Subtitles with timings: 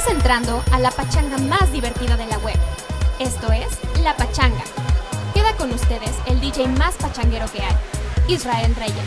[0.00, 2.56] Estás entrando a la pachanga más divertida de la web.
[3.18, 3.66] Esto es
[4.02, 4.64] La Pachanga.
[5.34, 7.76] Queda con ustedes el DJ más pachanguero que hay,
[8.26, 9.04] Israel Reyes,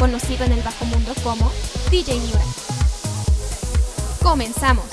[0.00, 1.48] conocido en el bajo mundo como
[1.92, 2.42] DJ Miura.
[4.20, 4.84] Comenzamos.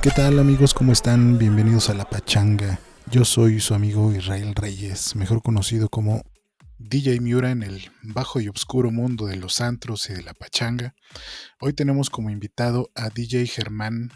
[0.00, 0.72] ¿Qué tal amigos?
[0.72, 1.36] ¿Cómo están?
[1.36, 2.78] Bienvenidos a La Pachanga.
[3.10, 6.22] Yo soy su amigo Israel Reyes, mejor conocido como
[6.78, 10.94] DJ Miura en el bajo y oscuro mundo de los antros y de la pachanga.
[11.60, 14.12] Hoy tenemos como invitado a DJ Germán.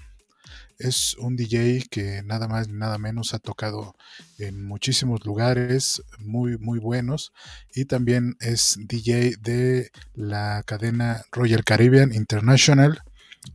[0.79, 3.95] Es un DJ que nada más ni nada menos ha tocado
[4.39, 7.33] en muchísimos lugares muy muy buenos
[7.75, 13.03] y también es DJ de la cadena Royal Caribbean International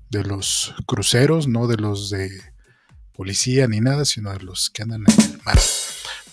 [0.10, 2.30] de los cruceros, no de los de
[3.13, 5.58] policía ni nada, sino de los que andan en el mar.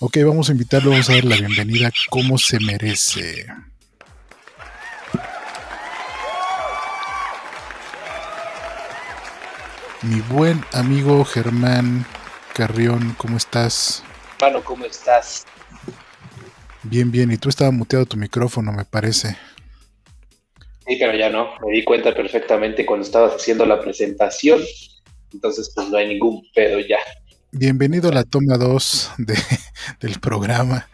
[0.04, 3.46] Ok, vamos a invitarlo, vamos a dar la bienvenida como se merece.
[10.02, 12.04] Mi buen amigo Germán
[12.52, 14.02] Carrión, ¿cómo estás?
[14.40, 15.46] Mano, ¿cómo estás?
[16.82, 17.30] Bien, bien.
[17.30, 19.36] Y tú estabas muteado tu micrófono, me parece.
[20.84, 21.54] Sí, pero ya no.
[21.64, 24.62] Me di cuenta perfectamente cuando estabas haciendo la presentación.
[25.32, 26.98] Entonces, pues no hay ningún pedo ya.
[27.54, 29.34] Bienvenido a la toma 2 de,
[30.00, 30.88] del programa.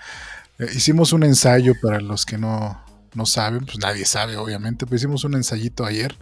[0.58, 2.84] Eh, hicimos un ensayo para los que no,
[3.14, 6.16] no saben, pues nadie sabe obviamente, pero hicimos un ensayito ayer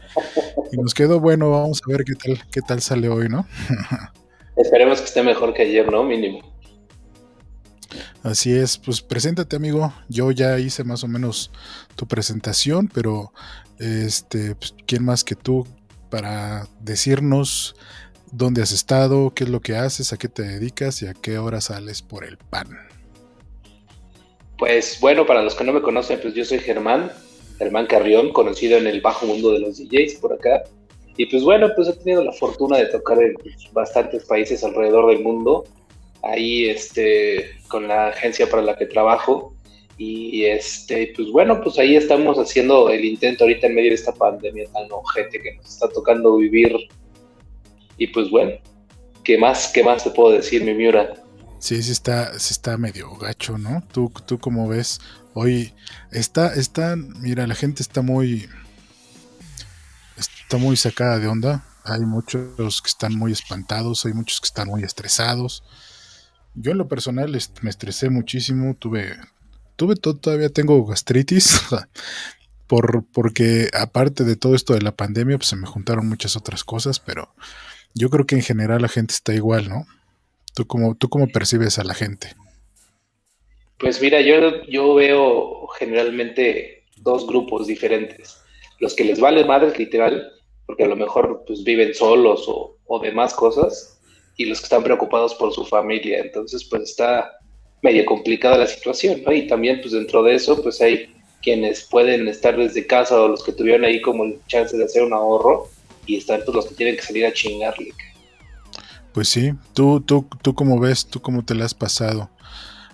[0.70, 3.46] y nos quedó bueno, vamos a ver qué tal, qué tal sale hoy, ¿no?
[4.56, 6.04] Esperemos que esté mejor que ayer, ¿no?
[6.04, 6.42] Mínimo.
[8.22, 11.50] Así es, pues preséntate amigo, yo ya hice más o menos
[11.94, 13.32] tu presentación, pero
[13.78, 15.66] este, pues, ¿quién más que tú
[16.10, 17.74] para decirnos
[18.36, 21.38] dónde has estado, qué es lo que haces, a qué te dedicas y a qué
[21.38, 22.68] hora sales por el pan.
[24.58, 27.10] Pues bueno, para los que no me conocen, pues yo soy Germán,
[27.58, 30.64] Germán Carrión, conocido en el bajo mundo de los DJs por acá.
[31.16, 33.34] Y pues bueno, pues he tenido la fortuna de tocar en
[33.72, 35.64] bastantes países alrededor del mundo.
[36.22, 39.54] Ahí este, con la agencia para la que trabajo.
[39.98, 44.12] Y este, pues bueno, pues ahí estamos haciendo el intento ahorita en medio de esta
[44.12, 46.76] pandemia tan ojete que nos está tocando vivir
[47.96, 48.52] y pues bueno,
[49.24, 51.14] ¿qué más, qué más te puedo decir, mi Miura?
[51.58, 53.82] Sí, sí está, sí está medio gacho, ¿no?
[53.92, 55.00] Tú, tú como ves,
[55.34, 55.72] hoy
[56.12, 58.48] está, está, mira, la gente está muy,
[60.16, 61.66] está muy sacada de onda.
[61.84, 65.62] Hay muchos que están muy espantados, hay muchos que están muy estresados.
[66.54, 69.16] Yo en lo personal me estresé muchísimo, tuve,
[69.76, 71.60] tuve todavía tengo gastritis,
[72.66, 76.64] por, porque aparte de todo esto de la pandemia, pues se me juntaron muchas otras
[76.64, 77.34] cosas, pero
[77.96, 79.86] yo creo que en general la gente está igual, ¿no?
[80.54, 82.28] ¿Tú cómo, tú cómo percibes a la gente?
[83.78, 88.36] Pues mira, yo, yo veo generalmente dos grupos diferentes.
[88.80, 90.30] Los que les vale madre literal,
[90.66, 93.98] porque a lo mejor pues viven solos o, o demás cosas,
[94.36, 96.20] y los que están preocupados por su familia.
[96.20, 97.38] Entonces, pues está
[97.80, 99.32] medio complicada la situación, ¿no?
[99.32, 101.08] Y también, pues dentro de eso, pues hay
[101.42, 105.02] quienes pueden estar desde casa o los que tuvieron ahí como el chance de hacer
[105.02, 105.70] un ahorro
[106.06, 107.92] y están todos los que tienen que salir a chingarle.
[109.12, 112.30] Pues sí, tú, tú, tú cómo ves, tú cómo te la has pasado.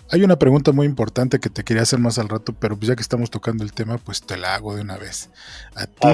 [0.09, 2.95] Hay una pregunta muy importante que te quería hacer más al rato, pero pues ya
[2.95, 5.29] que estamos tocando el tema, pues te la hago de una vez.
[5.75, 6.07] A ti,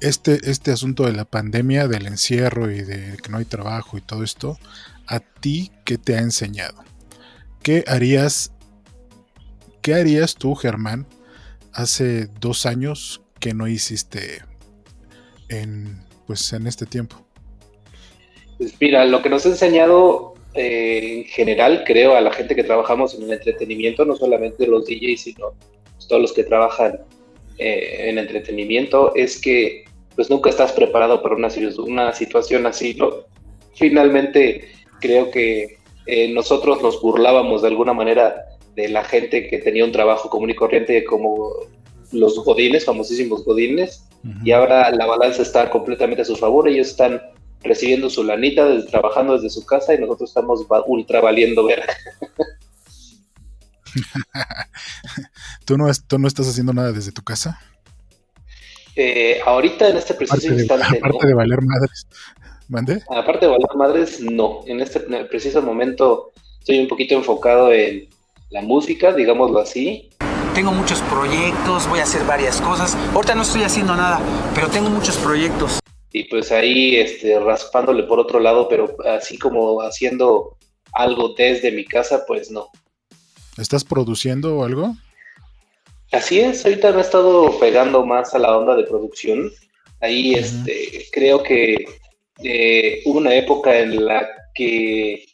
[0.00, 4.00] este, este asunto de la pandemia, del encierro y de que no hay trabajo y
[4.00, 4.58] todo esto,
[5.06, 6.82] ¿a ti qué te ha enseñado?
[7.62, 8.52] ¿Qué harías,
[9.80, 11.06] qué harías tú, Germán,
[11.72, 14.42] hace dos años que no hiciste
[15.52, 17.16] en, pues, en este tiempo?
[18.58, 22.64] Pues mira, lo que nos ha enseñado eh, en general, creo, a la gente que
[22.64, 25.52] trabajamos en el entretenimiento, no solamente los DJs, sino
[25.94, 27.00] pues, todos los que trabajan
[27.58, 33.24] eh, en entretenimiento, es que pues nunca estás preparado para una, situación así, ¿no?
[33.74, 34.68] Finalmente,
[35.00, 39.92] creo que eh, nosotros nos burlábamos de alguna manera de la gente que tenía un
[39.92, 41.50] trabajo común y corriente como
[42.12, 44.04] los godines, famosísimos godines,
[44.44, 46.68] y ahora la balanza está completamente a su favor.
[46.68, 47.20] Ellos están
[47.62, 51.82] recibiendo su lanita, desde, trabajando desde su casa y nosotros estamos ultra valiendo ver.
[55.64, 57.60] ¿Tú, no, ¿Tú no estás haciendo nada desde tu casa?
[58.94, 60.98] Eh, ahorita en este preciso instante.
[60.98, 62.06] aparte de valer madres.
[62.68, 63.02] ¿Mande?
[63.10, 64.60] Aparte de valer madres, no.
[64.66, 66.30] En este preciso momento
[66.60, 68.08] estoy un poquito enfocado en
[68.50, 70.10] la música, digámoslo así,
[70.54, 72.96] tengo muchos proyectos, voy a hacer varias cosas.
[73.14, 74.20] Ahorita no estoy haciendo nada,
[74.54, 75.78] pero tengo muchos proyectos.
[76.12, 80.56] Y pues ahí este, raspándole por otro lado, pero así como haciendo
[80.92, 82.68] algo desde mi casa, pues no.
[83.56, 84.94] ¿Estás produciendo algo?
[86.10, 89.50] Así es, ahorita me he estado pegando más a la onda de producción.
[90.00, 91.86] Ahí este, creo que
[92.42, 95.24] eh, hubo una época en la que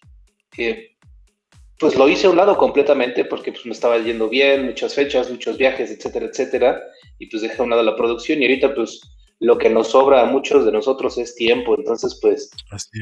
[1.78, 5.30] pues lo hice a un lado completamente porque pues me estaba yendo bien, muchas fechas,
[5.30, 6.82] muchos viajes, etcétera, etcétera,
[7.18, 9.00] y pues dejé a un lado la producción y ahorita pues
[9.40, 12.50] lo que nos sobra a muchos de nosotros es tiempo, entonces pues,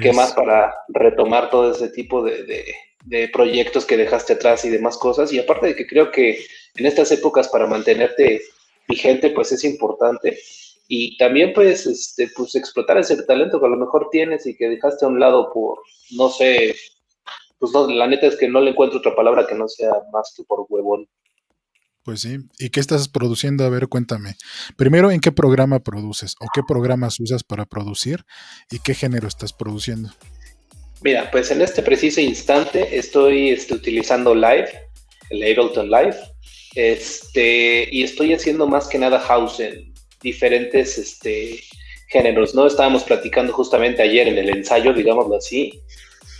[0.02, 2.44] ¿qué más para retomar todo ese tipo de,
[3.04, 5.32] de, proyectos que dejaste atrás y demás cosas?
[5.32, 6.38] Y aparte de que creo que
[6.74, 8.42] en estas épocas para mantenerte
[8.86, 10.38] vigente pues es importante
[10.88, 14.68] y también pues, este, pues explotar ese talento que a lo mejor tienes y que
[14.68, 15.80] dejaste a un lado por,
[16.12, 16.76] no sé,
[17.58, 20.32] pues no, la neta es que no le encuentro otra palabra que no sea más
[20.36, 21.08] que por huevón.
[22.02, 22.38] Pues sí.
[22.60, 23.64] ¿Y qué estás produciendo?
[23.64, 24.36] A ver, cuéntame.
[24.76, 26.36] Primero, ¿en qué programa produces?
[26.40, 28.24] ¿O qué programas usas para producir?
[28.70, 30.10] ¿Y qué género estás produciendo?
[31.02, 34.70] Mira, pues en este preciso instante estoy este, utilizando Live,
[35.30, 36.16] el Ableton Live,
[36.76, 39.92] este, y estoy haciendo más que nada house en
[40.22, 41.60] diferentes este,
[42.08, 42.66] géneros, ¿no?
[42.66, 45.72] Estábamos platicando justamente ayer en el ensayo, digámoslo así,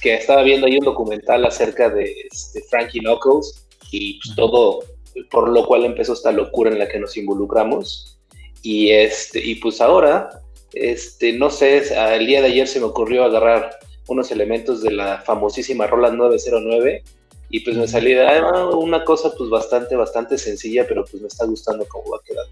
[0.07, 4.85] que estaba viendo ahí un documental acerca de, este, Frankie Knuckles y pues, todo,
[5.33, 8.17] por lo cual empezó esta locura en la que nos involucramos.
[8.63, 10.29] Y, este, y pues ahora,
[10.75, 11.83] este, no sé,
[12.15, 17.03] el día de ayer se me ocurrió agarrar unos elementos de la famosísima Roland 909
[17.51, 21.27] y pues me salí de ah, una cosa pues bastante, bastante sencilla, pero pues me
[21.27, 22.47] está gustando cómo va a quedar.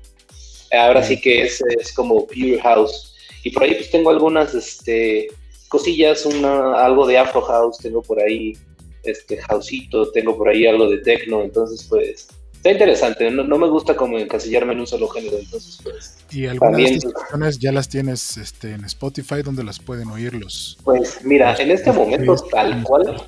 [0.89, 3.15] Ahora sí que es, es como Pure House.
[3.45, 5.29] Y por ahí pues tengo algunas, este,
[5.75, 8.57] cosillas, una, algo de Afro House, tengo por ahí
[9.03, 13.97] este houseito, tengo por ahí algo de techno, entonces pues está interesante, no, me gusta
[13.97, 16.17] como encasillarme en un solo género, entonces pues...
[16.31, 20.33] ¿Y algunas de estas canciones ya las tienes este, en Spotify donde las pueden oír
[20.35, 20.79] los...
[20.85, 23.21] Pues mira, en este momento tal cual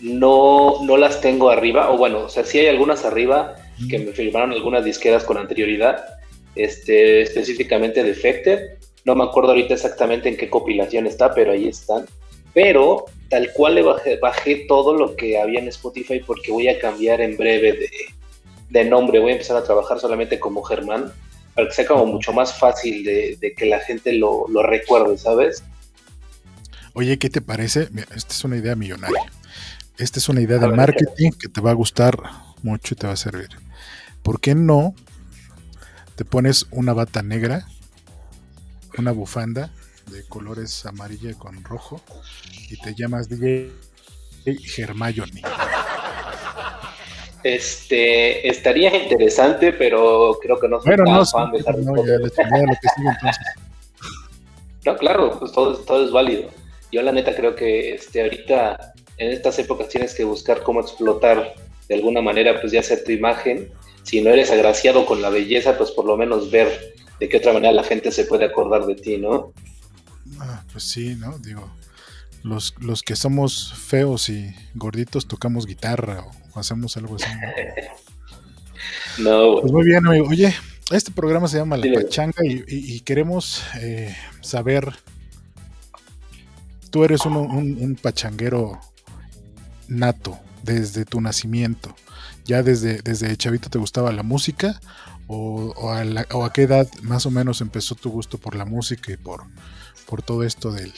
[0.00, 3.56] no, no las tengo arriba, o bueno, o sea, sí hay algunas arriba
[3.90, 6.02] que me firmaron algunas disqueras con anterioridad,
[6.54, 11.68] este, específicamente de Fecter, no me acuerdo ahorita exactamente en qué compilación está, pero ahí
[11.68, 12.06] están.
[12.54, 17.20] Pero tal cual le bajé, todo lo que había en Spotify porque voy a cambiar
[17.20, 17.88] en breve
[18.68, 19.20] de, nombre.
[19.20, 21.12] Voy a empezar a trabajar solamente como Germán
[21.54, 25.64] para que sea como mucho más fácil de, que la gente lo, recuerde, ¿sabes?
[26.94, 27.88] Oye, ¿qué te parece?
[28.14, 29.32] esta es una idea millonaria.
[29.98, 32.18] Esta es una idea de marketing que te va a gustar
[32.62, 33.48] mucho y te va a servir.
[34.22, 34.94] ¿Por qué no
[36.16, 37.66] te pones una bata negra
[38.98, 39.70] una bufanda
[40.10, 42.00] de colores amarilla con rojo
[42.70, 43.70] y te llamas DJ
[44.44, 45.42] Germayoni.
[47.42, 52.18] Este estaría interesante, pero creo que no soy bueno, no, fan de no, ya le
[52.18, 53.46] lo que sigue entonces.
[54.84, 56.50] No, claro, pues todo, todo es válido.
[56.90, 61.54] Yo la neta creo que este ahorita en estas épocas tienes que buscar cómo explotar
[61.88, 63.70] de alguna manera pues ya sea tu imagen.
[64.02, 67.52] Si no eres agraciado con la belleza, pues por lo menos ver de qué otra
[67.52, 69.52] manera la gente se puede acordar de ti, ¿no?
[70.40, 71.38] Ah, pues sí, ¿no?
[71.38, 71.70] Digo,
[72.42, 77.30] los, los que somos feos y gorditos tocamos guitarra o, hacemos algo así.
[79.18, 79.60] ¿no?
[79.60, 80.26] Pues muy bien, amigo.
[80.28, 80.52] Oye,
[80.90, 84.92] este programa se llama La Pachanga y, queremos eh, saber,
[86.90, 88.80] tú eres un, un, pachanguero
[89.86, 91.94] nato desde tu nacimiento.
[92.46, 94.80] ¿Ya desde, desde chavito te gustaba la música
[95.26, 99.42] o, a qué edad más o menos empezó tu gusto por la música y por,
[100.06, 100.92] por todo esto del,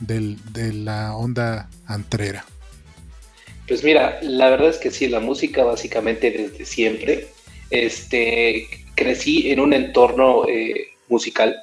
[0.00, 2.44] de la onda antrera?
[3.68, 7.28] Pues mira, la verdad es que sí, la música básicamente desde siempre.
[7.70, 11.56] Este, crecí en un entorno eh, musical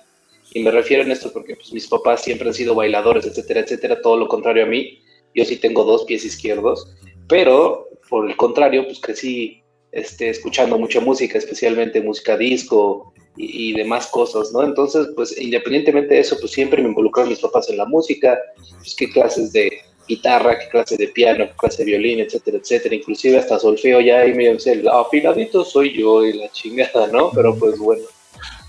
[0.54, 4.02] y me refiero a esto porque pues, mis papás siempre han sido bailadores, etcétera, etcétera,
[4.02, 5.00] todo lo contrario a mí.
[5.36, 6.96] Yo sí tengo dos pies izquierdos,
[7.28, 14.08] pero por el contrario, pues crecí este, escuchando mucha música, especialmente música disco y, demás
[14.08, 14.64] cosas, ¿no?
[14.64, 18.38] Entonces, pues independientemente de eso, pues siempre me involucraron mis papás en la música,
[18.80, 22.96] pues qué clases de guitarra, qué clases de piano, qué clase de violín, etcétera, etcétera,
[22.96, 27.32] inclusive hasta solfeo ya ahí me dice, afinadito soy yo y la chingada, ¿no?
[27.32, 28.04] Pero pues bueno.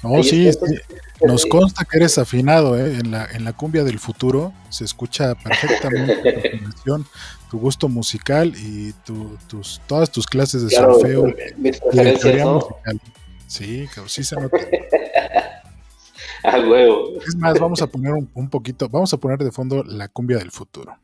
[0.03, 0.49] No, sí,
[1.21, 2.99] nos consta que eres afinado, ¿eh?
[2.99, 7.01] En la, en la cumbia del futuro se escucha perfectamente la
[7.51, 8.93] tu gusto musical y
[9.49, 13.01] tus, todas tus clases de solfeo musical.
[13.47, 14.59] Sí, sí se nota.
[16.45, 17.21] A huevo.
[17.27, 20.53] Es más, vamos a poner un, poquito, vamos a poner de fondo la cumbia del
[20.53, 20.97] futuro.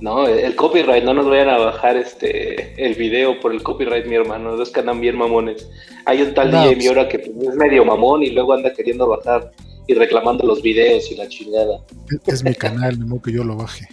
[0.00, 4.16] No, el copyright, no nos vayan a bajar este el video por el copyright, mi
[4.16, 4.56] hermano.
[4.56, 5.68] Los que andan bien mamones.
[6.06, 9.06] Hay un tal DJ pues Miora que pues, es medio mamón y luego anda queriendo
[9.06, 9.52] bajar
[9.86, 11.84] y reclamando los videos y la chingada.
[12.26, 13.86] Es, mi canal, no que yo lo baje.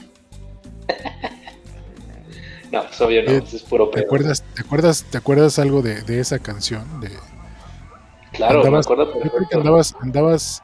[2.72, 6.39] no, pues obvio no, es puro ¿Te acuerdas, ¿te acuerdas, ¿Te acuerdas algo de, esa
[6.39, 7.00] canción?
[7.01, 7.12] De,
[8.31, 9.48] claro, andabas, me acuerdo.
[9.53, 10.63] andabas, andabas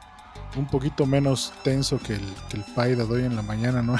[0.56, 3.96] un poquito menos tenso que el, que el pay de hoy en la mañana, ¿no?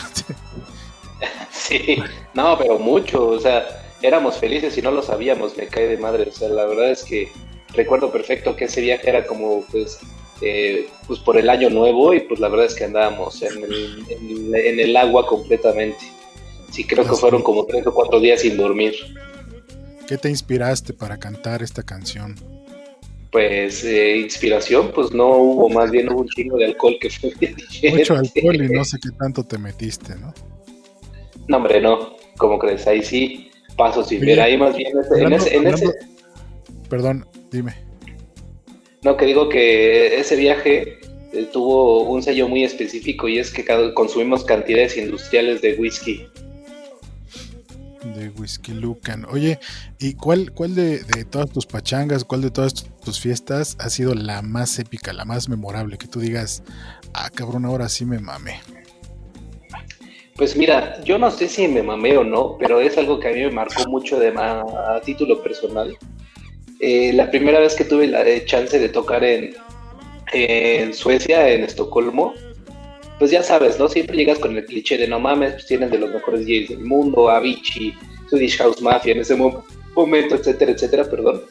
[1.51, 2.03] sí,
[2.35, 3.67] no, pero mucho, o sea,
[4.03, 7.05] éramos felices y no lo sabíamos, me cae de madre, o sea, la verdad es
[7.05, 7.31] que
[7.75, 9.99] recuerdo perfecto que ese viaje era como, pues,
[10.41, 14.55] eh, pues por el año nuevo y pues la verdad es que andábamos en el,
[14.55, 16.13] en, el agua completamente.
[16.77, 18.93] Sí, creo que fueron como tres o cuatro días sin dormir.
[20.07, 22.35] ¿Qué te inspiraste para cantar esta canción?
[23.33, 27.33] Pues eh, inspiración, pues no hubo, más bien hubo un chingo de alcohol que fue.
[27.93, 30.35] Mucho alcohol y no sé qué tanto te metiste, ¿no?
[31.49, 32.15] No, hombre, no.
[32.37, 32.87] ¿Cómo crees?
[32.87, 34.39] Ahí sí, paso sin ver.
[34.39, 35.95] Ahí más bien en ese...
[36.91, 37.75] Perdón, dime.
[39.03, 40.99] No, que digo que ese viaje
[41.33, 43.65] eh, tuvo un sello muy específico y es que
[43.95, 46.29] consumimos cantidades industriales de whisky
[48.15, 49.27] de Whisky Lucan.
[49.31, 49.59] Oye,
[49.99, 54.43] ¿y cuál, cuál de, todas tus pachangas, cuál de todas tus fiestas ha sido la
[54.43, 55.99] más épica, la más memorable?
[55.99, 56.63] Que tú digas,
[57.15, 58.61] ah, cabrón, ahora sí me mamé.
[60.37, 63.33] Pues mira, yo no sé si me mamé o no, pero es algo que a
[63.33, 65.97] mí me marcó mucho de a título personal.
[66.81, 69.55] Eh, la primera vez que tuve la eh, chance de tocar en,
[70.33, 72.35] en Suecia, en Estocolmo,
[73.19, 73.89] pues ya sabes, ¿no?
[73.89, 76.81] Siempre llegas con el cliché de no mames, pues tienen de los mejores DJs del
[76.81, 77.95] mundo, Avicii,
[78.29, 79.37] Swedish House Mafia en ese
[79.95, 81.43] momento, etcétera, etcétera, perdón.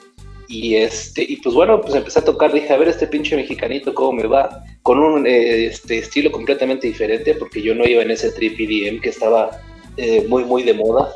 [0.48, 3.95] Y este, y pues bueno, pues empecé a tocar, dije, a ver este pinche mexicanito
[3.95, 8.12] cómo me va, con un eh, este, estilo completamente diferente, porque yo no iba en
[8.12, 9.50] ese trip EDM que estaba
[9.98, 11.13] eh, muy, muy de moda.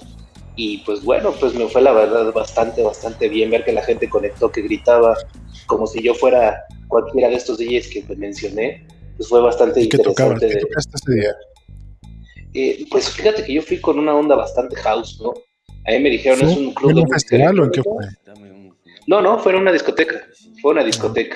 [0.55, 4.09] Y pues bueno, pues me fue la verdad bastante, bastante bien ver que la gente
[4.09, 5.15] conectó, que gritaba
[5.67, 8.83] como si yo fuera cualquiera de estos DJs que mencioné
[9.19, 10.47] pues fue bastante interesante.
[10.47, 11.35] ¿Qué tocaste ese día?
[12.53, 15.33] Eh, pues fíjate que yo fui con una onda bastante house, ¿no?
[15.85, 16.91] Ahí me dijeron, es un club.
[16.91, 18.05] ¿En un festival o en qué fue?
[19.07, 20.25] No, no, fue en una discoteca.
[20.61, 21.35] Fue una discoteca.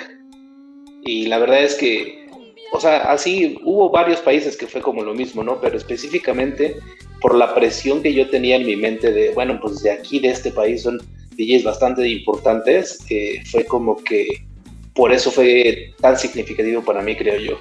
[1.04, 2.30] Y la verdad es que,
[2.72, 5.60] o sea, así hubo varios países que fue como lo mismo, ¿no?
[5.60, 6.78] Pero específicamente
[7.20, 10.30] por la presión que yo tenía en mi mente de, bueno, pues de aquí, de
[10.30, 11.02] este país, son
[11.36, 14.26] DJs bastante importantes, eh, fue como que
[14.94, 17.60] por eso fue tan significativo para mí, creo yo.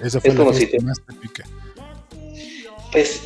[0.00, 1.44] Esa fue la más épica.
[2.92, 3.20] Pues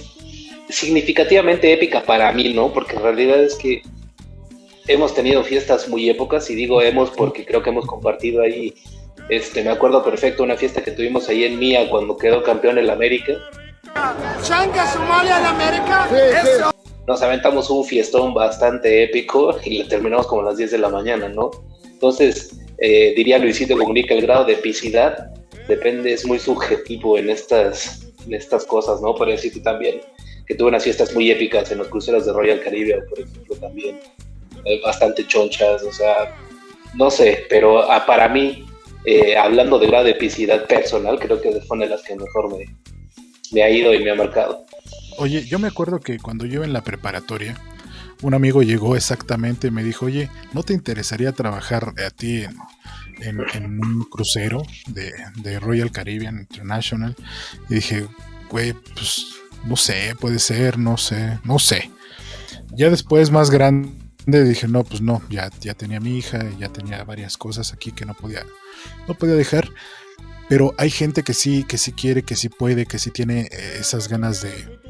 [0.69, 2.73] significativamente épica para mí, ¿no?
[2.73, 3.83] Porque en realidad es que
[4.88, 8.75] hemos tenido fiestas muy épocas y digo hemos porque creo que hemos compartido ahí,
[9.28, 12.87] este, me acuerdo perfecto una fiesta que tuvimos ahí en Mía cuando quedó campeón en
[12.87, 13.35] la América.
[14.42, 16.09] Chanca Somalia en América.
[17.07, 20.88] Nos aventamos un fiestón bastante épico y le terminamos como a las 10 de la
[20.88, 21.50] mañana, ¿no?
[22.02, 25.30] Entonces, eh, diría Luisito Comunica, el grado de epicidad
[25.68, 29.14] depende, es muy subjetivo en estas, en estas cosas, ¿no?
[29.14, 30.00] Por decirte también
[30.49, 34.00] que tuve unas fiestas muy épicas en los cruceros de Royal Caribbean, por ejemplo, también,
[34.64, 36.37] eh, bastante chonchas, o sea,
[36.94, 38.66] no sé, pero ah, para mí,
[39.04, 42.50] eh, hablando de grado de epicidad personal, creo que fue una de las que mejor
[42.50, 42.64] me,
[43.52, 44.66] me ha ido y me ha marcado.
[45.18, 47.56] Oye, yo me acuerdo que cuando yo en la preparatoria,
[48.23, 52.45] un amigo llegó exactamente y me dijo, oye, ¿no te interesaría trabajar a ti
[53.21, 57.17] en, un crucero de, Royal Caribbean International?
[57.69, 58.07] Y dije,
[58.50, 59.26] güey, pues
[59.64, 61.91] no sé, puede ser, no sé, no sé.
[62.71, 63.93] Ya después más grande
[64.25, 68.07] dije, no, pues no, ya, ya tenía mi hija, ya tenía varias cosas aquí que
[68.07, 68.47] no podía,
[69.09, 69.69] no podía dejar.
[70.49, 73.76] Pero hay gente que sí, que sí quiere, que sí puede, que sí tiene eh,
[73.81, 74.81] esas ganas de,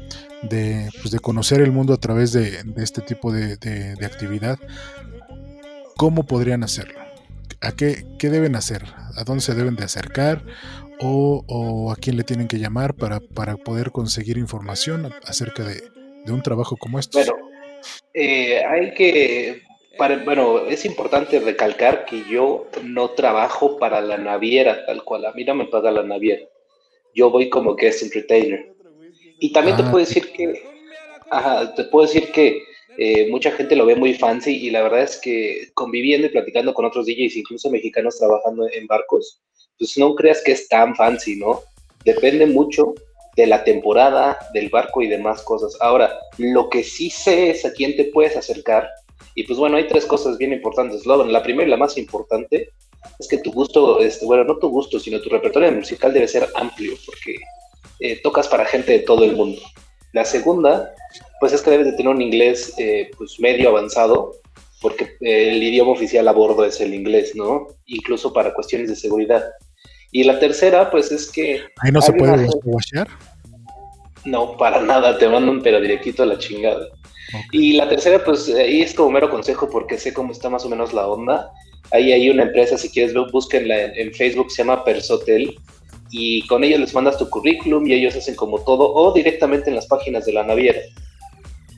[0.49, 3.53] de, pues, de conocer el mundo a través de, este tipo de,
[4.05, 4.59] actividad,
[5.97, 6.99] ¿cómo podrían hacerlo?
[7.61, 8.83] ¿A qué, qué, deben hacer?
[9.15, 10.43] ¿A dónde se deben de acercar?
[10.99, 15.81] ¿O, a quién le tienen que llamar para, para poder conseguir información acerca de,
[16.27, 17.17] un trabajo como este?
[17.17, 17.33] Bueno,
[18.13, 19.63] eh, hay que,
[20.25, 25.43] bueno, es importante recalcar que yo no trabajo para la naviera tal cual, a mí
[25.43, 26.43] no me paga la naviera.
[27.13, 28.72] Yo voy como guest entertainer.
[29.43, 30.63] Y también te ah, puedo decir que,
[31.75, 32.63] te puedo decir que
[32.97, 36.73] eh, mucha gente lo ve muy fancy y la verdad es que conviviendo y platicando
[36.73, 39.41] con otros DJs, incluso mexicanos trabajando en barcos,
[39.77, 41.59] pues no creas que es tan fancy, ¿no?
[42.05, 42.93] Depende mucho
[43.35, 45.75] de la temporada, del barco y demás cosas.
[45.81, 48.89] Ahora, lo que sí sé es a quién te puedes acercar.
[49.35, 51.05] Y pues bueno, hay tres cosas bien importantes.
[51.05, 52.69] La primera y la más importante
[53.19, 56.47] es que tu gusto, este, bueno, no tu gusto, sino tu repertorio musical debe ser
[56.55, 57.35] amplio, porque
[57.99, 59.61] eh, tocas para gente de todo el mundo.
[60.13, 60.93] La segunda,
[61.39, 64.33] pues es que debes de tener un inglés eh, pues medio avanzado,
[64.81, 67.67] porque el idioma oficial a bordo es el inglés, ¿no?
[67.85, 69.43] Incluso para cuestiones de seguridad.
[70.11, 71.63] Y la tercera, pues es que...
[71.81, 73.07] ¿Ahí no se puede washear?
[74.25, 76.87] No, para nada, te mandan pero directito a la chingada.
[77.51, 80.69] Y la tercera, pues ahí es como mero consejo porque sé cómo está más o
[80.69, 81.51] menos la onda.
[81.91, 85.57] Ahí hay una empresa, si quieres, búsquenla en, en Facebook, se llama Persotel,
[86.15, 89.75] y con ellos les mandas tu currículum y ellos hacen como todo, o directamente en
[89.75, 90.79] las páginas de la naviera.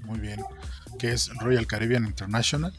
[0.03, 0.41] Muy bien.
[0.99, 2.73] ¿Qué es Royal Caribbean International?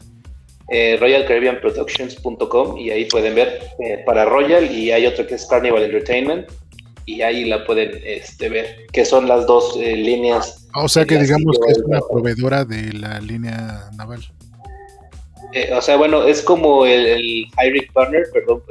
[0.69, 5.81] Eh, RoyalCaribbeanProductions.com y ahí pueden ver eh, para Royal y hay otro que es Carnival
[5.81, 6.47] Entertainment
[7.05, 10.67] y ahí la pueden este, ver, que son las dos eh, líneas.
[10.73, 14.21] Ah, o sea que digamos que es una proveedora de la línea naval.
[15.53, 18.61] Eh, o sea, bueno, es como el, el hiring partner, perdón,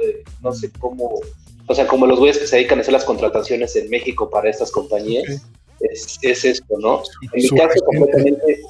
[0.41, 1.19] no sé cómo,
[1.67, 4.49] o sea, como los güeyes que se dedican a hacer las contrataciones en México para
[4.49, 5.41] estas compañías,
[5.79, 7.03] es, es, esto, ¿no?
[7.33, 8.61] En mi caso, completamente,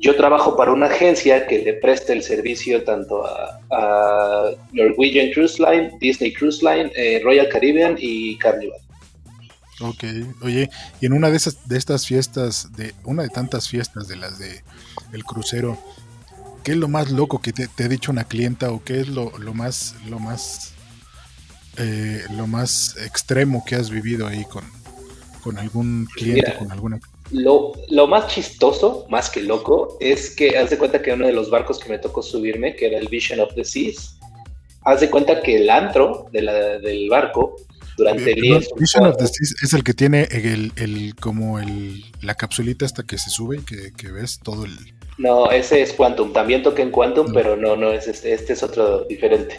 [0.00, 5.92] yo trabajo para una agencia que le presta el servicio tanto a, Norwegian Cruise Line,
[6.00, 8.78] Disney Cruise Line, eh, Royal Caribbean y Carnival.
[9.80, 10.04] Ok,
[10.42, 10.68] oye,
[11.00, 14.38] y en una de esas de estas fiestas, de una de tantas fiestas de las
[14.38, 14.62] de
[15.12, 15.78] el crucero,
[16.64, 19.32] ¿qué es lo más loco que te, ha dicho una clienta o qué es lo,
[19.38, 20.74] lo más lo más
[21.78, 24.64] eh, lo más extremo que has vivido ahí con,
[25.42, 30.70] con algún cliente, con alguna lo, lo, más chistoso, más que loco, es que haz
[30.70, 33.40] de cuenta que uno de los barcos que me tocó subirme, que era el Vision
[33.40, 34.18] of the Seas,
[34.82, 37.56] haz de cuenta que el antro de la, del barco
[37.98, 38.60] durante el día...
[38.76, 43.02] Vision of the Seas es el que tiene el, el como el, la capsulita hasta
[43.02, 44.72] que se sube y que, que, ves todo el...
[45.18, 46.32] No, ese es Quantum.
[46.32, 48.32] También toqué en Quantum, pero no, no es este.
[48.32, 49.58] Este es otro diferente.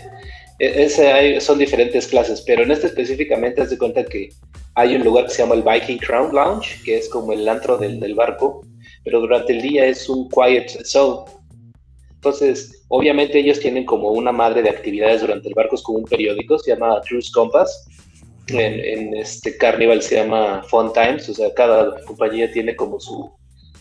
[0.59, 4.29] E, ese hay, son diferentes clases, pero en este específicamente haz de cuenta que
[4.75, 7.77] hay un lugar que se llama el Viking Crown Lounge, que es como el antro
[7.77, 8.61] del, del barco,
[9.03, 11.31] pero durante el día es un quiet zone.
[12.13, 16.05] Entonces, obviamente ellos tienen como una madre de actividades durante el barco, es como un
[16.05, 17.87] periódico, se llama Cruise Compass.
[18.47, 23.31] En, en, este Carnival se llama Fun Times, o sea, cada compañía tiene como su,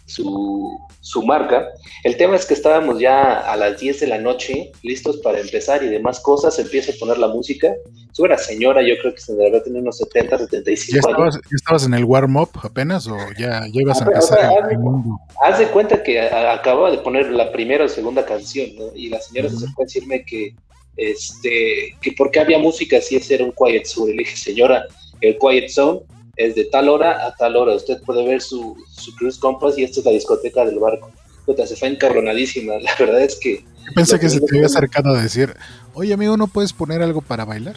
[0.08, 1.68] su, su, marca.
[2.02, 5.82] El tema es que estábamos ya a las 10 de la noche, listos para empezar
[5.82, 7.74] y demás cosas, empieza a poner la música.
[8.14, 11.44] Tú eras señora, yo creo que se debería tener unos 70, 75 ¿Ya estabas, años.
[11.50, 14.78] ¿Ya estabas en el warm-up apenas o ya, ya ibas a empezar o sea, el,
[14.78, 15.20] mundo?
[15.42, 18.86] Haz de cuenta que acababa de poner la primera o segunda canción, ¿no?
[18.94, 19.58] Y la señora uh -huh.
[19.58, 20.54] se acercó a decirme que,
[20.96, 24.12] este, que por qué había música si ese era un quiet zone.
[24.12, 24.86] Le dije, señora,
[25.20, 26.00] el quiet zone
[26.38, 27.74] es de tal hora a tal hora.
[27.74, 31.10] Usted puede ver su, su Cruise Compass y esta es la discoteca del barco.
[31.44, 32.74] Puta, se fue encabronadísima.
[32.80, 33.56] La verdad es que.
[33.56, 35.54] Yo pensé que se te había acercado a decir,
[35.94, 37.76] oye amigo, ¿no puedes poner algo para bailar?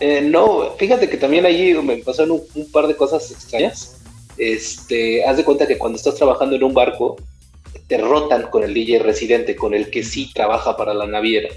[0.00, 3.98] Eh, no, fíjate que también allí me pasaron un, un, par de cosas extrañas.
[4.36, 7.16] Este, haz de cuenta que cuando estás trabajando en un barco,
[7.86, 11.48] te rotan con el DJ residente, con el que sí trabaja para la naviera.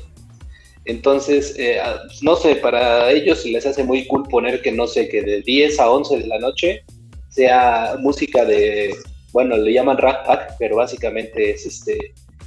[0.89, 1.79] Entonces, eh,
[2.23, 5.79] no sé, para ellos les hace muy cool poner que, no sé, que de 10
[5.79, 6.83] a 11 de la noche
[7.29, 8.95] sea música de,
[9.31, 11.95] bueno, le llaman Rat Pack, pero básicamente es este,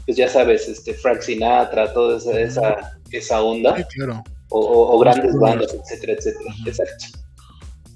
[0.04, 3.76] pues ya sabes, este Frank Sinatra, toda esa, esa, esa onda.
[3.76, 4.24] Sí, claro.
[4.48, 6.52] O, o, o grandes bandas, etcétera, etcétera.
[6.66, 7.04] Exacto.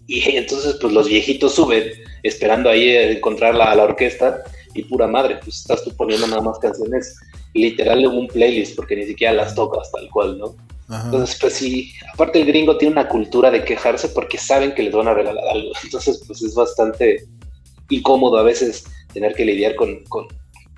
[0.06, 1.90] Y entonces, pues los viejitos suben
[2.22, 6.42] esperando ahí encontrar la, a la orquesta y pura madre, pues estás tú poniendo nada
[6.42, 7.16] más canciones
[7.56, 10.54] literal en un playlist porque ni siquiera las tocas tal cual, ¿no?
[10.88, 11.04] Ajá.
[11.06, 14.94] Entonces, pues sí, aparte el gringo tiene una cultura de quejarse porque saben que les
[14.94, 15.72] van a regalar algo.
[15.82, 17.26] Entonces, pues es bastante
[17.88, 20.04] incómodo a veces tener que lidiar con...
[20.04, 20.26] con,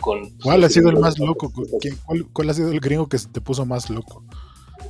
[0.01, 1.53] con ¿Cuál ha sido el más loco?
[2.07, 4.25] ¿Cuál, ¿Cuál ha sido el gringo que te puso más loco?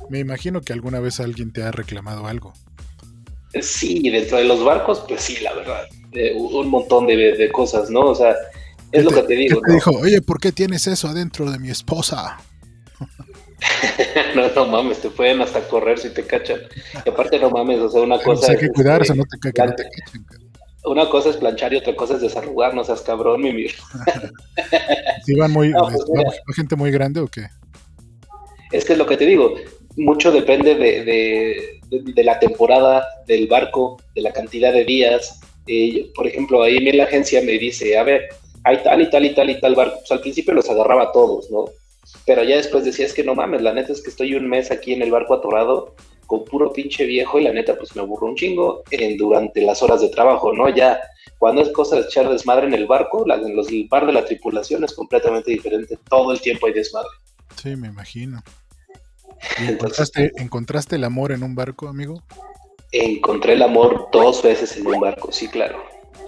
[0.09, 2.53] Me imagino que alguna vez alguien te ha reclamado algo.
[3.61, 5.87] Sí, dentro de los barcos, pues sí, la verdad.
[6.11, 8.01] Eh, un montón de, de, cosas, ¿no?
[8.01, 8.35] O sea,
[8.91, 9.61] es lo que te digo.
[9.61, 9.75] te ¿no?
[9.75, 12.37] dijo, oye, ¿por qué tienes eso adentro de mi esposa?
[14.35, 16.59] no, no mames, te pueden hasta correr si te cachan.
[17.05, 18.47] Y aparte, no mames, o sea, una cosa.
[18.47, 20.25] Pues hay que cuidarse, no te, que no te cachen.
[20.85, 23.71] Una cosa es planchar y otra cosa es desarrugar, no seas cabrón, mi mir.
[25.25, 27.47] ¿Sí van muy, no, pues, ¿van gente muy grande o qué?
[28.71, 29.55] Es que es lo que te digo,
[29.97, 35.41] mucho depende de, de, de, de la temporada del barco, de la cantidad de días.
[35.67, 38.29] Eh, por ejemplo, ahí en la agencia me dice, a ver,
[38.63, 39.97] hay tal y tal y tal y tal barco.
[39.99, 41.65] Pues al principio los agarraba a todos, ¿no?
[42.25, 44.71] Pero ya después decía, es que no mames, la neta es que estoy un mes
[44.71, 45.95] aquí en el barco atorado
[46.25, 49.81] con puro pinche viejo y la neta pues me aburro un chingo en, durante las
[49.81, 50.69] horas de trabajo, ¿no?
[50.69, 50.99] Ya
[51.39, 54.13] cuando es cosa de echar desmadre en el barco, la, en los, el par de
[54.13, 55.97] la tripulación es completamente diferente.
[56.07, 57.09] Todo el tiempo hay desmadre.
[57.61, 58.43] Sí, me imagino.
[59.57, 62.21] ¿Encontraste, Entonces, ¿Encontraste el amor en un barco, amigo?
[62.91, 65.83] Encontré el amor dos veces en un barco, sí, claro.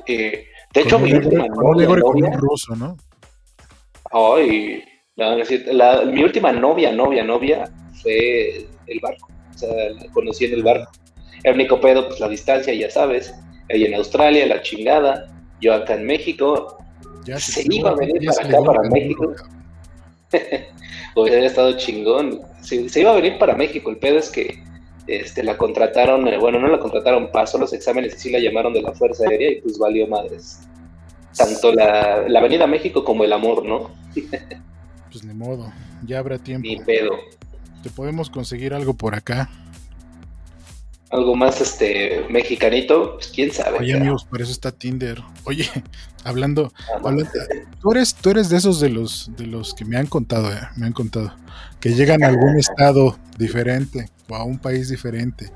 [0.07, 2.97] Eh, de hecho, mi última novia, novia, con un ruso, ¿no?
[4.11, 4.83] Ay,
[5.15, 7.69] la, mi última novia, novia, novia
[8.01, 9.27] fue el barco.
[9.53, 10.91] O sea, la conocí en el barco.
[11.43, 13.33] El único pedo, pues la distancia, ya sabes.
[13.67, 15.27] Ella en Australia, la chingada.
[15.59, 16.77] Yo acá en México.
[17.25, 19.33] Ya se, se iba a venir para acá, para México.
[21.15, 22.41] Hubiera estado chingón.
[22.61, 23.89] Se, se, iba a venir para México.
[23.89, 24.63] El pedo es que
[25.07, 28.73] este, la contrataron, eh, bueno, no la contrataron, pasó los exámenes y sí la llamaron
[28.73, 30.59] de la Fuerza Aérea y pues valió madres.
[31.35, 33.91] Tanto la, la Avenida México como el amor, ¿no?
[35.11, 35.71] pues ni modo,
[36.05, 36.67] ya habrá tiempo.
[36.67, 37.11] Ni pedo.
[37.83, 39.49] Te podemos conseguir algo por acá.
[41.11, 43.79] Algo más este mexicanito, pues quién sabe.
[43.79, 45.21] Oye, amigos, por eso está Tinder.
[45.43, 45.69] Oye,
[46.23, 46.71] hablando,
[47.03, 47.29] hablando
[47.81, 50.59] tú eres, tú eres de esos de los de los que me han contado, eh,
[50.77, 51.35] me han contado,
[51.79, 55.51] que llegan a algún estado diferente o a un país diferente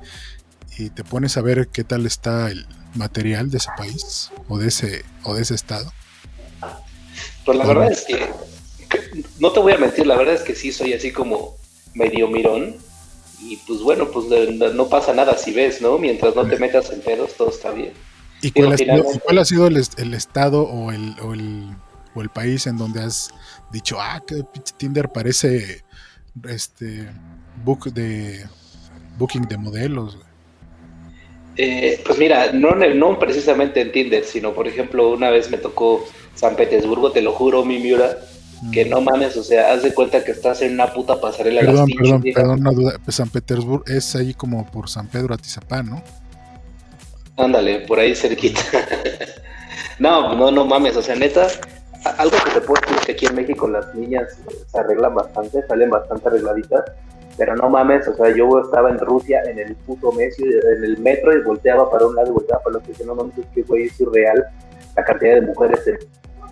[0.78, 4.68] y te pones a ver qué tal está el material de ese país o de
[4.68, 5.92] ese o de ese estado.
[7.44, 8.28] Pues la verdad es que
[9.38, 11.56] no te voy a mentir, la verdad es que sí soy así como
[11.94, 12.76] medio mirón.
[13.40, 14.26] Y pues bueno, pues
[14.74, 15.98] no pasa nada si ves, ¿no?
[15.98, 17.92] Mientras no te metas en pedos, todo está bien.
[18.42, 21.70] ¿Y cuál, ha, sido, cuál ha sido el, el estado o el, o el,
[22.14, 23.30] o, el, país en donde has
[23.72, 24.42] dicho, ah, que
[24.76, 25.82] Tinder parece
[26.48, 27.08] este
[27.64, 28.44] book de
[29.18, 30.18] booking de modelos?
[31.56, 36.06] Eh, pues mira, no, no precisamente en Tinder, sino por ejemplo, una vez me tocó
[36.34, 38.18] San Petersburgo, te lo juro, mi Miura,
[38.72, 41.60] que no mames, o sea, haz de cuenta que estás en una puta pasarela.
[41.60, 42.92] Perdón, perdón, perdón, una duda.
[43.04, 46.02] Pues San Petersburgo es ahí como por San Pedro Atizapán, ¿no?
[47.36, 48.60] Ándale, por ahí cerquita.
[49.98, 51.48] no, no, no mames, o sea, neta,
[52.18, 55.66] algo que te puedo decir es que aquí en México las niñas se arreglan bastante,
[55.66, 56.84] salen bastante arregladitas,
[57.36, 60.98] pero no mames, o sea, yo estaba en Rusia en el puto mes, en el
[60.98, 63.46] metro y volteaba para un lado y volteaba para el otro, y no mames, es
[63.54, 64.46] que güey, es irreal
[64.96, 65.80] la cantidad de mujeres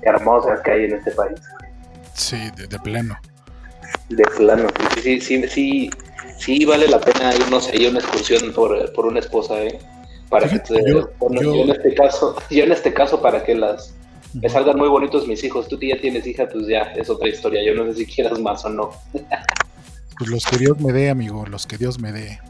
[0.03, 1.40] hermosas que hay en este país.
[2.14, 3.18] Sí, de, plano.
[4.09, 4.68] De plano,
[5.03, 5.90] sí, sí, sí,
[6.38, 9.79] sí, vale la pena irnos ahí a una excursión por, por una esposa, ¿eh?
[10.29, 13.94] Para que yo, en este caso, yo en este caso para que las
[14.35, 15.68] me salgan muy bonitos mis hijos.
[15.68, 17.62] Tú que ya tienes hija, pues ya es otra historia.
[17.64, 18.90] Yo no sé si quieras más o no.
[20.18, 22.40] pues los que Dios me dé, amigo, los que Dios me dé.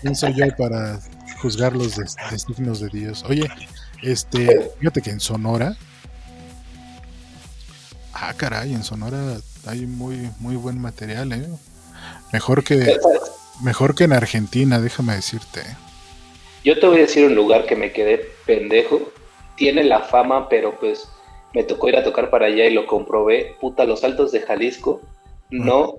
[0.00, 1.00] ¿Quién soy yo para
[1.40, 1.96] juzgar los
[2.30, 3.24] designios de Dios?
[3.28, 3.48] Oye,
[4.02, 5.76] este, fíjate que en Sonora
[8.18, 11.46] Ah, caray, en Sonora hay muy, muy buen material, ¿eh?
[12.32, 12.96] Mejor que,
[13.62, 15.60] mejor que en Argentina, déjame decirte.
[16.64, 19.12] Yo te voy a decir un lugar que me quedé pendejo.
[19.56, 21.08] Tiene la fama, pero pues
[21.52, 23.54] me tocó ir a tocar para allá y lo comprobé.
[23.60, 25.02] Puta, los altos de Jalisco.
[25.50, 25.96] No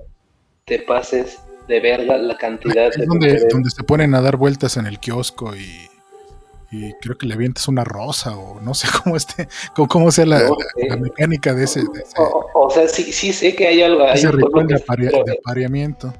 [0.65, 4.85] te pases de verga la cantidad es donde, donde se ponen a dar vueltas en
[4.85, 5.87] el kiosco y
[6.71, 10.49] y creo que le avientas una rosa o no sé cómo esté, cómo, sea la,
[10.99, 11.81] mecánica de ese,
[12.53, 14.05] O, sea, sí, sí sé que hay algo.
[14.07, 14.75] Ese ritual de,
[15.39, 16.13] apareamiento.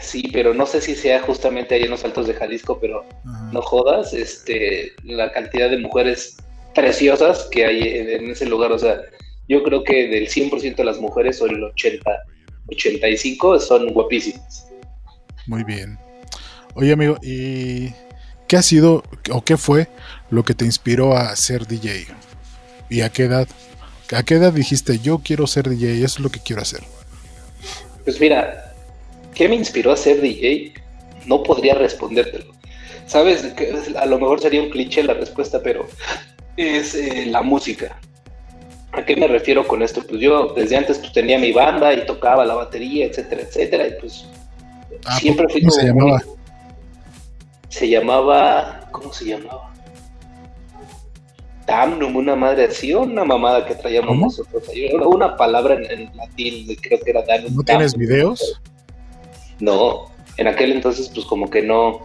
[0.00, 3.04] Sí, pero no sé si sea justamente ahí en los altos de Jalisco, pero
[3.52, 6.36] no jodas, este, la cantidad de mujeres
[6.74, 9.00] preciosas que hay en, ese lugar, o sea,
[9.48, 12.10] yo creo que del 100% de las mujeres o el 80,
[12.66, 14.68] 85 son guapísimas.
[15.46, 15.98] Muy bien.
[16.74, 17.90] Oye, amigo, y
[18.48, 19.88] ¿Qué ha sido o qué fue
[20.30, 22.06] lo que te inspiró a ser DJ?
[22.88, 23.46] ¿Y a qué edad?
[24.10, 26.02] ¿A qué edad dijiste yo quiero ser DJ?
[26.02, 26.80] Eso es lo que quiero hacer.
[28.04, 28.74] Pues mira,
[29.34, 30.72] ¿qué me inspiró a ser DJ?
[31.26, 32.54] No podría respondértelo.
[33.06, 33.54] Sabes,
[33.94, 35.86] a lo mejor sería un cliché la respuesta, pero
[36.56, 38.00] es eh, la música.
[38.92, 40.02] ¿A qué me refiero con esto?
[40.08, 44.00] Pues yo desde antes pues, tenía mi banda y tocaba la batería, etcétera, etcétera, y
[44.00, 44.24] pues
[45.04, 46.22] ah, siempre fui ¿Cómo se llamaba?
[47.68, 49.72] Se llamaba, ¿cómo se llamaba?
[51.66, 54.64] Damnum, una madre así, una mamada que traíamos nosotros.
[55.04, 57.56] Una palabra en, latín, creo que era Damnum.
[57.56, 58.60] ¿No tienes videos?
[59.60, 60.06] No,
[60.38, 62.00] en aquel entonces pues como que no.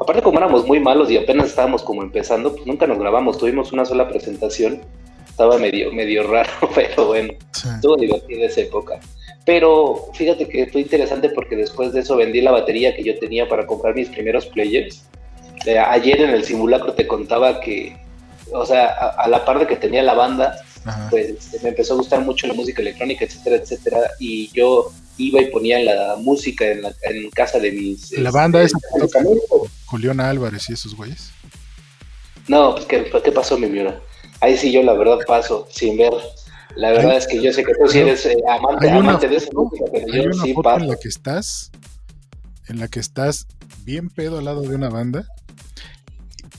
[0.00, 3.72] Aparte como éramos muy malos y apenas estábamos como empezando, pues nunca nos grabamos, tuvimos
[3.72, 4.82] una sola presentación.
[5.28, 9.00] Estaba medio, medio raro, pero bueno, estuvo divertida esa época.
[9.48, 13.48] Pero fíjate que fue interesante porque después de eso vendí la batería que yo tenía
[13.48, 15.04] para comprar mis primeros players.
[15.64, 17.96] Eh, ayer en el simulacro te contaba que,
[18.52, 20.54] o sea, a, la par de que tenía la banda,
[21.08, 23.98] pues este, me empezó a gustar mucho la música electrónica, etcétera, etcétera.
[24.18, 28.12] Y yo iba y ponía la música en, la, en casa de mis...
[28.18, 29.20] ¿La banda este, que toca
[29.86, 31.30] Julián Álvarez y esos güeyes?
[32.48, 33.98] No, pues ¿qué, ¿qué pasó, mi miura?
[34.42, 36.12] Ahí sí yo la verdad paso sin ver
[36.78, 39.84] la verdad es que yo sé que tú sí eres eh, amante, de esa música,
[39.92, 41.72] pero hay una foto en la que estás,
[42.68, 43.48] en la que estás
[43.84, 45.26] bien pedo al lado de una banda.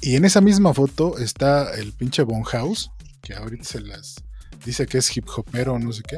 [0.01, 4.21] Y en esa misma foto está el pinche Bonhouse, que ahorita se las
[4.65, 6.17] dice que es hip hopero o no sé qué,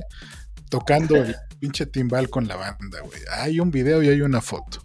[0.69, 3.21] tocando el pinche timbal con la banda, güey.
[3.31, 4.79] Hay un video y hay una foto.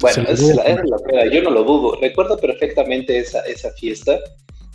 [0.00, 1.98] Bueno, esa es la, es la peda, yo no lo dudo.
[2.00, 4.18] Recuerdo perfectamente esa, esa fiesta.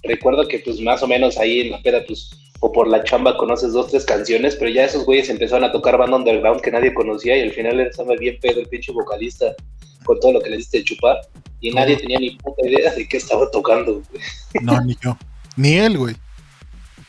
[0.04, 3.38] Recuerdo que pues más o menos ahí en la peda pues o por la chamba
[3.38, 6.94] conoces dos, tres canciones, pero ya esos güeyes empezaron a tocar banda underground que nadie
[6.94, 9.56] conocía y al final estaba bien pedo el pinche vocalista
[10.04, 11.18] con todo lo que le diste de chupar
[11.60, 14.02] y nadie tenía ni puta idea de qué estaba tocando.
[14.62, 15.18] No, ni yo.
[15.56, 16.16] Ni él, güey.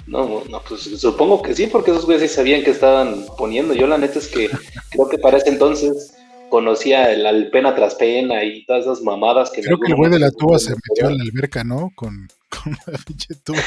[0.06, 3.74] No, no, pues supongo que sí, porque esos güeyes sí sabían que estaban poniendo.
[3.74, 4.50] Yo la neta es que
[4.90, 6.14] creo que para ese entonces
[6.48, 9.62] conocía el, pena tras pena y todas esas mamadas que...
[9.62, 11.92] Creo que el güey de la tuba se metió a la alberca, ¿no?
[11.94, 13.58] Con, con la pinche tuba.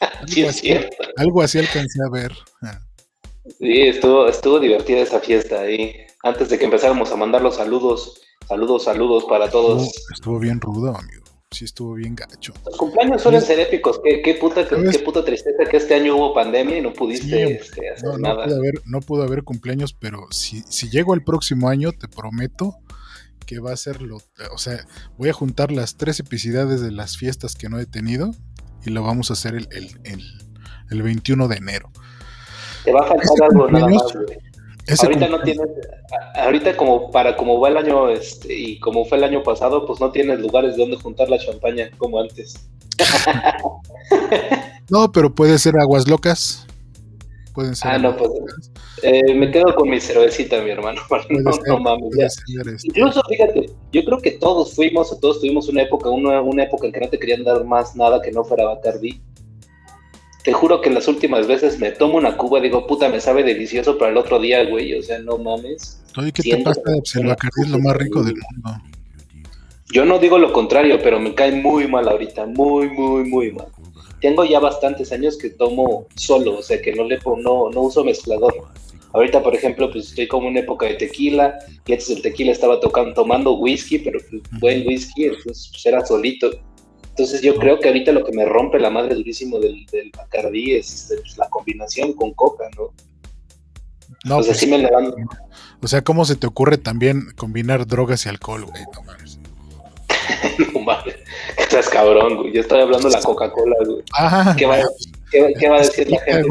[0.26, 0.96] sí, es cierto.
[1.16, 2.32] Algo así alcancé a ver.
[2.62, 2.80] Ah.
[3.58, 5.94] Sí, estuvo, estuvo divertida esa fiesta ahí.
[6.22, 9.90] Antes de que empezáramos a mandar los saludos, saludos, saludos para todos.
[10.12, 12.52] estuvo bien rudo, amigo sí estuvo bien gacho.
[12.64, 14.00] Los cumpleaños suelen ser épicos.
[14.04, 17.90] Qué, qué, puta, qué, puta tristeza que este año hubo pandemia y no pudiste este,
[17.90, 18.46] hacer no, nada.
[18.46, 22.08] No pudo, haber, no pudo haber cumpleaños, pero si, si llego el próximo año, te
[22.08, 22.76] prometo
[23.46, 24.18] que va a ser lo.
[24.52, 28.32] O sea, voy a juntar las tres epicidades de las fiestas que no he tenido
[28.88, 30.22] y lo vamos a hacer el, el, el,
[30.90, 31.90] el 21 de enero.
[32.84, 34.48] Te va a faltar algo nada más, güey
[35.02, 35.68] ahorita no tienes,
[36.34, 40.00] ahorita como para como va el año este, y como fue el año pasado, pues
[40.00, 42.68] no tienes lugares donde juntar la champaña como antes.
[44.90, 46.66] no, pero puede ser aguas locas.
[47.54, 47.90] Pueden ser.
[47.90, 48.30] Ah, no, pues
[49.02, 51.00] eh, me quedo con mi cervecita, mi hermano.
[51.66, 52.88] No, mames, este.
[52.88, 56.86] Incluso, fíjate, yo creo que todos fuimos o todos tuvimos una época, una, una época
[56.86, 59.20] en que no te querían dar más nada que no fuera Bacardi
[60.48, 63.42] te juro que las últimas veces me tomo una cuba y digo, puta, me sabe
[63.42, 64.94] delicioso para el otro día, güey.
[64.94, 66.00] O sea, no mames.
[66.16, 66.80] Oye, ¿qué te pasa?
[66.82, 68.82] Pues el Bacardi es lo más rico del mundo.
[69.92, 72.46] Yo no digo lo contrario, pero me cae muy mal ahorita.
[72.46, 73.66] Muy, muy, muy mal.
[74.22, 78.02] Tengo ya bastantes años que tomo solo, o sea, que no le no, no uso
[78.02, 78.54] mezclador.
[79.12, 82.52] Ahorita, por ejemplo, pues estoy como en una época de tequila, y antes el tequila
[82.52, 86.50] estaba tocando, tomando whisky, pero pues, buen whisky, entonces pues, era solito.
[87.10, 90.74] Entonces yo creo que ahorita lo que me rompe la madre durísimo del, del Bacardí
[90.74, 92.92] es este, pues, la combinación con coca, ¿no?
[94.24, 94.88] No, pues, sí me
[95.82, 98.82] O sea, ¿cómo se te ocurre también combinar drogas y alcohol, güey?
[98.94, 99.38] No mames.
[100.74, 101.14] no mames.
[101.56, 102.52] Estás cabrón, güey.
[102.52, 104.02] Yo estoy hablando de la Coca-Cola, güey.
[104.16, 104.78] Ah, ¿Qué, va,
[105.30, 106.48] ¿qué, va, a decir la gente?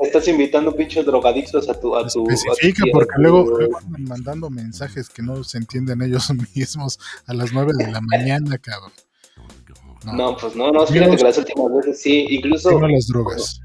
[0.00, 1.94] Estás invitando pinches drogadictos a tu.
[1.96, 6.98] A tu Especifica, porque luego, luego, andan mandando mensajes que no se entienden ellos mismos
[7.26, 8.92] a las 9 de la mañana, cabrón.
[10.12, 12.78] No, pues no, no, fíjate que las últimas veces sí, incluso.
[12.78, 13.60] No las drogas.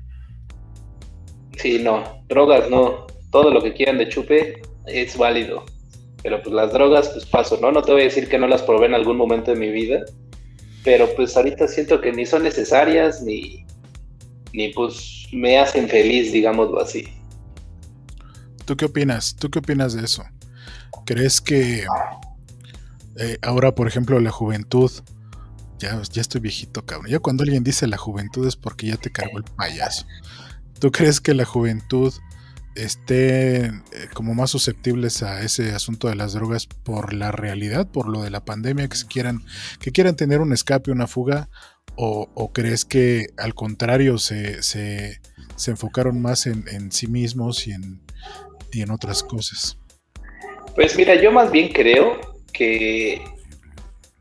[1.58, 3.08] Sí, no, drogas no.
[3.32, 5.66] Todo lo que quieran de chupe es válido.
[6.24, 7.72] Pero pues las drogas, pues paso, ¿no?
[7.72, 10.06] No te voy a decir que no las probé en algún momento de mi vida.
[10.84, 13.66] Pero pues ahorita siento que ni son necesarias, ni,
[14.54, 17.08] ni pues me hacen feliz, digámoslo así.
[18.66, 19.36] ¿Tú qué opinas?
[19.36, 20.24] ¿Tú qué opinas de eso?
[21.06, 21.86] ¿Crees que
[23.16, 24.92] eh, ahora, por ejemplo, la juventud
[25.80, 27.10] ya, ya estoy viejito, cabrón.
[27.10, 30.06] Ya cuando alguien dice la juventud es porque ya te cargó el payaso.
[30.80, 32.14] ¿Tú crees que la juventud
[32.76, 33.72] esté eh,
[34.14, 38.30] como más susceptibles a ese asunto de las drogas por la realidad, por lo de
[38.30, 39.44] la pandemia, que quieran,
[39.80, 41.50] que quieran tener un escape, una fuga,
[41.96, 45.20] o, crees que al contrario se, se,
[45.68, 48.02] enfocaron más en, en, sí mismos y en,
[48.72, 49.78] y en otras cosas?
[50.76, 52.20] Pues mira, yo más bien creo
[52.54, 53.22] que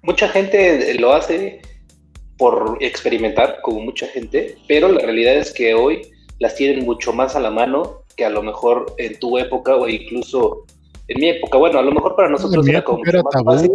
[0.02, 1.60] mucha gente lo hace
[2.36, 6.02] por experimentar, como mucha gente, pero la realidad es que hoy
[6.38, 9.88] las tienen mucho más a la mano que a lo mejor en tu época o
[9.88, 10.64] incluso
[11.08, 11.58] en mi época.
[11.58, 13.74] Bueno, a lo mejor para nosotros era como tabú,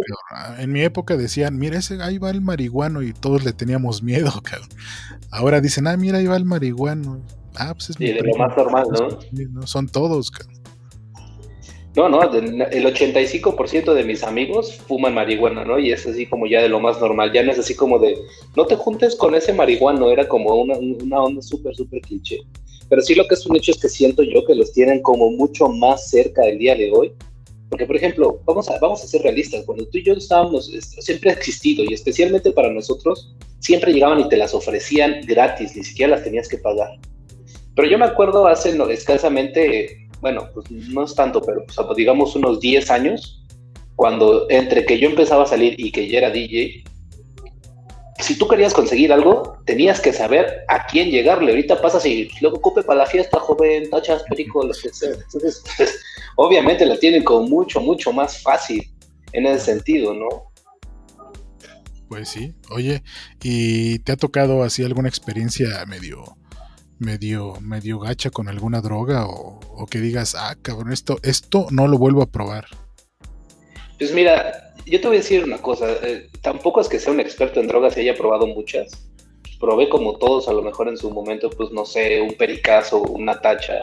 [0.58, 4.30] En mi época decían, mira, ese, ahí va el marihuano y todos le teníamos miedo,
[4.42, 4.68] cabrón.
[5.30, 7.20] Ahora dicen, ah, mira, ahí va el marihuano.
[7.56, 8.86] Ah, pues es de lo más normal,
[9.52, 9.66] ¿no?
[9.66, 10.64] Son todos, cabrón.
[11.96, 15.78] No, no, el 85% de mis amigos fuman marihuana, ¿no?
[15.78, 18.18] Y es así como ya de lo más normal, ya no es así como de,
[18.56, 22.40] no te juntes con ese marihuano, era como una, una onda súper, súper cliché.
[22.94, 25.28] Pero sí lo que es un hecho es que siento yo que los tienen como
[25.28, 27.12] mucho más cerca del día de hoy.
[27.68, 31.30] Porque, por ejemplo, vamos a, vamos a ser realistas, cuando tú y yo estábamos, siempre
[31.30, 36.14] ha existido, y especialmente para nosotros, siempre llegaban y te las ofrecían gratis, ni siquiera
[36.14, 36.96] las tenías que pagar.
[37.74, 42.36] Pero yo me acuerdo hace no, escasamente bueno, pues no es tanto, pero pues, digamos
[42.36, 43.42] unos 10 años,
[43.96, 46.84] cuando entre que yo empezaba a salir y que ya era DJ,
[48.24, 51.52] si tú querías conseguir algo, tenías que saber a quién llegarle.
[51.52, 55.10] Ahorita pasas y luego ocupe para la fiesta, joven, tachas, perico, lo que sea.
[55.10, 56.00] Entonces, pues,
[56.36, 58.90] obviamente la tienen como mucho, mucho más fácil
[59.32, 60.50] en ese sentido, ¿no?
[62.08, 62.54] Pues sí.
[62.70, 63.02] Oye,
[63.42, 66.36] ¿y te ha tocado así alguna experiencia medio
[66.98, 71.98] medio, medio gacha con alguna droga o, que digas, ah, cabrón, esto, esto no lo
[71.98, 72.66] vuelvo a probar?
[73.98, 77.20] Pues mira, yo te voy a decir una cosa, eh, tampoco es que sea un
[77.20, 79.08] experto en drogas y haya probado muchas,
[79.58, 83.40] probé como todos, a lo mejor en su momento, pues no sé, un pericazo, una
[83.40, 83.82] tacha.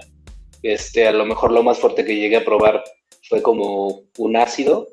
[0.61, 2.83] Este, a lo mejor lo más fuerte que llegué a probar
[3.27, 4.89] fue como un ácido,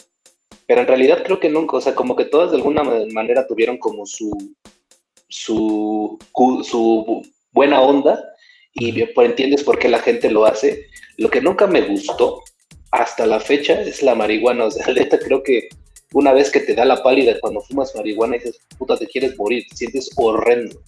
[0.66, 3.76] pero en realidad creo que nunca, o sea, como que todas de alguna manera tuvieron
[3.78, 4.30] como su,
[5.28, 6.18] su,
[6.62, 8.24] su buena onda
[8.72, 10.86] y pues entiendes por qué la gente lo hace.
[11.16, 12.42] Lo que nunca me gustó
[12.92, 15.68] hasta la fecha es la marihuana, o sea, neta creo que
[16.12, 19.36] una vez que te da la pálida cuando fumas marihuana y dices, puta, te quieres
[19.36, 20.80] morir, te sientes horrendo.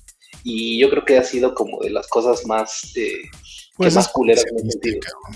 [0.42, 3.12] Y yo creo que ha sido como de las cosas más, eh,
[3.76, 4.44] pues más culeras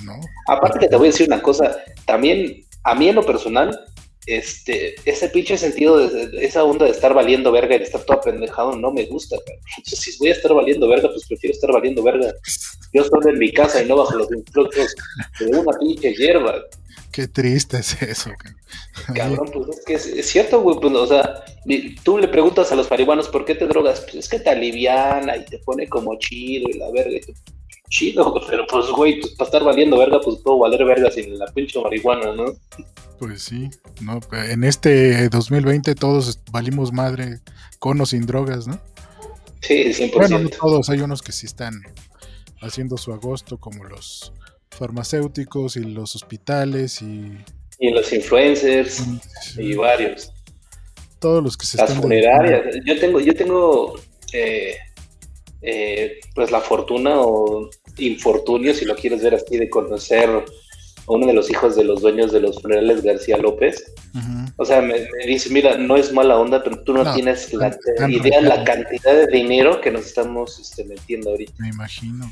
[0.02, 0.14] ¿no?
[0.48, 3.78] Aparte que te voy a decir una cosa, también a mí en lo personal,
[4.26, 8.18] este, ese pinche sentido, de, esa onda de estar valiendo verga y de estar todo
[8.18, 9.36] apendejado no me gusta.
[9.76, 12.32] Entonces, si voy a estar valiendo verga, pues prefiero estar valiendo verga.
[12.92, 14.94] Yo estoy en mi casa y no bajo los influxos
[15.40, 16.62] de una pinche hierba.
[17.14, 18.32] Qué triste es eso.
[19.14, 20.80] Cabrón, pues es que es, cierto, güey.
[20.80, 21.44] Pues, o sea,
[22.02, 24.00] tú le preguntas a los marihuanos por qué te drogas.
[24.00, 27.24] Pues es que te aliviana y te pone como chido y la verga.
[27.88, 31.46] chido, pero pues, güey, pues para estar valiendo verga, pues puedo valer verga sin la
[31.46, 32.46] pinche marihuana, ¿no?
[33.20, 37.38] Pues sí, no, en este 2020 todos valimos madre
[37.78, 38.80] con o sin drogas, ¿no?
[39.60, 40.14] Sí, 100%.
[40.14, 41.80] Bueno, no todos, hay unos que sí están
[42.60, 44.32] haciendo su agosto, como los
[44.74, 47.38] farmacéuticos y los hospitales y...
[47.78, 49.02] Y los influencers
[49.58, 50.32] y varios.
[51.18, 52.76] Todos los que se Las funerarias.
[52.84, 53.98] Yo tengo, yo tengo
[54.32, 54.76] eh,
[55.62, 60.44] eh, pues la fortuna o infortunio, si lo quieres ver así, de conocer a
[61.12, 63.92] uno de los hijos de los dueños de los funerales García López.
[64.56, 67.76] O sea, me, dice, mira, no es mala onda, pero tú no, tienes la
[68.08, 71.54] idea, la cantidad de dinero que nos estamos este, metiendo ahorita.
[71.58, 72.30] Me imagino.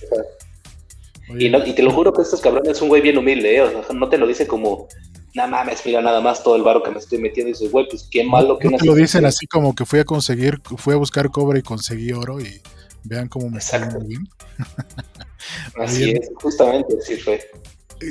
[1.29, 3.63] Y, y, te lo juro que estos cabrones es un güey bien humilde, ¿eh?
[3.63, 4.89] O sea, no te lo dice como,
[5.35, 7.51] nada mames, mira nada más todo el barro que me estoy metiendo.
[7.51, 10.01] Y dices, güey, pues qué malo que no te lo dicen así como que fui
[10.01, 12.61] a conseguir, fui a buscar cobre y conseguí oro y
[13.05, 14.29] vean cómo me sale muy bien.
[15.81, 17.41] así es, justamente así fue.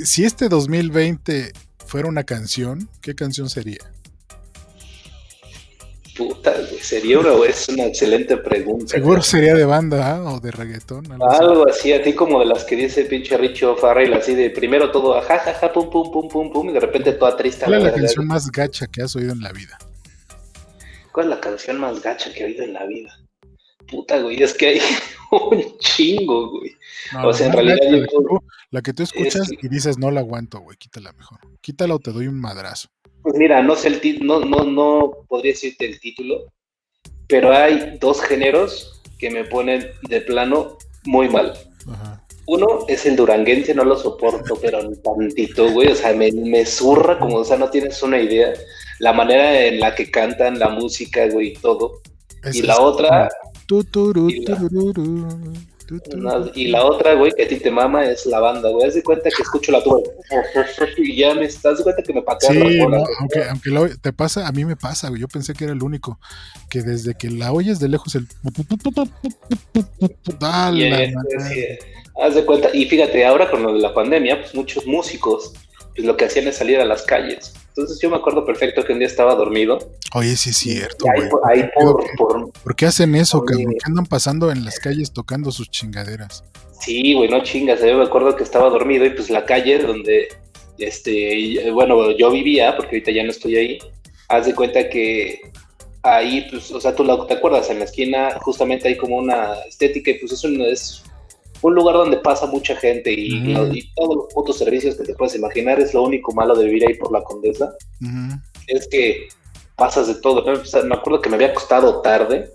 [0.04, 1.52] Si este 2020
[1.86, 3.80] fuera una canción, ¿qué canción sería?
[6.16, 8.86] Puta, sería una, es una excelente pregunta.
[8.86, 10.22] Seguro sería de banda ¿ah?
[10.34, 11.06] o de reggaetón.
[11.22, 11.92] Algo, así.
[11.92, 15.72] a ti como de las que dice pinche Richo Farrell, así de primero todo jajaja,
[15.72, 17.64] pum, pum, pum, pum, pum, y de repente toda triste.
[17.64, 19.78] ¿Cuál es la, canción más gacha que has oído en la vida?
[21.12, 23.18] ¿Cuál es la canción más gacha que he oído en la vida?
[23.90, 24.80] Puta, güey, es que hay
[25.30, 26.76] un chingo, güey.
[27.24, 27.78] o sea, en realidad.
[28.70, 31.38] la que tú escuchas y dices, no la aguanto, güey, quítala mejor.
[31.62, 32.88] Quítala o te doy un madrazo.
[33.22, 36.52] Pues mira, no sé el no, no, no podría decirte el título,
[37.28, 41.52] pero hay dos géneros que me ponen de plano muy mal.
[42.46, 45.88] Uno es el duranguense, no lo soporto, pero ni tantito, güey.
[45.88, 48.52] O sea, me, me zurra como, o sea, no tienes una idea.
[48.98, 52.00] La manera en la que cantan, la música, güey, todo.
[52.52, 53.28] y la otra.
[54.28, 54.56] Y la
[56.84, 58.86] otra, güey, que a ti te mama es la banda, güey.
[58.86, 60.00] Haz de cuenta que escucho la tuba.
[60.98, 62.80] y ya me estás de cuenta que me patea sí,
[63.20, 65.20] aunque, aunque te pasa, a mí me pasa, güey.
[65.20, 66.18] Yo pensé que era el único.
[66.70, 68.26] Que desde que la oyes de lejos el.
[72.20, 72.70] Haz de cuenta.
[72.72, 75.52] Y fíjate, ahora con lo de la pandemia, pues muchos músicos
[75.94, 77.52] pues lo que hacían es salir a las calles.
[77.68, 79.78] Entonces yo me acuerdo perfecto que un día estaba dormido.
[80.14, 81.06] Oye, sí es cierto.
[81.48, 82.04] Ahí, por,
[82.62, 86.44] por, qué hacen eso, ¿Por qué andan pasando en las calles tocando sus chingaderas?
[86.80, 87.80] Sí, güey, no chingas.
[87.80, 90.28] Yo me acuerdo que estaba dormido y pues la calle donde,
[90.78, 93.78] este, bueno, yo vivía, porque ahorita ya no estoy ahí,
[94.28, 95.40] haz de cuenta que
[96.02, 100.10] ahí, pues, o sea, tú te acuerdas, en la esquina justamente hay como una estética
[100.10, 101.02] y pues eso no es
[101.62, 105.80] un lugar donde pasa mucha gente y, todos los putos servicios que te puedes imaginar
[105.80, 107.74] es lo único malo de vivir ahí por la condesa.
[108.66, 109.28] Es que
[109.76, 110.44] pasas de todo.
[110.84, 112.52] me acuerdo que me había costado tarde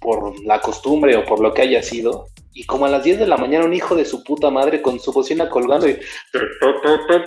[0.00, 2.26] por la costumbre o por lo que haya sido.
[2.56, 5.00] Y como a las 10 de la mañana un hijo de su puta madre con
[5.00, 5.98] su bocina colgando y,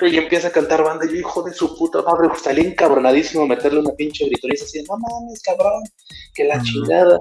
[0.02, 1.06] y empieza a cantar banda.
[1.06, 4.84] Y yo, hijo de su puta madre, salí encabronadísimo a meterle una pinche gritoriza así,
[4.84, 5.84] no mames, cabrón,
[6.34, 7.20] que la chingada.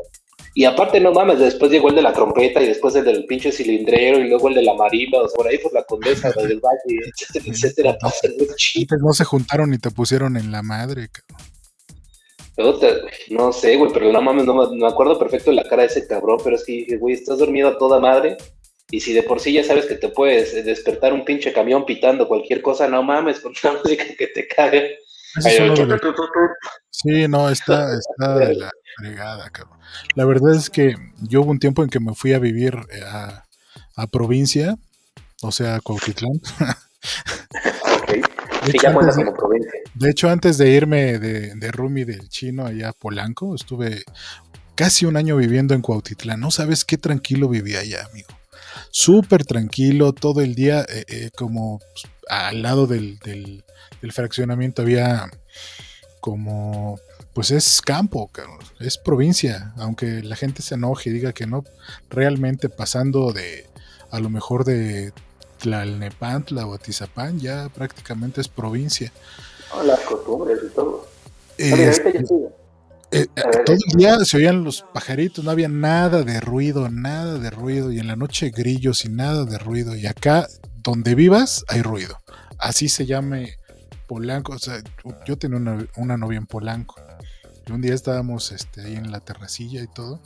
[0.58, 3.52] Y aparte, no mames, después llegó el de la trompeta y después el del pinche
[3.52, 6.60] cilindrero y luego el de la marimba, o sea, por ahí por la condesa del
[6.60, 7.12] valle,
[7.44, 8.98] etcétera, etcétera.
[8.98, 11.46] No se juntaron y te pusieron en la madre, cabrón.
[13.28, 16.06] No sé, güey, pero no mames, no me acuerdo perfecto de la cara de ese
[16.06, 18.38] cabrón, pero es que dije, güey, estás dormido a toda madre.
[18.90, 22.26] Y si de por sí ya sabes que te puedes despertar un pinche camión pitando
[22.26, 25.00] cualquier cosa, no mames, con una música que te cague.
[26.88, 29.75] Sí, no, está, está de la fregada, cabrón.
[30.14, 33.00] La verdad es que yo hubo un tiempo en que me fui a vivir eh,
[33.06, 33.44] a,
[33.96, 34.76] a provincia,
[35.42, 36.40] o sea, a Cuautitlán.
[38.64, 39.24] De, hecho, antes de,
[39.94, 44.02] de hecho, antes de irme de, de Rumi del chino allá a Polanco, estuve
[44.74, 46.40] casi un año viviendo en Cuautitlán.
[46.40, 48.28] No sabes qué tranquilo vivía allá, amigo.
[48.90, 53.62] Súper tranquilo, todo el día, eh, eh, como pues, al lado del, del,
[54.12, 55.28] fraccionamiento había
[56.20, 56.98] como,
[57.36, 58.30] pues es campo,
[58.80, 61.64] es provincia, aunque la gente se enoje y diga que no,
[62.08, 63.66] realmente pasando de,
[64.10, 65.12] a lo mejor de
[65.58, 69.12] Tlalnepantla o Atizapán, ya prácticamente es provincia.
[69.84, 71.06] las costumbres y todo.
[71.58, 71.92] Eh,
[73.10, 73.26] eh,
[73.66, 77.92] todo el día se oían los pajaritos, no había nada de ruido, nada de ruido,
[77.92, 82.16] y en la noche grillos y nada de ruido, y acá donde vivas hay ruido.
[82.56, 83.58] Así se llame
[84.06, 84.82] Polanco, o sea,
[85.26, 85.58] yo tenía
[85.96, 86.96] una, novia en Polanco,
[87.66, 90.20] y un día estábamos este, ahí en la terracilla y todo,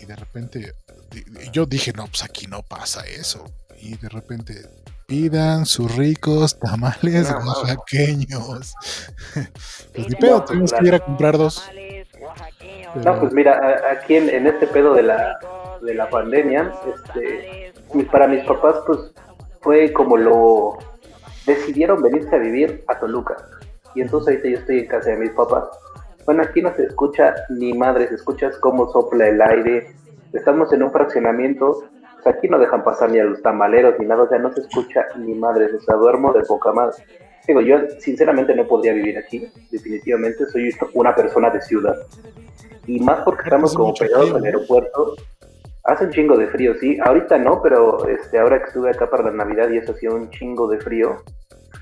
[0.00, 0.74] y de repente
[1.52, 3.44] yo dije, no, pues aquí no pasa eso,
[3.80, 4.62] y de repente
[5.06, 8.74] pidan sus ricos tamales oaxaqueños.
[9.94, 11.64] pues ni pedo, tuvimos que ir a comprar dos.
[13.04, 15.38] No, pues mira, aquí en, este pedo de la,
[15.82, 17.72] de la pandemia, este,
[18.10, 18.98] para mis papás, pues
[19.60, 20.78] fue como lo
[21.46, 23.36] decidieron venirse a vivir a Toluca.
[23.94, 25.64] Y entonces ahorita yo estoy en casa de mis papás.
[26.24, 29.94] Bueno, aquí no se escucha ni madre, se escucha cómo sopla el aire.
[30.32, 31.84] Estamos en un fraccionamiento
[32.30, 35.06] aquí no dejan pasar ni a los tamaleros ni nada, o sea, no se escucha
[35.16, 36.96] ni madres, o sea, duermo de poca madre.
[37.46, 41.96] Digo, yo sinceramente no podría vivir aquí, definitivamente soy una persona de ciudad.
[42.86, 45.14] Y más porque estamos como pegados al aeropuerto.
[45.84, 46.96] Hace un chingo de frío, sí.
[47.02, 50.30] Ahorita no, pero este, ahora que estuve acá para la Navidad y eso hacía un
[50.30, 51.16] chingo de frío.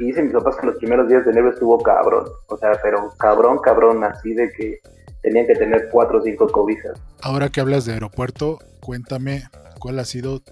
[0.01, 2.25] Y dicen mis papás que los primeros días de enero estuvo cabrón.
[2.49, 4.79] O sea, pero cabrón, cabrón, así de que
[5.23, 6.99] tenían que tener cuatro o cinco cobijas.
[7.23, 9.45] Ahora que hablas de aeropuerto, cuéntame
[9.81, 10.43] ¿Cuál ha sido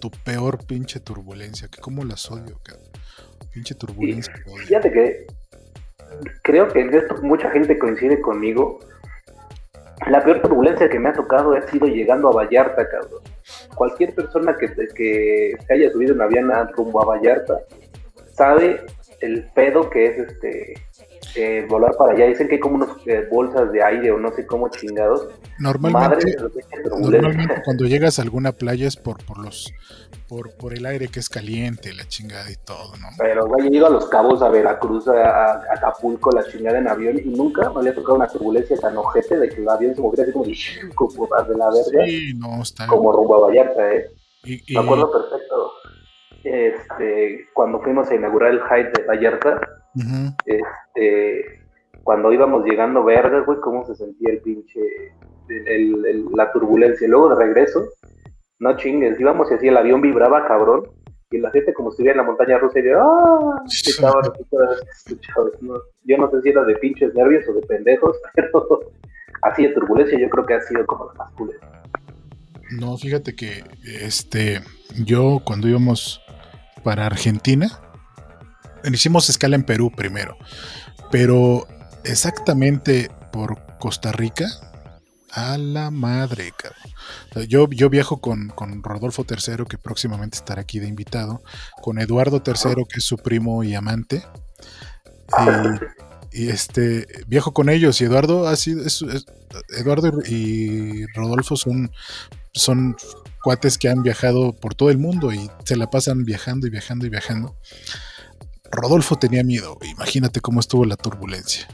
[0.00, 1.66] tu peor pinche turbulencia?
[1.68, 2.60] Que cómo las odio,
[3.54, 4.34] Pinche turbulencia.
[4.66, 5.26] fíjate que
[6.42, 8.78] creo que esto mucha gente coincide conmigo.
[10.10, 13.22] La peor turbulencia que me ha tocado ha sido llegando a Vallarta, cabrón.
[13.74, 17.58] Cualquier persona que, que se haya subido en avión rumbo a Vallarta
[18.36, 18.84] sabe
[19.20, 20.74] el pedo que es este
[21.34, 22.26] eh, volar para allá.
[22.26, 25.28] Dicen que hay como unas eh, bolsas de aire o no sé cómo chingados.
[25.58, 26.36] Normalmente,
[27.64, 29.72] cuando llegas a alguna playa es por, por los
[30.28, 33.08] por, por el aire que es caliente, la chingada y todo, ¿no?
[33.16, 37.18] Pero güey, he ido a los cabos a Veracruz, a, Acapulco, la chingada en avión
[37.18, 40.24] y nunca me había tocado una turbulencia tan ojete de que el avión se moviera
[40.24, 40.46] así como,
[40.94, 42.06] como de la verga.
[42.06, 42.86] Sí, no, está...
[42.86, 44.10] Como rumbo a Vallarta, ¿eh?
[44.68, 45.72] Me acuerdo perfecto.
[46.46, 49.60] Este, cuando fuimos a inaugurar el Hyde de Vallarta,
[50.44, 51.60] este,
[52.04, 54.80] cuando íbamos llegando verdes, güey, cómo se sentía el pinche,
[56.36, 57.08] la turbulencia.
[57.08, 57.88] Luego de regreso,
[58.60, 60.84] no chingues, íbamos y así el avión vibraba cabrón,
[61.32, 63.64] y la gente como si estuviera en la montaña rusa y de ¡ah!
[66.04, 68.80] Yo no sé si era de pinches nervios o de pendejos, pero
[69.42, 71.32] así de turbulencia yo creo que ha sido como la más
[72.70, 74.60] No, fíjate que este
[75.04, 76.22] yo cuando íbamos
[76.86, 77.80] para Argentina,
[78.84, 80.36] hicimos escala en Perú primero,
[81.10, 81.66] pero
[82.04, 84.46] exactamente por Costa Rica,
[85.32, 87.48] a la madre, cabrón.
[87.48, 88.52] Yo, yo viajo con,
[88.84, 91.42] Rodolfo III, que próximamente estará aquí de invitado,
[91.82, 94.24] con Eduardo III, que es su primo y amante.
[96.32, 98.84] Y, este viajo con ellos y Eduardo ha sido
[99.76, 101.90] Eduardo y Rodolfo son
[102.52, 102.94] son
[103.46, 107.06] cuates que han viajado por todo el mundo y se la pasan viajando y viajando
[107.06, 107.56] y viajando
[108.72, 111.68] Rodolfo tenía miedo, imagínate cómo estuvo la turbulencia.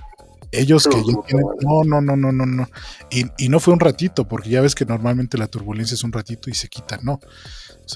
[0.51, 2.69] Ellos que ya tienen, no, no, no, no, no, no.
[3.11, 6.51] Y, no fue un ratito, porque ya ves que normalmente la turbulencia es un ratito
[6.51, 7.21] y se quita, no.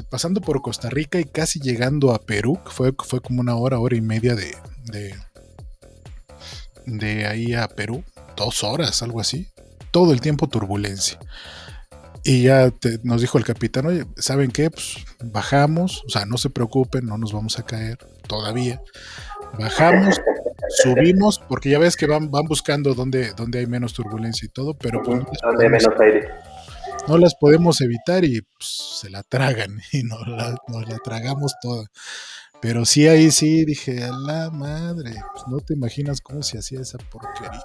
[0.08, 3.94] pasando por Costa Rica y casi llegando a Perú, fue, fue como una hora, hora
[3.94, 5.14] y media de, de,
[6.86, 8.02] de ahí a Perú,
[8.38, 9.48] dos horas, algo así.
[9.90, 11.18] Todo el tiempo turbulencia.
[12.28, 12.72] Y ya
[13.04, 14.68] nos dijo el capitán, oye, ¿saben qué?
[14.68, 18.82] Pues bajamos, o sea, no se preocupen, no nos vamos a caer todavía.
[19.56, 20.20] Bajamos,
[20.82, 24.74] subimos, porque ya ves que van, van buscando dónde, dónde hay menos turbulencia y todo,
[24.74, 26.28] pero pues, no, menos aire.
[27.06, 31.54] no las podemos evitar y pues, se la tragan y nos la, nos la tragamos
[31.62, 31.86] toda.
[32.60, 36.80] Pero sí, ahí sí dije, a la madre, pues no te imaginas cómo se hacía
[36.80, 37.62] esa porquería.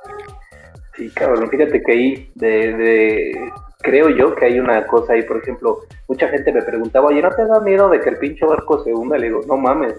[0.95, 3.51] Sí, cabrón, fíjate que ahí de, de,
[3.81, 7.29] creo yo que hay una cosa ahí, por ejemplo, mucha gente me preguntaba, oye, ¿no
[7.31, 9.17] te da miedo de que el pinche barco se hunda?
[9.17, 9.95] Le digo, no mames,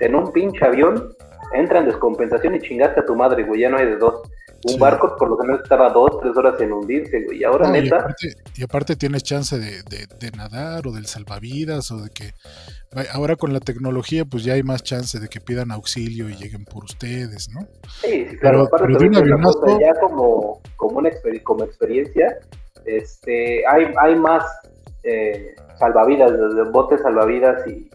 [0.00, 1.14] en un pinche avión
[1.52, 4.22] entra en descompensación y chingaste a tu madre, güey, ya no hay de dos.
[4.66, 8.14] Un barco por lo menos estaba dos, tres horas en hundirse, güey, y ahora neta...
[8.56, 12.32] Y aparte, tienes chance de, de, nadar o del salvavidas o de que...
[13.12, 16.64] Ahora con la tecnología pues ya hay más chance de que pidan auxilio y lleguen
[16.64, 17.66] por ustedes, ¿no?
[18.00, 21.10] Sí, sí claro, pero, aparte, ya como, como, una
[21.42, 22.38] como experiencia,
[22.84, 24.44] este, hay, hay más
[25.02, 26.32] eh, salvavidas,
[26.72, 27.90] botes salvavidas y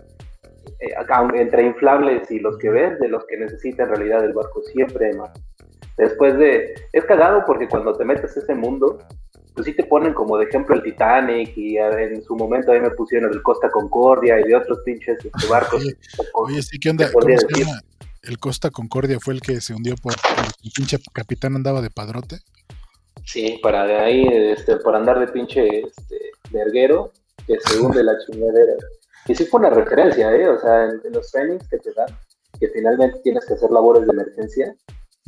[0.80, 0.94] eh,
[1.36, 5.08] entre inflables y los que ves, de los que necesita en realidad el barco, siempre
[5.08, 5.32] hay más.
[5.98, 9.00] Después de, es cagado porque cuando te metes a ese mundo,
[9.54, 12.92] pues sí te ponen como de ejemplo el Titanic y en su momento ahí me
[12.92, 15.86] pusieron el Costa Concordia y de otros pinches este, barcos.
[16.34, 17.10] Oye, sí, ¿qué onda?
[18.22, 20.14] El Costa Concordia fue el que se hundió por
[20.64, 22.40] el pinche capitán andaba de padrote.
[23.32, 27.12] Sí, para de ahí, este, por andar de pinche este, verguero,
[27.46, 28.74] que se hunde la chingadera.
[29.28, 30.50] Y sí fue una referencia, ¿eh?
[30.50, 32.08] O sea, en, los trainings que te dan,
[32.60, 34.76] que finalmente tienes que hacer labores de emergencia,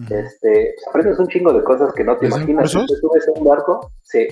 [0.09, 2.71] este, pues, aprendes un chingo de cosas que no te imaginas.
[2.71, 4.27] Si tú subes un barco, sí,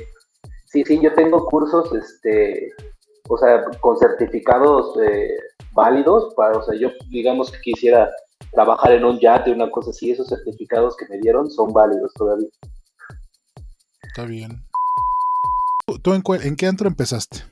[0.66, 2.72] sí, sí, yo tengo cursos, este,
[3.30, 5.38] o sea, con certificados eh,
[5.74, 8.10] válidos, para, o sea, yo digamos que quisiera
[8.52, 12.50] trabajar en un yate, una cosa así, esos certificados que me dieron son válidos todavía.
[14.10, 14.66] Está bien.
[16.02, 17.44] ¿Tú en, qué antro empezaste?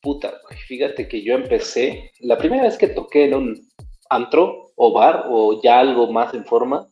[0.00, 0.34] Puta,
[0.68, 3.68] fíjate que yo empecé, la primera vez que toqué en un
[4.08, 6.86] antro o bar o ya algo más en forma,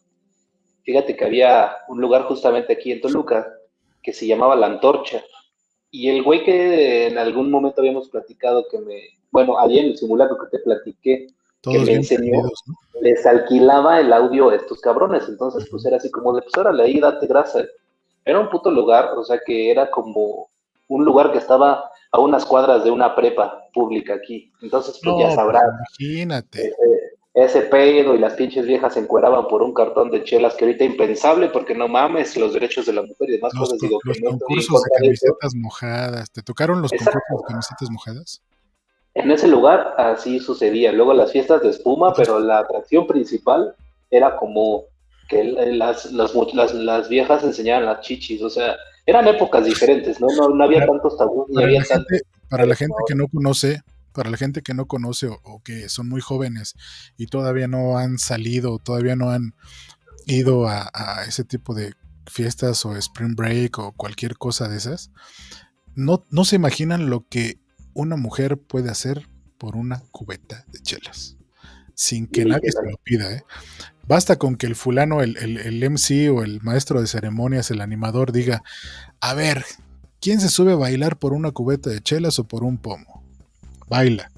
[0.82, 3.46] fíjate que había un lugar justamente aquí en Toluca
[4.02, 5.22] que se llamaba La Antorcha.
[5.92, 9.00] Y el güey que en algún momento habíamos platicado que me,
[9.30, 11.28] bueno, ahí en el simulacro que te platiqué,
[11.62, 12.42] que me enseñó,
[13.00, 15.28] les alquilaba el audio a estos cabrones.
[15.28, 17.64] Entonces, pues era así como de, pues órale, ahí date grasa.
[18.24, 20.48] Era un puto lugar, o sea que era como
[20.88, 24.52] un lugar que estaba a unas cuadras de una prepa pública aquí.
[24.60, 25.62] Entonces, pues ya sabrás.
[25.98, 26.72] Imagínate.
[27.34, 30.84] Ese, pedo y las pinches viejas se encueraban por un cartón de chelas que ahorita
[30.84, 33.78] impensable porque no mames los derechos de la mujer y demás cosas.
[33.80, 36.30] Digo, los concursos de camisetas mojadas.
[36.30, 38.42] ¿Te tocaron los concursos de camisetas mojadas?
[39.14, 40.92] En ese lugar así sucedía.
[40.92, 43.74] Luego las fiestas de espuma, pero la atracción principal
[44.10, 44.84] era como
[45.28, 46.34] que las, las,
[46.74, 50.26] las, viejas enseñaban las chichis, o sea, eran épocas diferentes, ¿no?
[50.28, 54.30] No, había tantos tabús, para había la gente, Para la gente que no conoce, para
[54.30, 56.74] la gente que no conoce o, que son muy jóvenes
[57.16, 59.54] y todavía no han salido, todavía no han
[60.26, 60.90] ido a,
[61.26, 61.94] ese tipo de
[62.26, 65.10] fiestas o spring break o cualquier cosa de esas,
[65.94, 67.58] no, no se imaginan lo que
[67.94, 71.36] una mujer puede hacer por una cubeta de chelas,
[71.94, 73.44] sin que nadie se lo pida, ¿eh?
[74.08, 78.32] Basta con que el fulano, el, el, MC o el maestro de ceremonias, el animador,
[78.32, 78.62] diga,
[79.20, 79.64] a ver,
[80.20, 83.22] ¿quién se sube a bailar por una cubeta de chelas o por un pomo?
[83.88, 84.30] Baila.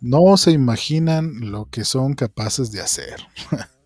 [0.00, 3.16] No se imaginan lo que son capaces de hacer.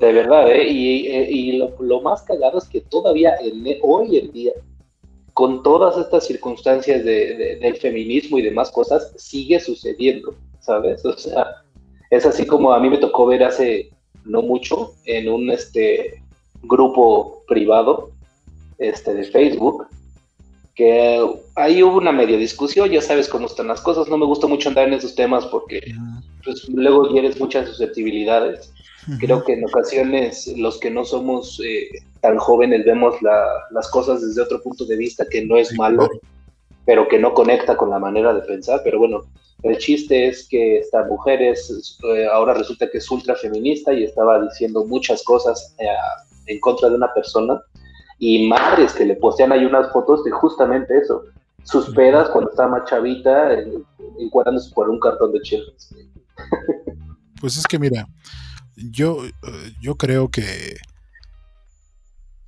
[0.00, 0.68] De verdad, ¿eh?
[0.68, 3.34] y, lo, más cagado es que todavía
[3.82, 4.52] hoy en día,
[5.34, 11.04] con todas estas circunstancias del feminismo y demás cosas, sigue sucediendo, ¿sabes?
[11.04, 11.46] O sea,
[12.10, 13.90] es así como a mí me tocó ver hace
[14.28, 16.22] no mucho, en un este,
[16.62, 18.10] grupo privado
[18.78, 19.86] este, de Facebook,
[20.74, 21.20] que
[21.56, 24.68] ahí hubo una media discusión, ya sabes cómo están las cosas, no me gusta mucho
[24.68, 25.80] andar en esos temas porque
[26.44, 28.72] pues, luego hieres muchas susceptibilidades.
[29.18, 31.88] Creo que en ocasiones los que no somos eh,
[32.20, 36.06] tan jóvenes vemos las cosas desde otro punto de vista que no es malo,
[36.84, 39.22] pero que no conecta con la manera de pensar, pero bueno,
[39.62, 44.04] el chiste es que esta mujer es, eh, ahora resulta que es ultra feminista y
[44.04, 45.86] estaba diciendo muchas cosas eh,
[46.46, 47.60] en contra de una persona.
[48.20, 51.22] Y madres que le postean ahí unas fotos de justamente eso.
[51.64, 53.50] Sus pedas cuando estaba más chavita,
[54.18, 55.94] encuadrándose por un cartón de chelas.
[57.40, 58.08] Pues es que mira,
[58.74, 59.30] yo, eh,
[59.80, 60.76] yo creo que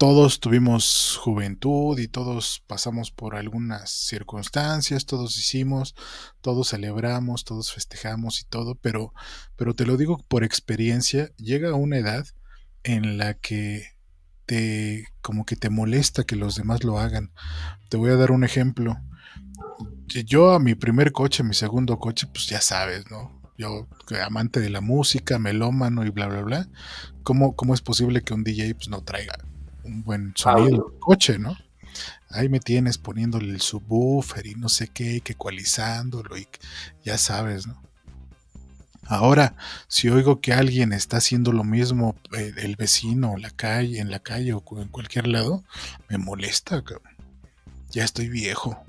[0.01, 5.95] todos tuvimos juventud y todos pasamos por algunas circunstancias, todos hicimos,
[6.41, 9.13] todos celebramos, todos festejamos y todo, pero,
[9.57, 12.27] pero te lo digo por experiencia, llega una edad
[12.83, 13.89] en la que
[14.47, 17.31] te como que te molesta que los demás lo hagan.
[17.91, 18.97] Te voy a dar un ejemplo.
[20.07, 23.39] Yo a mi primer coche, mi segundo coche, pues ya sabes, ¿no?
[23.59, 23.87] Yo,
[24.25, 26.69] amante de la música, melómano y bla, bla, bla.
[27.23, 29.35] ¿Cómo, cómo es posible que un DJ pues, no traiga
[29.85, 31.57] un buen sonido coche, ¿no?
[32.29, 36.47] Ahí me tienes poniéndole el subwoofer y no sé qué, que ecualizándolo y
[37.05, 37.81] ya sabes, ¿no?
[39.11, 39.55] Ahora,
[39.89, 44.21] si oigo que alguien está haciendo lo mismo, eh, el vecino, la calle, en la
[44.21, 45.65] calle o en cualquier lado,
[46.09, 47.13] me molesta, cabrón.
[47.91, 48.81] Ya estoy viejo.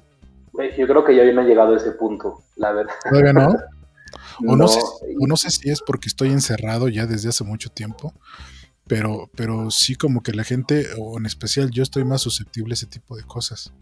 [0.78, 2.94] Yo creo que ya no he llegado a ese punto, la verdad.
[3.10, 3.56] ¿Todavía no?
[4.46, 4.80] O no, sé,
[5.20, 8.14] o no sé si es porque estoy encerrado ya desde hace mucho tiempo,
[8.88, 12.76] pero, pero sí como que la gente, o en especial yo estoy más susceptible a
[12.76, 13.74] ese tipo de cosas.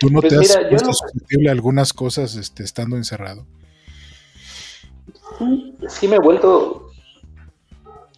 [0.00, 3.46] ¿Tú no pues te has susceptible a algunas cosas este, estando encerrado?
[5.38, 6.90] Sí, sí me he vuelto,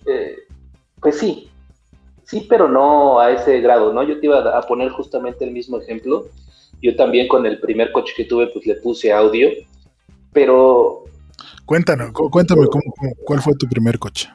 [0.06, 0.36] eh,
[1.00, 1.50] pues sí,
[2.26, 4.02] Sí, pero no a ese grado, ¿no?
[4.02, 6.26] Yo te iba a poner justamente el mismo ejemplo.
[6.82, 9.48] Yo también con el primer coche que tuve, pues le puse audio,
[10.32, 11.04] pero...
[11.64, 12.82] Cuéntanos, cuéntame cómo,
[13.24, 14.28] cuál fue tu primer coche.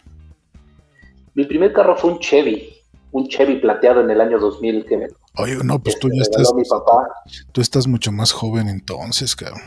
[1.34, 2.74] Mi primer carro fue un Chevy,
[3.12, 5.08] un Chevy plateado en el año 2000 que me...
[5.38, 6.54] Oye, no, pues tú ya estás...
[6.54, 7.08] Mi papá.
[7.52, 9.62] Tú estás mucho más joven entonces, cabrón.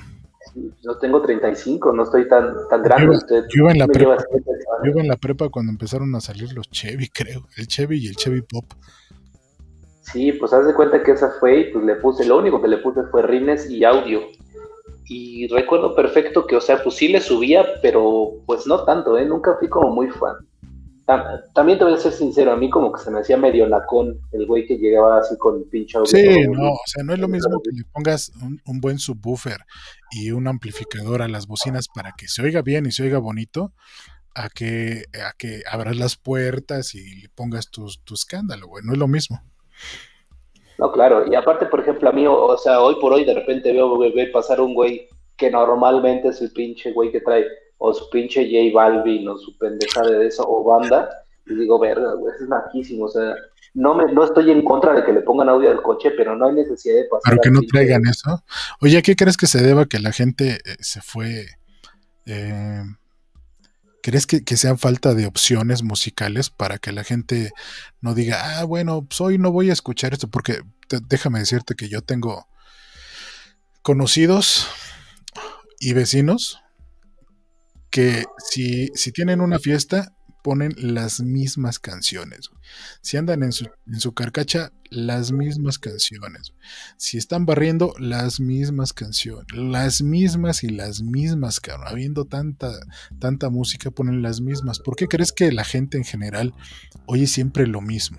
[0.55, 3.17] Yo tengo 35, no estoy tan, tan grande.
[3.29, 4.19] Yo, iba en la prepa,
[4.85, 7.49] yo iba en la prepa cuando empezaron a salir los Chevy, creo.
[7.57, 8.65] El Chevy y el Chevy Pop.
[10.03, 12.69] Sí, pues haz de cuenta que esa fue y pues le puse, lo único que
[12.69, 14.21] le puse fue rines y audio.
[15.07, 19.25] Y recuerdo perfecto que, o sea, pues sí le subía, pero pues no tanto, ¿eh?
[19.25, 20.37] Nunca fui como muy fan.
[21.07, 24.21] También te voy a ser sincero, a mí como que se me hacía medio nacón
[24.33, 26.07] el güey que llegaba así con pinche audio.
[26.07, 29.59] Sí, no, o sea, no es lo mismo que le pongas un, buen subwoofer
[30.13, 33.73] y un amplificador a las bocinas para que se oiga bien y se oiga bonito,
[34.35, 38.93] a que, a que abras las puertas y le pongas tu, tu escándalo, güey, no
[38.95, 39.43] es lo mismo.
[40.79, 43.73] No, claro, y aparte, por ejemplo, a mí, o, sea, hoy por hoy de repente
[43.73, 47.45] veo, veo pasar un güey que normalmente es el pinche güey que trae
[47.85, 51.09] o su pinche J Balvin o su pendeja de eso o banda,
[51.47, 53.35] y digo, verga, güey, es majísimo, o sea,
[53.75, 56.47] no me, no estoy en contra de que le pongan audio al coche, pero no
[56.47, 57.23] hay necesidad de pasar.
[57.25, 58.43] Pero que no traigan eso.
[58.81, 61.47] Oye, qué crees que se deba que la gente eh, se fue?
[62.25, 62.83] Eh,
[64.01, 67.51] ¿Crees que, que, sea falta de opciones musicales para que la gente
[68.01, 70.29] no diga, ah, bueno, pues hoy no voy a escuchar esto?
[70.29, 70.61] Porque
[71.09, 72.47] déjame decirte que yo tengo
[73.83, 74.69] conocidos
[75.81, 76.64] y vecinos
[77.95, 82.51] que si, si tienen una fiesta, ponen las mismas canciones.
[83.03, 86.55] Si andan en su, en su carcacha, las mismas canciones.
[86.97, 89.47] Si están barriendo, las mismas canciones.
[89.55, 91.87] Las mismas y las mismas, cabrón.
[91.87, 92.73] Habiendo tanta,
[93.21, 94.81] tanta música, ponen las mismas.
[94.81, 96.53] ¿Por qué crees que la gente en general
[97.07, 98.19] oye siempre lo mismo?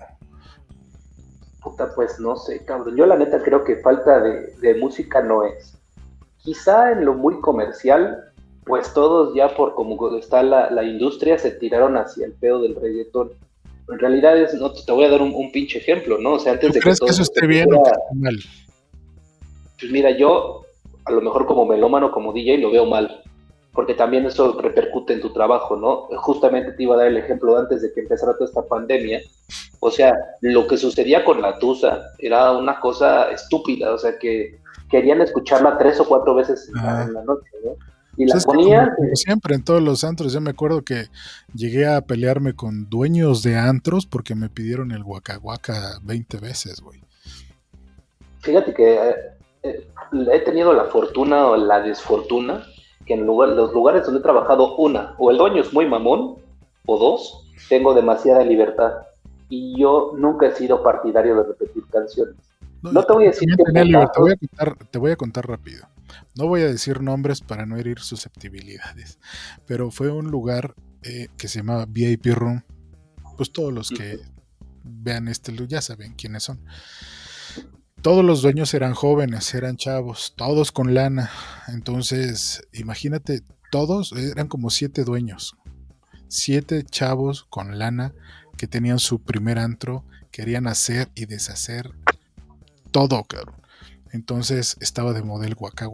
[1.62, 2.96] Puta, pues no sé, cabrón.
[2.96, 5.76] Yo la neta creo que falta de, de música no es.
[6.38, 8.25] Quizá en lo muy comercial
[8.66, 13.30] pues todos ya por como está la, industria se tiraron hacia el pedo del reggaetón.
[13.88, 16.32] En realidad es, no, te voy a dar un, pinche ejemplo, ¿no?
[16.32, 17.82] O sea, antes de crees que, eso esté bien o
[18.14, 18.36] mal?
[19.78, 20.64] Pues mira, yo
[21.04, 23.22] a lo mejor como melómano, como DJ, lo veo mal,
[23.72, 26.08] porque también eso repercute en tu trabajo, ¿no?
[26.18, 29.20] Justamente te iba a dar el ejemplo antes de que empezara toda esta pandemia.
[29.78, 34.58] O sea, lo que sucedía con la Tusa era una cosa estúpida, o sea, que
[34.90, 37.76] querían escucharla tres o cuatro veces en la noche, ¿no?
[38.16, 38.94] Y la ponía.
[39.14, 41.06] siempre en todos los antros, yo me acuerdo que
[41.54, 47.02] llegué a pelearme con dueños de antros porque me pidieron el guacahuaca 20 veces, güey.
[48.40, 49.14] Fíjate que eh,
[49.62, 49.88] eh,
[50.32, 52.64] he tenido la fortuna o la desfortuna
[53.06, 56.36] que en los lugares donde he trabajado, una, o el dueño es muy mamón,
[56.86, 58.92] o dos, tengo demasiada libertad.
[59.48, 62.36] Y yo nunca he sido partidario de repetir canciones.
[62.82, 63.72] No, te voy a decir que.
[63.72, 63.84] te,
[64.20, 65.88] voy a contar, te voy a contar rápido.
[66.36, 69.18] No voy a decir nombres para no herir susceptibilidades,
[69.66, 72.62] pero fue un lugar eh, que se llamaba VIP Room.
[73.36, 74.20] Pues todos los que
[74.84, 76.60] vean este ya saben quiénes son.
[78.02, 81.30] Todos los dueños eran jóvenes, eran chavos, todos con lana.
[81.68, 85.56] Entonces, imagínate, todos eran como siete dueños.
[86.28, 88.14] Siete chavos con lana
[88.56, 91.94] que tenían su primer antro, querían hacer y deshacer
[92.90, 93.56] todo, cabrón.
[94.12, 95.88] Entonces estaba de modelo Waka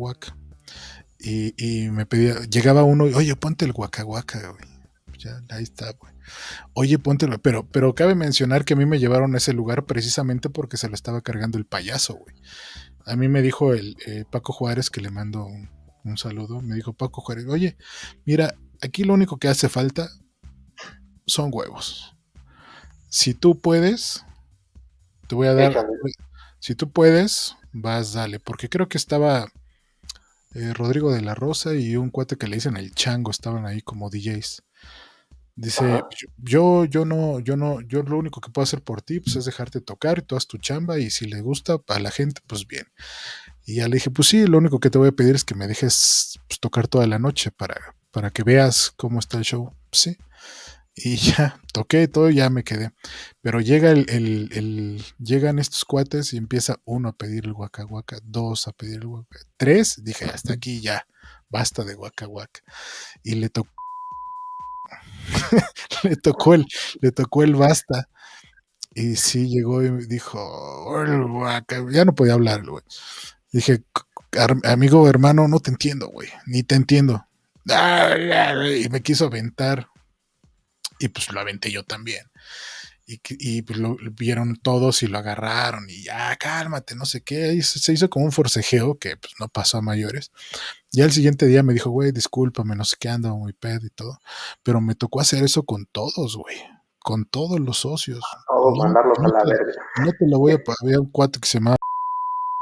[1.18, 4.22] Y, y, me pedía, llegaba uno, oye, ponte el Waka güey.
[5.18, 6.12] Ya, ahí está, güey.
[6.74, 10.51] Oye, ponte, pero, pero cabe mencionar que a mí me llevaron a ese lugar precisamente
[10.51, 12.34] porque se lo estaba cargando el payaso, güey.
[13.05, 16.93] A mí me dijo el eh, Paco Juárez, que le mando un, saludo, me dijo
[16.93, 17.76] Paco Juárez, oye,
[18.24, 20.09] mira, aquí lo único que hace falta
[21.26, 22.16] son huevos.
[23.09, 24.24] Si tú puedes,
[25.28, 25.86] te voy a dar,
[26.62, 29.50] si tú puedes, vas, dale, porque creo que estaba
[30.54, 33.82] eh, Rodrigo de la Rosa y un cuate que le dicen el Chango, estaban ahí
[33.82, 34.62] como DJs.
[35.56, 36.04] Dice,
[36.38, 39.44] yo, yo no, yo no, yo lo único que puedo hacer por ti, pues es
[39.44, 42.68] dejarte tocar, y tú haz tu chamba, y si le gusta a la gente, pues
[42.68, 42.86] bien.
[43.66, 45.56] Y ya le dije, pues sí, lo único que te voy a pedir es que
[45.56, 49.74] me dejes pues, tocar toda la noche para, para que veas cómo está el show.
[49.90, 50.16] sí.
[50.95, 52.93] Y ya, toqué todo y ya me quedé.
[53.40, 57.86] Pero llega el, el, llegan estos cuates y empieza uno a pedir el guaca
[58.22, 61.07] dos a pedir el guaca, tres, dije, hasta aquí ya,
[61.49, 62.26] basta de guaca
[63.22, 63.70] Y le tocó
[66.03, 66.66] le tocó el,
[67.01, 68.09] le tocó el basta.
[68.95, 71.05] Y sí, llegó y dijo,
[71.90, 72.84] ya no podía hablar, güey.
[73.51, 73.84] Dije,
[74.64, 77.26] amigo, hermano, no te entiendo, güey, ni te entiendo.
[77.64, 79.88] Y me quiso aventar
[81.03, 82.26] y pues lo aventé yo también.
[83.07, 87.53] y, y pues lo vieron todos y lo agarraron y ya, cálmate, no sé qué.
[87.55, 90.30] Y se hizo como un forcejeo que pues, no pasó a mayores.
[90.92, 93.90] Ya el siguiente día me dijo, güey, discúlpame, no sé qué, ando muy pedo y
[93.90, 94.18] todo.
[94.62, 96.57] Pero me tocó hacer eso con todos, güey.
[97.00, 98.22] Con todos los socios.
[98.46, 99.72] Todos mandarlos a la verga.
[100.05, 100.59] No te lo voy a...
[100.82, 101.76] Había un cuate que se llamaba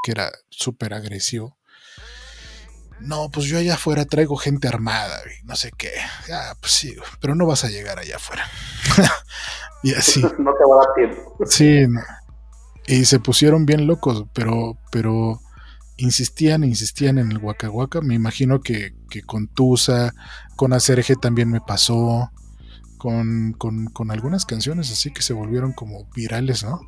[0.03, 1.57] que era súper agresivo.
[3.01, 5.91] No, pues yo allá afuera traigo gente armada, no sé qué.
[6.33, 8.45] Ah, pues sí, pero no vas a llegar allá afuera.
[9.83, 10.21] y así.
[10.39, 11.37] no te va a dar tiempo.
[11.47, 11.87] Sí,
[12.87, 15.41] y se pusieron bien locos, pero, pero
[15.97, 17.71] insistían, insistían en el Waka
[18.01, 20.13] Me imagino que, que con Tusa,
[20.57, 22.31] con Acerje también me pasó
[22.99, 26.81] con, con, algunas canciones así que se volvieron como virales, ¿no?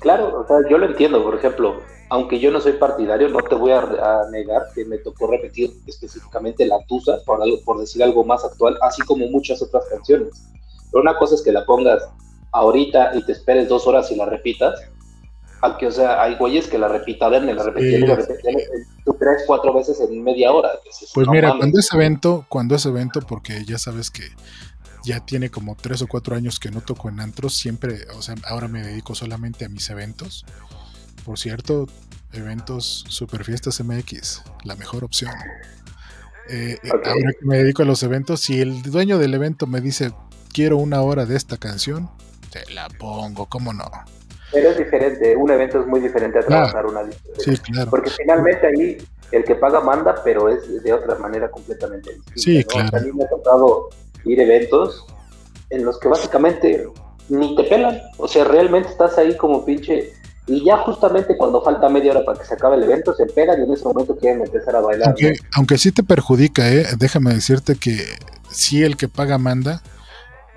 [0.00, 1.80] Claro, o sea, yo lo entiendo, por ejemplo,
[2.10, 3.82] aunque yo no soy partidario, no te voy a,
[4.30, 8.78] negar que me tocó repetir específicamente La Tusa, por, algo, por decir algo más actual,
[8.82, 10.30] así como muchas otras canciones.
[10.90, 12.02] Pero una cosa es que la pongas
[12.52, 14.80] ahorita y te esperes dos horas y la repitas,
[15.60, 18.54] aunque, o sea, hay güeyes que la repitan, la repetían, la repetían
[19.18, 20.70] tres, cuatro veces en media hora.
[21.14, 24.22] pues mira, cuando es evento, cuando es evento, porque ya sabes que
[25.04, 28.34] ya tiene como tres o cuatro años que no toco en antros, siempre, o sea,
[28.46, 30.44] ahora me dedico solamente a mis eventos.
[31.28, 31.86] Por cierto,
[32.32, 35.30] eventos Super Fiestas MX, la mejor opción.
[36.48, 39.82] Eh, eh, ahora que me dedico a los eventos, si el dueño del evento me
[39.82, 40.12] dice,
[40.54, 42.08] quiero una hora de esta canción,
[42.50, 43.84] te la pongo, ¿cómo no?
[44.52, 47.02] Pero es diferente, un evento es muy diferente a trabajar una
[47.36, 47.90] Sí, claro.
[47.90, 48.96] Porque finalmente ahí
[49.30, 52.40] el que paga manda, pero es de otra manera completamente distinta.
[52.40, 52.96] Sí, claro.
[52.96, 53.90] A mí me ha tocado
[54.24, 55.04] ir a eventos
[55.68, 56.88] en los que básicamente
[57.28, 58.00] ni te pelan.
[58.16, 60.16] O sea, realmente estás ahí como pinche.
[60.48, 63.60] Y ya justamente cuando falta media hora para que se acabe el evento, se pegan
[63.60, 65.08] y en ese momento quieren empezar a bailar.
[65.08, 66.86] Aunque, aunque sí te perjudica, ¿eh?
[66.98, 67.98] déjame decirte que
[68.50, 69.82] sí el que paga manda,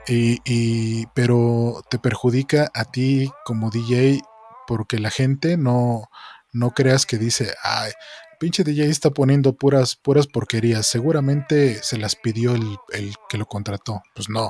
[0.07, 4.21] y, y, pero te perjudica a ti como DJ
[4.65, 6.09] porque la gente no,
[6.53, 7.91] no creas que dice, ay,
[8.39, 10.87] pinche DJ está poniendo puras, puras porquerías.
[10.87, 14.01] Seguramente se las pidió el, que lo contrató.
[14.15, 14.49] Pues no.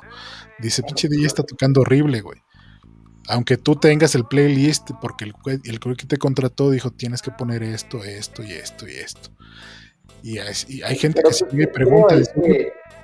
[0.60, 2.40] Dice, pinche DJ está tocando horrible, güey.
[3.32, 7.64] Aunque tú tengas el playlist, porque el, el que te contrató dijo, tienes que poner
[7.64, 9.30] esto, esto y esto y esto.
[10.24, 12.16] Y hay, gente que se me pregunta,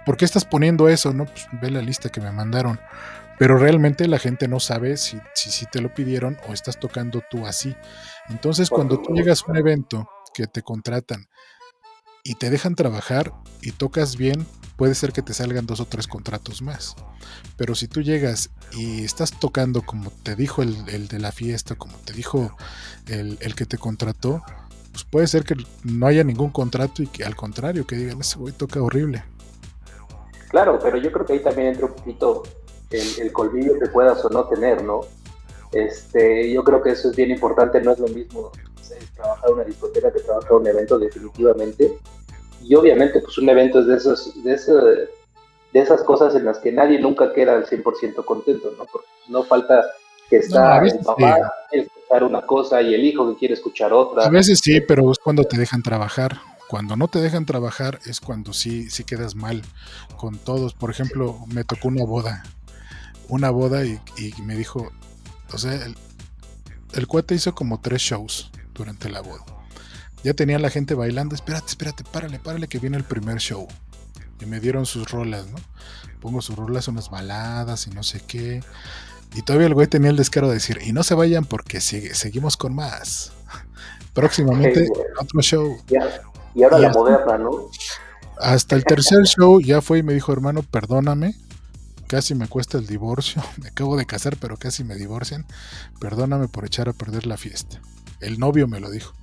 [0.06, 1.14] ¿por qué estás poniendo eso?
[1.14, 2.80] No, pues ve la lista que me mandaron.
[3.40, 7.24] Pero realmente la gente no sabe si, si, si te lo pidieron o estás tocando
[7.30, 7.76] tú así.
[8.30, 11.28] Entonces, cuando tú llegas a un evento que te contratan
[12.24, 14.46] y te dejan trabajar y tocas bien,
[14.78, 16.96] puede ser que te salgan dos o tres contratos más.
[17.58, 21.98] Pero si tú llegas y estás tocando como te dijo el, de la fiesta, como
[22.06, 22.56] te dijo
[23.08, 24.42] el, que te contrató,
[24.92, 28.38] pues puede ser que no haya ningún contrato y que al contrario, que digan, ese
[28.40, 29.24] güey toca horrible.
[30.50, 32.44] Claro, pero yo creo que ahí también entra un poquito
[32.92, 35.02] el, el colmillo que puedas o no tener, ¿no?
[35.74, 38.52] Este, yo creo que eso es bien importante, no es lo mismo
[39.16, 41.98] trabajar una discoteca que trabajar un evento definitivamente.
[42.64, 45.10] Y obviamente pues un evento es de, esos, de,
[45.74, 48.86] de esas cosas en las que nadie nunca queda al 100% contento, ¿no?
[48.86, 49.86] Porque no falta
[50.30, 54.26] que está el papá quiere escuchar una cosa y el hijo que quiere escuchar otra.
[54.26, 56.40] A veces sí, pero es cuando te dejan trabajar.
[56.68, 59.62] Cuando no te dejan trabajar es cuando sí, sí quedas mal
[60.18, 60.74] con todos.
[60.74, 62.44] Por ejemplo, me tocó una boda.
[63.30, 64.92] Una boda y, y me dijo,
[65.54, 65.96] o sea, el,
[66.94, 69.44] el cuate hizo como tres shows durante la boda.
[70.28, 73.66] Ya tenía la gente bailando, espérate, espérate, párale, párale que viene el primer show.
[74.42, 75.56] Y me dieron sus rolas, ¿no?
[76.20, 78.62] Pongo sus rolas, unas baladas y no sé qué.
[79.36, 82.14] Y todavía el güey tenía el descaro de decir, y no se vayan porque sigue,
[82.14, 83.32] seguimos con más.
[84.14, 85.82] Próximamente otro show.
[86.54, 87.70] y ahora la moderna, ¿no?
[88.38, 91.36] Hasta el tercer show ya fue y me dijo, hermano, perdóname,
[92.08, 95.46] casi me cuesta el divorcio, me acabo de casar, pero casi me divorcian,
[96.02, 97.80] perdóname por echar a perder la fiesta.
[98.20, 99.14] El novio me lo dijo.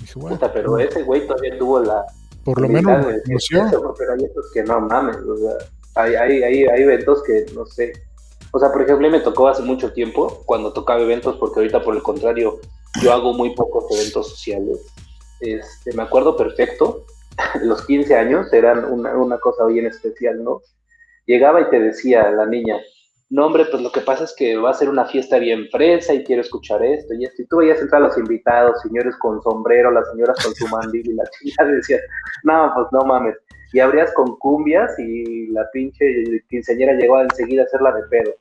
[0.00, 2.06] Dije, bueno, pero ese güey todavía tuvo la...
[2.44, 5.52] Por lo menos Pero hay estos que no mames, o sea,
[5.94, 7.92] hay, hay, hay, hay eventos que no sé.
[8.52, 11.94] O sea, por ejemplo, me tocó hace mucho tiempo cuando tocaba eventos, porque ahorita por
[11.94, 12.60] el contrario,
[13.02, 14.80] yo hago muy pocos eventos sociales.
[15.40, 17.04] Este, me acuerdo perfecto,
[17.62, 20.62] los 15 años eran una, una cosa bien especial, ¿no?
[21.26, 22.78] Llegaba y te decía la niña,
[23.30, 26.12] no, hombre, pues lo que pasa es que va a ser una fiesta bien fresa
[26.12, 27.42] y quiero escuchar esto y esto.
[27.42, 31.06] Y tú veías entrar a los invitados, señores con sombrero, las señoras con su mandil
[31.10, 31.98] y la chica decía,
[32.42, 33.36] no, pues no mames.
[33.72, 36.04] Y abrías con cumbias y la pinche
[36.48, 38.34] quinceañera llegó enseguida a hacerla de pedo.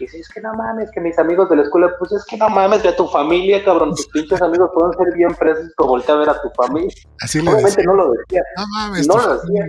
[0.00, 2.36] Y dices, es que no mames, que mis amigos de la escuela, pues es que
[2.36, 6.16] no mames, a tu familia, cabrón, tus pinches amigos pueden ser bien fresos como voltea
[6.16, 6.92] a ver a tu familia.
[7.20, 8.42] Así Obviamente no lo decía.
[8.56, 9.06] No mames.
[9.06, 9.64] No lo decía.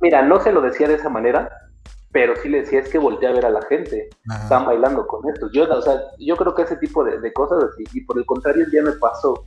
[0.00, 1.50] Mira, no se lo decía de esa manera,
[2.12, 4.08] pero sí le decía, es que volteé a ver a la gente,
[4.42, 5.48] están bailando con esto.
[5.52, 8.64] Yo, o sea, yo creo que ese tipo de, cosas así, y por el contrario,
[8.64, 9.44] el día me pasó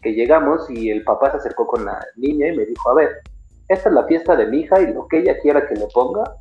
[0.00, 3.10] que llegamos y el papá se acercó con la niña y me dijo, a ver,
[3.68, 6.36] esta es la fiesta de mi hija y lo que ella quiera que le ponga,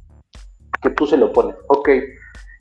[0.82, 1.90] que tú se lo pones, ok.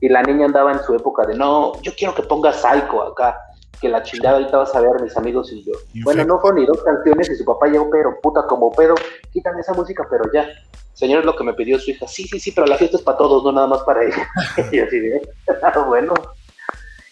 [0.01, 3.39] Y la niña andaba en su época de, no, yo quiero que ponga Psycho acá,
[3.81, 5.73] que la chingada ahorita vas a ver mis amigos y yo.
[6.05, 8.95] bueno, no fue ni dos canciones y su papá llegó, pero puta como pedo,
[9.33, 10.49] quítame esa música, pero ya.
[10.95, 12.09] Señor, es lo que me pidió su hija.
[12.09, 14.29] Sí, sí, sí, pero la fiesta es para todos, no nada más para ella.
[14.73, 15.23] y así de,
[15.63, 16.15] ah, bueno.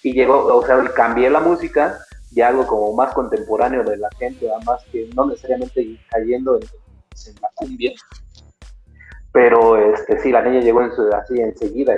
[0.03, 1.99] Y llegó, o sea, cambié la música
[2.33, 7.35] y algo como más contemporáneo de la gente, además que no necesariamente cayendo en, en
[7.41, 7.93] la cumbia.
[9.33, 11.95] Pero este, sí, la niña llegó en su, así enseguida.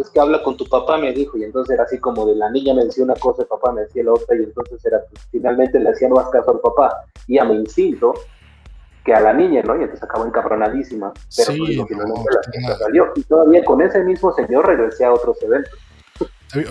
[0.00, 0.96] Entonces, que habla con tu papá?
[0.96, 1.36] Me dijo.
[1.36, 3.82] Y entonces era así como de la niña me decía una cosa, el papá me
[3.82, 4.34] decía la otra.
[4.34, 8.14] Y entonces era, pues, finalmente le hacían más caso al papá y a mi instinto
[9.04, 9.76] que a la niña, ¿no?
[9.76, 11.12] Y entonces acabó encabronadísima.
[11.36, 13.12] Pero pues, finalmente la salió.
[13.14, 15.78] Y todavía con ese mismo señor regresé a otros eventos.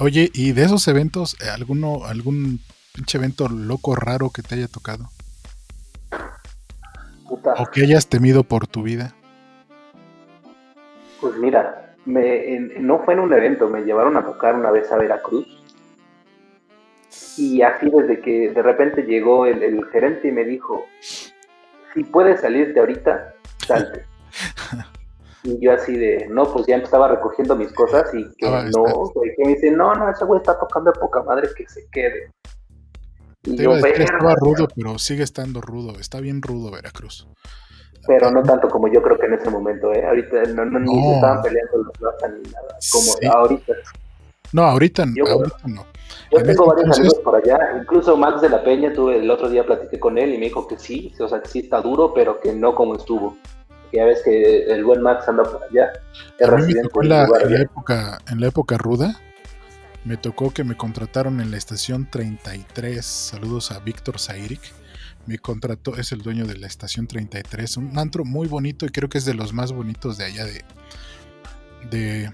[0.01, 2.59] Oye, ¿y de esos eventos, eh, alguno, algún
[2.95, 5.07] pinche evento loco, raro que te haya tocado?
[7.30, 9.13] O que hayas temido por tu vida.
[11.21, 14.97] Pues mira, me, no fue en un evento, me llevaron a tocar una vez a
[14.97, 15.47] Veracruz.
[17.38, 20.86] Y así desde que de repente llegó el, el gerente y me dijo,
[21.93, 23.34] si puedes salirte ahorita,
[23.66, 24.06] salte.
[25.43, 29.43] y yo así de, no, pues ya estaba recogiendo mis cosas y que no, que
[29.43, 32.32] me dice, no, no, ese güey está tocando de poca madre que se quede.
[33.43, 37.28] Y Te yo, estaba rudo, pero sigue estando rudo, está bien rudo Veracruz.
[38.08, 40.06] Pero no tanto como yo creo que en ese momento, ¿eh?
[40.06, 43.74] Ahorita no, no, ni se estaban peleando los plazas ni nada, como ahorita.
[44.52, 45.86] No, ahorita, ahorita no.
[46.32, 49.66] Yo tengo varios amigos por allá, incluso Max de la Peña, tuve el otro día
[49.66, 52.39] platiqué con él y me dijo que sí, o sea, que sí está duro, pero
[52.39, 53.36] que no como estuvo.
[53.91, 55.91] Ya ves que el buen Max anda por allá.
[56.45, 57.28] A mí me tocó en la,
[57.60, 59.20] época, en la época ruda,
[60.06, 64.62] me tocó que me contrataron en la estación 33, saludos a Víctor Zairik,
[65.26, 69.09] me contrató, es el dueño de la estación 33, un antro muy bonito y creo
[69.09, 70.63] que es de los más bonitos de allá de...
[71.89, 72.34] de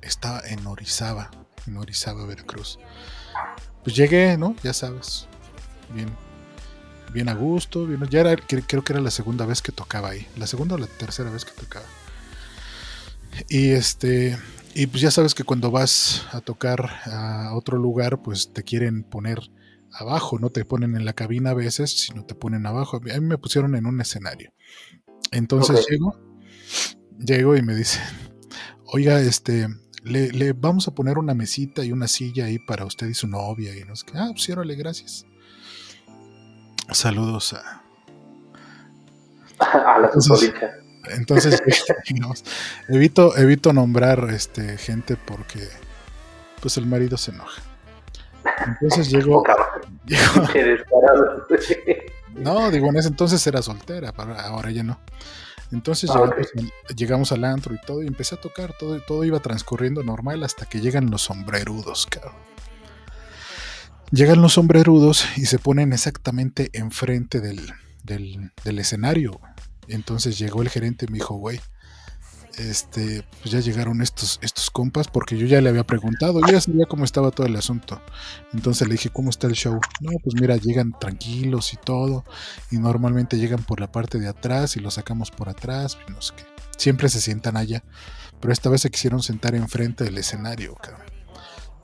[0.00, 1.30] está en Orizaba,
[1.66, 2.78] en Orizaba, Veracruz.
[3.84, 4.56] Pues llegué, ¿no?
[4.62, 5.26] Ya sabes.
[5.94, 6.08] Bien.
[7.12, 7.86] Bien a gusto.
[8.08, 10.26] ya era, creo que era la segunda vez que tocaba ahí.
[10.36, 11.86] La segunda o la tercera vez que tocaba.
[13.48, 14.38] Y este.
[14.74, 19.02] Y pues ya sabes que cuando vas a tocar a otro lugar, pues te quieren
[19.02, 19.40] poner
[19.94, 22.96] abajo, no te ponen en la cabina a veces, sino te ponen abajo.
[22.96, 24.52] A mí me pusieron en un escenario.
[25.30, 26.18] Entonces llego,
[27.18, 28.02] llego y me dicen,
[28.84, 29.68] oiga, este,
[30.04, 33.76] le, vamos a poner una mesita y una silla ahí para usted y su novia.
[33.76, 35.26] Y nos ah, pues órale, gracias.
[36.90, 37.82] Saludos a.
[39.58, 40.52] a la entonces,
[41.10, 41.62] entonces
[42.88, 45.68] evito, evito nombrar este, gente porque
[46.60, 47.62] pues el marido se enoja.
[48.66, 49.10] Entonces
[52.34, 54.12] no, digo, en ese entonces era soltera,
[54.44, 54.98] ahora ya no.
[55.72, 56.30] Entonces ah,
[56.94, 60.66] llegamos, al antro y todo, y empecé a tocar, todo, todo iba transcurriendo normal hasta
[60.66, 62.34] que llegan los sombrerudos, cabrón.
[64.10, 67.72] Llegan los sombrerudos y se ponen exactamente enfrente del,
[68.04, 69.40] del, del escenario.
[69.88, 71.58] Entonces llegó el gerente y me dijo, güey,
[72.58, 76.60] este, pues ya llegaron estos, estos compas, porque yo ya le había preguntado, yo ya
[76.60, 78.00] sabía cómo estaba todo el asunto.
[78.52, 79.80] Entonces le dije, ¿cómo está el show?
[80.00, 82.24] No, pues mira, llegan tranquilos y todo,
[82.70, 86.20] y normalmente llegan por la parte de atrás y los sacamos por atrás, y no
[86.20, 86.44] sé qué.
[86.76, 87.84] Siempre se sientan allá,
[88.40, 91.06] pero esta vez se quisieron sentar enfrente del escenario, cabrón.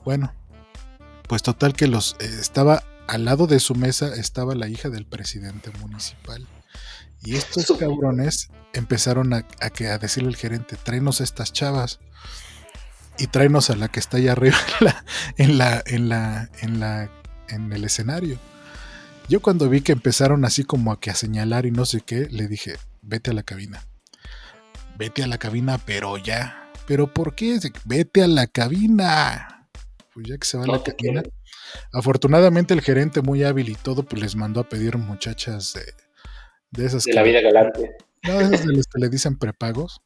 [0.03, 0.33] Bueno,
[1.27, 5.05] pues total que los eh, estaba al lado de su mesa estaba la hija del
[5.05, 6.47] presidente municipal.
[7.23, 11.99] Y estos cabrones empezaron a, a, decirle al gerente, tráenos a estas chavas
[13.17, 14.57] y tráenos a la que está allá arriba
[15.37, 17.09] en la, en la, en la,
[17.49, 18.37] en el escenario.
[19.27, 22.27] Yo cuando vi que empezaron así como a que a señalar y no sé qué,
[22.29, 23.83] le dije, vete a la cabina.
[24.97, 26.71] Vete a la cabina, pero ya.
[26.87, 27.59] ¿Pero por qué?
[27.85, 29.69] Vete a la cabina.
[30.13, 31.21] Pues ya que se va a la cabina.
[31.93, 35.93] Afortunadamente el gerente muy hábil y todo, pues les mandó a pedir muchachas de
[36.71, 37.95] de esas de la vida galante.
[38.23, 40.01] No, esas de las que le dicen prepagos.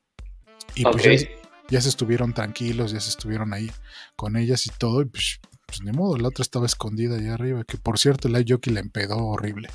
[0.75, 1.27] Y pues
[1.69, 3.71] ya, se estuvieron tranquilos, ya se estuvieron ahí
[4.15, 5.01] con ellas y todo.
[5.01, 7.63] Y pues, pues ni modo, la otra estaba escondida allá arriba.
[7.63, 9.69] Que por cierto, el Jockey la empedó horrible.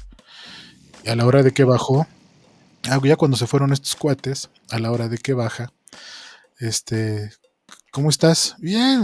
[1.04, 2.06] Y a la hora de que bajó,
[2.88, 5.72] ah, ya cuando se fueron estos cuates, a la hora de que baja,
[6.58, 7.30] este,
[7.98, 8.54] ¿cómo estás?
[8.58, 9.02] Bien,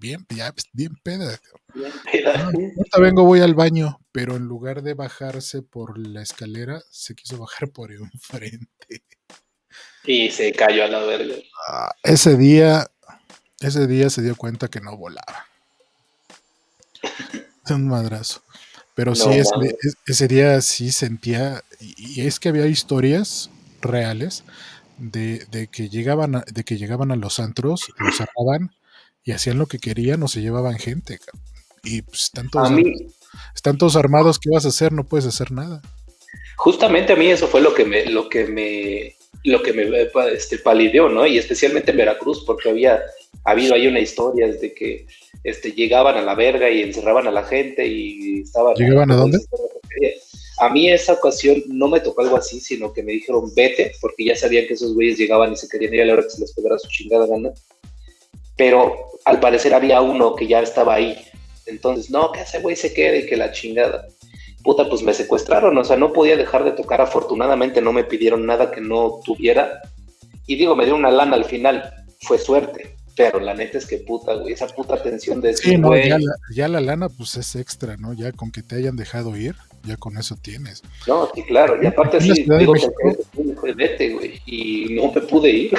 [0.00, 1.38] bien, ya, pues, bien peda.
[1.72, 2.46] Bien peda.
[2.46, 7.38] ahorita vengo, voy al baño pero en lugar de bajarse por la escalera, se quiso
[7.38, 9.04] bajar por enfrente.
[10.04, 11.34] Y se cayó a la verga.
[11.68, 12.88] Ah, ese día,
[13.60, 15.46] ese día se dio cuenta que no volaba.
[17.70, 18.42] Un madrazo.
[18.96, 19.30] Pero sí,
[20.06, 24.44] ese, día sí sentía, y, es que había historias reales
[24.98, 28.70] de, que llegaban a, de que llegaban a los antros, los cerraban
[29.22, 31.18] y hacían lo que querían o se llevaban gente.
[31.82, 32.70] Y pues están todos,
[33.54, 34.92] están todos armados, ¿qué vas a hacer?
[34.92, 35.82] No puedes hacer nada.
[36.56, 40.58] Justamente a mí eso fue lo que me, lo que me, lo que me este,
[40.58, 41.26] palideó, ¿no?
[41.26, 43.02] Y especialmente en Veracruz, porque había
[43.44, 45.06] habido ahí una historia de que
[45.42, 48.74] este, llegaban a la verga y encerraban a la gente y estaban...
[48.74, 49.38] ¿Llegaban a dónde?
[50.64, 54.24] A mí esa ocasión no me tocó algo así, sino que me dijeron vete, porque
[54.24, 56.40] ya sabían que esos güeyes llegaban y se querían ir a la hora que se
[56.40, 57.50] les pegara su chingada gana.
[58.56, 61.18] Pero al parecer había uno que ya estaba ahí.
[61.66, 64.08] Entonces, no, que ese güey se quede y que la chingada.
[64.62, 67.02] Puta, pues me secuestraron, o sea, no podía dejar de tocar.
[67.02, 69.82] Afortunadamente no me pidieron nada que no tuviera.
[70.46, 71.92] Y digo, me dio una lana al final,
[72.22, 75.96] fue suerte pero la neta es que puta, güey, esa puta tensión de sí, no,
[75.96, 78.12] ya, la, ya la, lana pues es extra, ¿no?
[78.12, 79.54] Ya con que te hayan dejado ir,
[79.86, 80.82] ya con eso tienes.
[81.06, 85.78] No, sí, claro, y aparte sí, digo que vete, güey, y no me pude ir.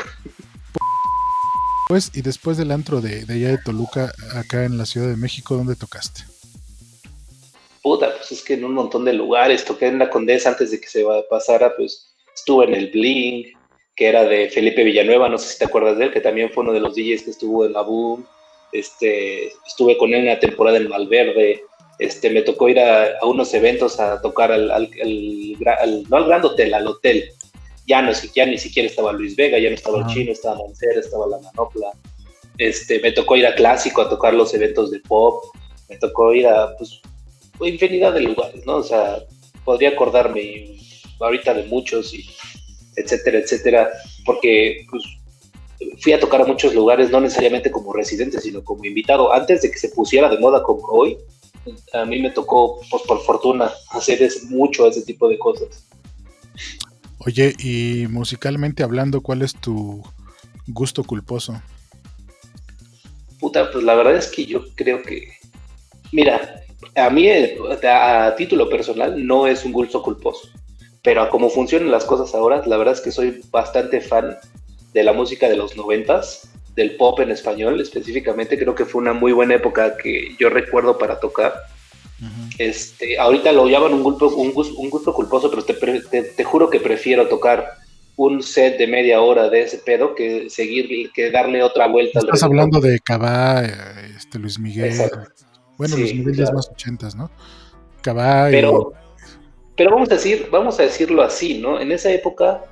[1.88, 5.18] Pues, y después del antro de, de allá de Toluca, acá en la Ciudad de
[5.18, 6.24] México, ¿dónde tocaste?
[7.84, 10.82] Puta, pues es que en un montón de lugares, toqué en la Condesa antes de
[10.82, 13.56] que se pasara, pues estuve en el Blink,
[13.96, 16.64] que era de Felipe Villanueva, no sé si te acuerdas de él, que también fue
[16.64, 18.26] uno de los DJs que estuvo en la Boom.
[18.72, 21.64] Este, estuve con él en una temporada en Malverde.
[22.00, 24.90] Este, me tocó ir a, unos eventos a tocar al, al,
[26.10, 27.32] no al Gran Hotel, al hotel.
[27.88, 31.00] Ya, no, ya ni siquiera estaba Luis Vega, ya no estaba el Chino, estaba Mancera,
[31.00, 31.92] estaba La Manopla.
[32.58, 35.44] Este, me tocó ir a Clásico a tocar los eventos de pop.
[35.90, 37.02] Me tocó ir a, pues,
[37.62, 38.78] infinidad de lugares, ¿no?
[38.78, 39.20] O sea,
[39.64, 40.78] podría acordarme
[41.20, 42.26] ahorita de muchos y
[42.96, 43.90] etcétera, etcétera,
[44.26, 45.04] porque pues,
[46.00, 49.34] fui a tocar a muchos lugares, no necesariamente como residente, sino como invitado.
[49.34, 51.18] Antes de que se pusiera de moda como hoy,
[51.94, 55.86] a mí me tocó, pues por fortuna, hacer mucho ese tipo de cosas.
[57.20, 60.04] Oye, y musicalmente hablando, ¿cuál es tu
[60.68, 61.62] gusto culposo?
[63.40, 65.34] Puta, pues la verdad es que yo creo que,
[66.12, 66.64] mira,
[66.96, 70.50] a mí a título personal no es un gusto culposo
[71.06, 74.38] pero a cómo funcionan las cosas ahora, la verdad es que soy bastante fan
[74.92, 79.14] de la música de los noventas, del pop en español específicamente, creo que fue una
[79.14, 81.54] muy buena época que yo recuerdo para tocar.
[82.58, 87.74] este, ahorita lo llaman un gusto, un gusto, culposo, pero te, juro que prefiero tocar
[88.18, 92.20] un set de media hora de ese pedo que seguir, que darle otra vuelta.
[92.20, 93.64] Estás hablando de Cabá,
[94.16, 94.94] este, Luis Miguel.
[95.78, 97.30] Bueno, Luis Miguel ya es más ochentas, ¿no?
[98.02, 98.94] Cabá pero,
[99.76, 101.80] pero vamos a decir, vamos a decirlo así, ¿no?
[101.80, 102.64] En esa época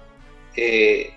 [0.56, 1.12] eh,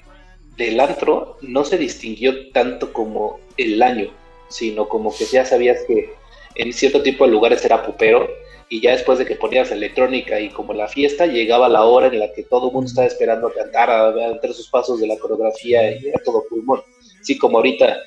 [0.56, 4.10] del antro no se distinguió tanto como el año,
[4.48, 6.14] sino como que ya sabías que
[6.54, 8.28] en cierto tipo de lugares era pupero
[8.68, 12.18] y ya después de que ponías electrónica y como la fiesta llegaba la hora en
[12.18, 15.18] la que todo el mundo estaba esperando a cantar, a, a sus pasos de la
[15.18, 16.80] coreografía y era todo pulmón.
[17.22, 17.98] Sí, como ahorita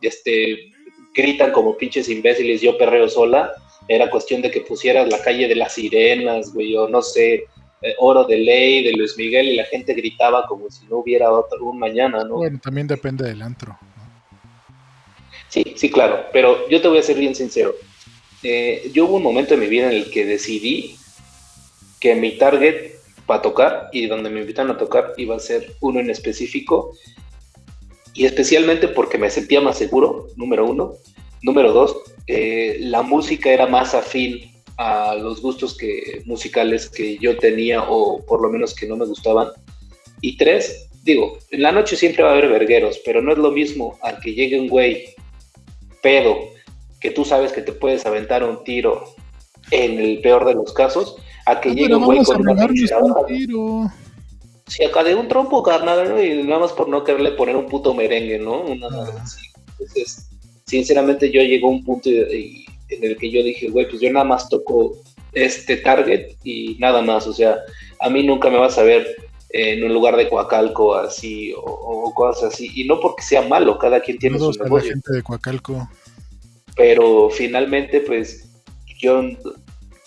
[0.00, 0.72] este,
[1.14, 3.52] gritan como pinches imbéciles, yo perreo sola,
[3.88, 7.44] era cuestión de que pusieras la calle de las sirenas, güey, o no sé,
[7.82, 11.30] eh, Oro de Ley, de Luis Miguel, y la gente gritaba como si no hubiera
[11.30, 12.36] otro un mañana, ¿no?
[12.36, 13.78] Bueno, también depende del antro.
[15.48, 17.74] Sí, sí, claro, pero yo te voy a ser bien sincero.
[18.42, 20.96] Eh, yo hubo un momento en mi vida en el que decidí
[22.00, 22.92] que mi target
[23.26, 26.92] para tocar y donde me invitan a tocar iba a ser uno en específico
[28.14, 30.94] y especialmente porque me sentía más seguro, número uno.
[31.42, 37.36] Número dos, eh, la música era más afín a los gustos que, musicales que yo
[37.36, 39.48] tenía o por lo menos que no me gustaban.
[40.20, 43.50] Y tres, digo, en la noche siempre va a haber vergueros, pero no es lo
[43.50, 45.14] mismo al que llegue un güey
[46.00, 46.38] pedo,
[47.00, 49.14] que tú sabes que te puedes aventar un tiro
[49.72, 52.68] en el peor de los casos, a que llegue un güey con una
[53.26, 53.90] tiro.
[54.68, 57.94] Si acá de un trompo, carnal, y nada más por no quererle poner un puto
[57.94, 58.60] merengue, ¿no?
[58.60, 59.24] Una, ah.
[59.72, 60.28] Entonces,
[60.66, 62.10] sinceramente yo llegó a un punto
[62.88, 64.96] en el que yo dije, güey, pues yo nada más toco
[65.32, 67.58] este target y nada más, o sea,
[68.00, 69.06] a mí nunca me vas a ver
[69.50, 74.00] en un lugar de Coacalco así o, cosas así, y no porque sea malo, cada
[74.00, 74.90] quien tiene su negocio.
[74.90, 75.88] gente de Coacalco.
[76.76, 78.48] Pero finalmente, pues
[78.98, 79.22] yo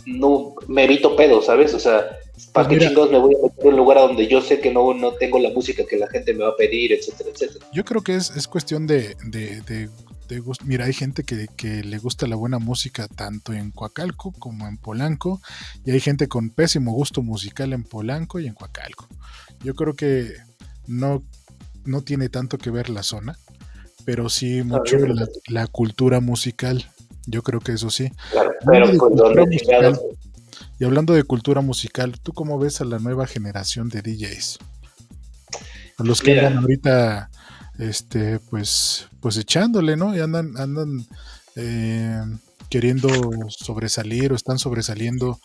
[0.05, 1.73] no me evito pedo, ¿sabes?
[1.73, 2.17] O sea,
[2.53, 4.71] ¿para pues qué chingados me voy a meter en un lugar donde yo sé que
[4.71, 7.65] no, no tengo la música que la gente me va a pedir, etcétera, etcétera?
[7.73, 9.89] Yo creo que es, es cuestión de, de, de
[10.65, 15.41] Mira, hay gente que, le gusta la buena música tanto en Coacalco como en Polanco,
[15.85, 19.07] y hay gente con pésimo gusto musical en Polanco y en Coacalco.
[19.63, 20.33] Yo creo que
[20.87, 21.23] no,
[21.83, 23.37] no tiene tanto que ver la zona,
[24.05, 26.85] pero sí mucho la, la cultura musical.
[27.27, 28.11] Yo creo que eso sí.
[28.31, 29.99] Claro, pero de pues donde musical.
[30.81, 34.57] Y hablando de cultura musical, ¿tú cómo ves a la nueva generación de DJs?
[35.97, 36.47] A los que Mira.
[36.47, 37.29] andan ahorita,
[37.77, 40.15] este, pues, pues echándole, ¿no?
[40.15, 41.05] Y andan, andan
[41.55, 42.19] eh,
[42.71, 43.09] queriendo
[43.49, 45.39] sobresalir o están sobresaliendo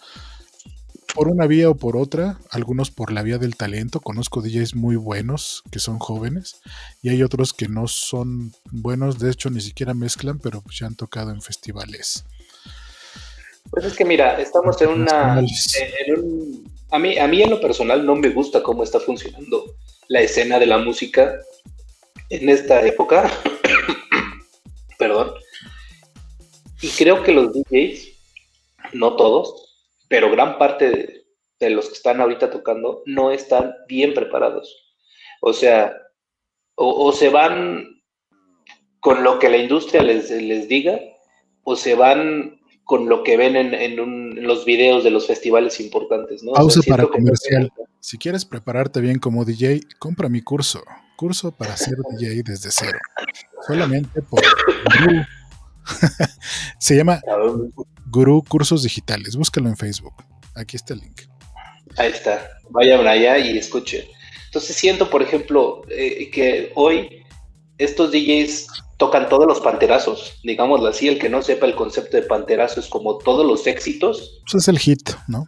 [1.14, 4.01] por una vía o por otra, algunos por la vía del talento.
[4.01, 6.62] Conozco DJs muy buenos que son jóvenes
[7.03, 10.87] y hay otros que no son buenos, de hecho ni siquiera mezclan, pero pues ya
[10.87, 12.24] han tocado en festivales.
[13.71, 15.41] Pues es que mira, estamos en una.
[15.41, 15.75] Nacionales.
[16.07, 19.75] en un- a, mí, a mí en lo personal no me gusta cómo está funcionando
[20.09, 21.35] la escena de la música
[22.31, 23.31] en esta época.
[24.99, 25.33] Perdón.
[26.81, 28.09] Y creo que los DJs,
[28.93, 31.25] no todos, pero gran parte de,
[31.59, 34.95] de los que están ahorita tocando no están bien preparados.
[35.41, 35.97] O sea,
[36.77, 38.01] o, o se van
[39.01, 40.99] con lo que la industria les, les diga,
[41.64, 42.56] o se van
[42.87, 46.53] con lo que ven en, en un- en los videos de los festivales importantes, ¿no?
[46.53, 47.70] O sea, Pausa para que- comercial.
[48.01, 50.82] Si quieres prepararte bien como DJ, compra mi curso.
[51.16, 52.99] Curso para ser DJ desde cero.
[53.66, 54.41] Solamente por
[55.01, 55.22] Guru.
[56.78, 57.20] Se llama
[58.11, 59.37] Guru Cursos Digitales.
[59.37, 60.14] Búscalo en Facebook.
[60.55, 61.22] Aquí está el link.
[61.97, 64.05] Ahí está, vayan allá y escuchen.
[64.47, 67.24] Entonces siento, por ejemplo, eh, que hoy
[67.79, 68.66] estos DJs
[68.99, 72.87] tocan todos los panterazos, digámoslo así, el que no sepa el concepto de panterazo es
[72.89, 75.45] como todos los éxitos, Pues es el hit, ¿no?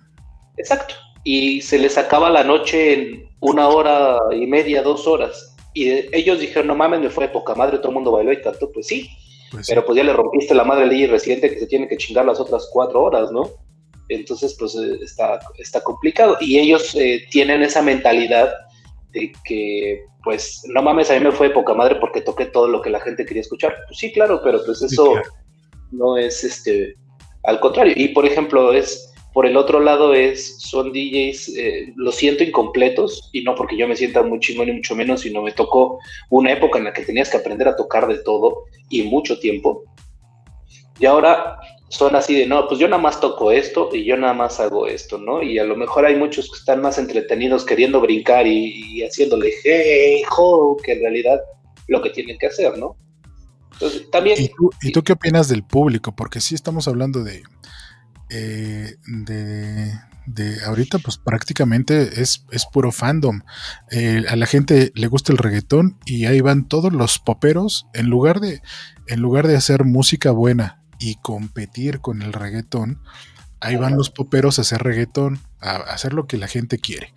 [0.56, 5.88] exacto, y se les acaba la noche en una hora y media, dos horas, y
[6.14, 8.86] ellos dijeron, no mames, me fue poca madre, todo el mundo bailó y cantó, pues
[8.86, 9.08] sí,
[9.50, 9.72] Pues sí.
[9.72, 12.24] pero pues ya le rompiste la madre al DJ residente que se tiene que chingar
[12.26, 13.48] las otras cuatro horas, ¿no?
[14.10, 16.38] Entonces, pues eh, está, está complicado.
[16.40, 18.50] Y ellos eh, tienen esa mentalidad
[19.12, 22.68] de que, pues, no mames, a mí me fue de poca madre porque toqué todo
[22.68, 23.74] lo que la gente quería escuchar.
[23.86, 25.30] Pues sí, claro, pero pues Sí, eso claro.
[25.92, 26.94] no es, este,
[27.44, 27.94] al contrario.
[27.96, 33.30] Y, por ejemplo, es, por el otro lado es, son DJs, eh, lo siento, incompletos,
[33.32, 35.98] y no porque yo me sienta muy chingón ni mucho menos, sino me tocó
[36.30, 39.84] una época en la que tenías que aprender a tocar de todo y mucho tiempo.
[40.98, 44.34] Y ahora son así de, no, pues yo nada más toco esto y yo nada
[44.34, 45.42] más hago esto, ¿no?
[45.42, 50.22] Y a lo mejor hay muchos que están más entretenidos queriendo brincar y, haciéndole, hey,
[50.84, 51.40] que en realidad
[51.86, 52.96] lo que tienen que hacer, ¿no?
[53.72, 54.36] Entonces, también...
[54.38, 56.14] ¿Y tú, y tú qué opinas del público?
[56.14, 57.42] Porque sí estamos hablando de,
[58.28, 59.92] eh, de,
[60.26, 63.40] de ahorita pues prácticamente es, es puro fandom.
[63.90, 68.10] Eh, a la gente le gusta el reggaetón y ahí van todos los poperos en
[68.10, 68.60] lugar de,
[69.06, 73.00] en lugar de hacer música buena y competir con el reggaetón,
[73.60, 77.14] ahí van los poperos a hacer reggaetón, a, hacer lo que la gente quiere.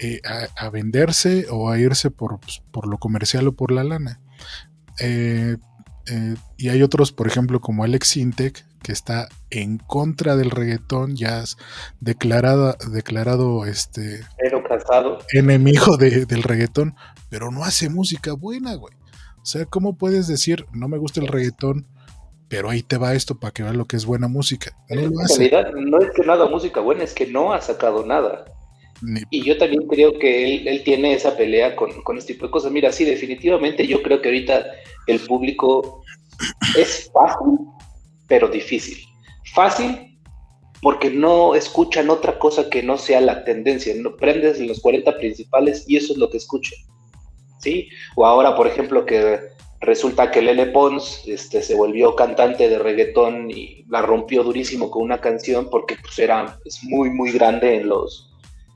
[0.00, 3.84] eh, a, a venderse o a irse por, pues, por lo comercial o por la
[3.84, 4.20] lana.
[4.98, 5.56] Eh,
[6.06, 11.16] eh, y hay otros, por ejemplo, como Alex Sintek, que está en contra del reggaetón,
[11.16, 11.56] ya es
[12.00, 14.24] declarada, declarado este
[15.32, 16.94] enemigo de- del reggaetón,
[17.30, 18.94] pero no hace música buena, güey.
[19.42, 21.86] O sea, ¿cómo puedes decir, no me gusta el reggaetón,
[22.54, 24.76] pero ahí te va esto para que veas lo que es buena música?
[24.88, 25.48] No lo En hace.
[25.48, 28.44] realidad no es que no haga música buena, es que no ha sacado nada.
[29.02, 32.46] Ni- Y yo también creo que él, él tiene esa pelea con, con este tipo
[32.46, 32.70] de cosas.
[32.70, 34.64] Mira, sí, definitivamente yo creo que ahorita
[35.08, 36.02] el público
[36.78, 37.58] es fácil,
[38.28, 38.98] pero difícil.
[39.52, 40.16] Fácil
[40.80, 43.92] porque no escuchan otra cosa que no sea la tendencia.
[43.96, 46.78] No prendes los 40 principales y eso es lo que escuchan.
[47.58, 47.88] ¿Sí?
[48.14, 49.40] O ahora, por ejemplo, que
[49.84, 55.02] resulta que Lele Pons este, se volvió cantante de reggaetón y la rompió durísimo con
[55.02, 58.30] una canción porque pues, era es muy, muy grande en los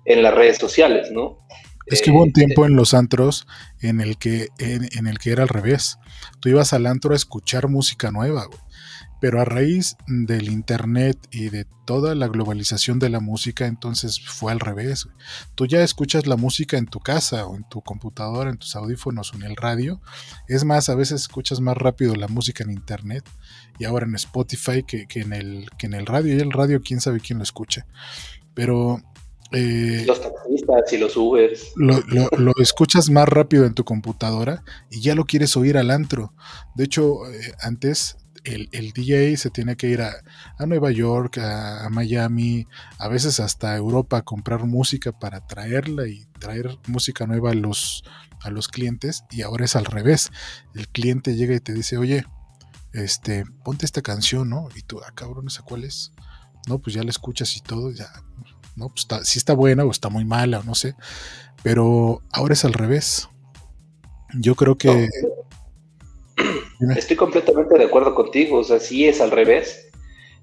[0.04, 1.38] en las redes sociales, ¿no?
[1.86, 3.46] Es que hubo un Eh, tiempo en los antros
[3.80, 5.98] en el que en, en el que era al revés.
[6.40, 8.60] Tú ibas al antro a escuchar música nueva, güey.
[9.20, 14.52] Pero a raíz del internet y de toda la globalización de la música, entonces fue
[14.52, 15.08] al revés.
[15.54, 19.32] Tú ya escuchas la música en tu casa o en tu computadora, en tus audífonos
[19.32, 20.00] o en el radio.
[20.46, 23.24] Es más, a veces escuchas más rápido la música en internet
[23.78, 26.36] y ahora en Spotify que, que en, el, que en el radio.
[26.36, 27.86] Y el radio, quién sabe quién lo escucha.
[28.54, 29.00] Pero
[29.50, 31.72] eh, los taxistas y los Ubers.
[31.76, 35.90] lo, lo- lo escuchas más rápido en tu computadora y ya lo quieres oír al
[35.90, 36.34] antro.
[36.76, 40.12] De hecho, eh, antes el, DJ se tiene que ir a,
[40.58, 42.66] a Nueva York, a, a Miami,
[42.98, 48.04] a veces hasta Europa a comprar música para traerla y traer música nueva a los,
[48.42, 49.24] a los clientes.
[49.30, 50.30] Y ahora es al revés.
[50.74, 52.24] El cliente llega y te dice, oye,
[52.92, 54.68] este, ponte esta canción, ¿no?
[54.74, 56.12] Y tú, ah, cabrón, ¿esa cuál es?
[56.66, 58.10] No, pues ya la escuchas y todo, ya,
[58.76, 60.94] no, pues está, si está buena o está muy mala o no sé.
[61.62, 63.28] Pero ahora es al revés.
[64.34, 65.08] Yo creo que...
[66.96, 69.90] Estoy completamente de acuerdo contigo, o sea, sí es al revés,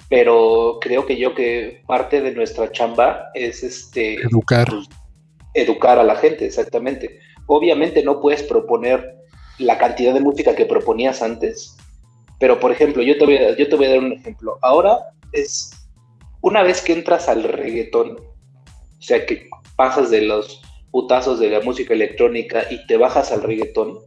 [0.10, 4.16] pero creo que yo que parte de nuestra chamba es este...
[4.16, 4.68] Educar.
[4.70, 4.88] Pues,
[5.56, 7.20] educar a la gente, exactamente.
[7.48, 9.16] Obviamente no puedes proponer
[9.58, 11.76] la cantidad de música que proponías antes,
[12.40, 14.58] pero por ejemplo, yo te voy a, yo te voy a dar un ejemplo.
[14.62, 14.98] Ahora
[15.32, 15.72] es
[16.42, 20.62] una vez que entras al reggaetón, o sea que pasas de los
[20.92, 24.00] putazos de la música electrónica y te bajas al reggaetón,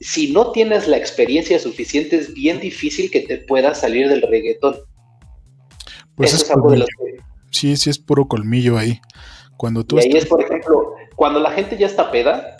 [0.00, 4.76] si no tienes la experiencia suficiente es bien difícil que te puedas salir del reggaetón.
[6.14, 7.16] Pues es, algo de lo que...
[7.50, 9.00] Sí, sí es puro colmillo ahí.
[9.56, 12.56] Cuando tú y ahí es, por ejemplo, cuando la gente ya está peda,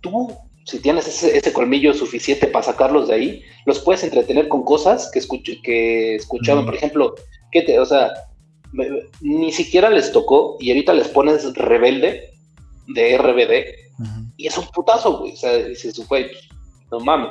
[0.00, 0.32] tú,
[0.64, 5.20] si tienes ese, colmillo suficiente para sacarlos de ahí, los puedes entretener con cosas que,
[5.62, 7.14] que escuchaban, por ejemplo,
[7.50, 8.10] que te, o sea,
[9.20, 12.30] ni siquiera les tocó y ahorita les pones rebelde
[12.88, 13.82] de RBD
[14.36, 15.32] y es un putazo, güey.
[15.32, 16.30] O sea, dices, güey,
[16.92, 17.30] no mames.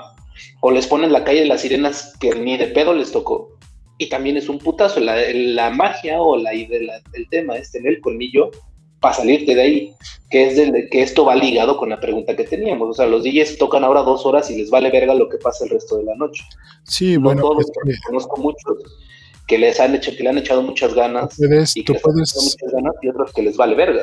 [0.60, 3.58] O les ponen la calle de las sirenas que ni de pedo les tocó
[4.02, 5.00] y también es un putazo.
[5.00, 8.50] La, la magia o la idea del tema es tener el colmillo
[9.00, 9.96] para salirte de ahí,
[10.32, 12.90] que es de, que esto va ligado con la pregunta que teníamos.
[12.90, 15.66] O sea, los DJs tocan ahora dos horas y les vale verga lo que pasa
[15.66, 16.44] el resto de la noche.
[16.84, 17.42] Sí, bueno.
[17.42, 17.66] Todos,
[18.08, 18.78] conozco muchos
[19.48, 21.38] que les han hecho, que le han echado muchas ganas
[21.76, 24.02] y que muchas ganas y otros que les vale verga.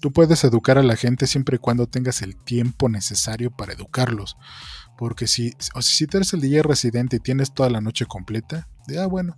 [0.00, 4.36] Tú puedes educar a la gente siempre y cuando tengas el tiempo necesario para educarlos.
[4.98, 9.04] Porque si, o si eres el DJ residente y tienes toda la noche completa, ya
[9.04, 9.36] ah, bueno,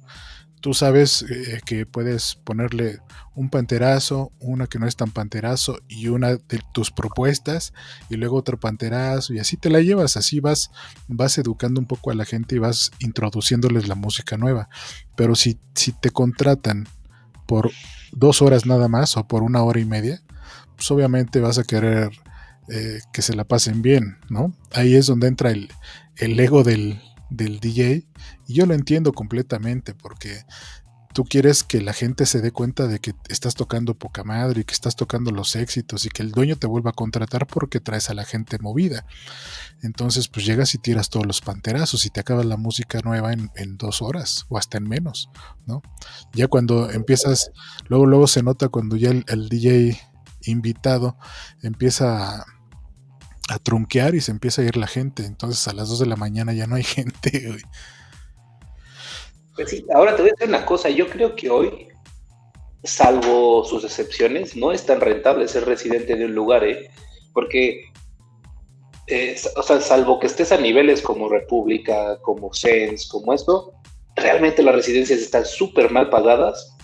[0.60, 2.98] tú sabes eh, que puedes ponerle
[3.34, 7.72] un panterazo, una que no es tan panterazo y una de tus propuestas
[8.08, 10.70] y luego otro panterazo y así te la llevas, así vas,
[11.06, 14.68] vas educando un poco a la gente y vas introduciéndoles la música nueva.
[15.16, 16.88] Pero si, si te contratan
[17.46, 17.70] por
[18.12, 20.22] dos horas nada más o por una hora y media,
[20.76, 22.10] pues obviamente vas a querer
[22.70, 24.54] eh, que se la pasen bien, ¿no?
[24.72, 25.70] Ahí es donde entra el,
[26.16, 27.00] el ego del,
[27.30, 28.06] del DJ
[28.46, 30.44] y yo lo entiendo completamente porque
[31.18, 34.64] tú quieres que la gente se dé cuenta de que estás tocando poca madre y
[34.64, 38.08] que estás tocando los éxitos y que el dueño te vuelva a contratar porque traes
[38.10, 39.04] a la gente movida.
[39.82, 43.50] Entonces, pues llegas y tiras todos los panterazos y te acabas la música nueva en,
[43.76, 45.28] dos horas o hasta en menos,
[45.66, 45.82] ¿no?
[46.34, 47.50] Ya cuando empiezas,
[47.88, 50.00] luego, luego se nota cuando ya el, el DJ
[50.44, 51.16] invitado
[51.62, 52.57] empieza a
[53.48, 55.24] a trunquear y se empieza a ir la gente.
[55.24, 57.56] Entonces a las 2 de la mañana ya no hay gente.
[59.54, 60.88] Pues sí, ahora te voy a decir una cosa.
[60.90, 61.88] Yo creo que hoy,
[62.84, 66.90] salvo sus excepciones, no es tan rentable ser residente de un lugar, ¿eh?
[67.32, 67.90] Porque,
[69.08, 73.72] eh, o sea, salvo que estés a niveles como República, como Sens, como esto,
[74.14, 76.74] realmente las residencias están súper mal pagadas.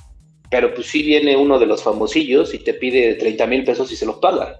[0.50, 3.96] Pero pues sí viene uno de los famosillos y te pide 30 mil pesos y
[3.96, 4.54] se los pagan.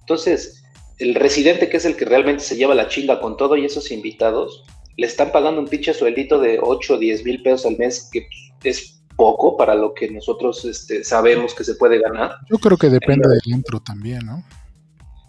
[0.00, 0.63] Entonces,
[0.98, 3.90] el residente, que es el que realmente se lleva la chinga con todo y esos
[3.90, 4.64] invitados,
[4.96, 8.26] le están pagando un pinche sueldito de 8 o 10 mil pesos al mes, que
[8.62, 12.36] es poco para lo que nosotros este, sabemos que se puede ganar.
[12.50, 14.44] Yo creo que depende del intro también, ¿no?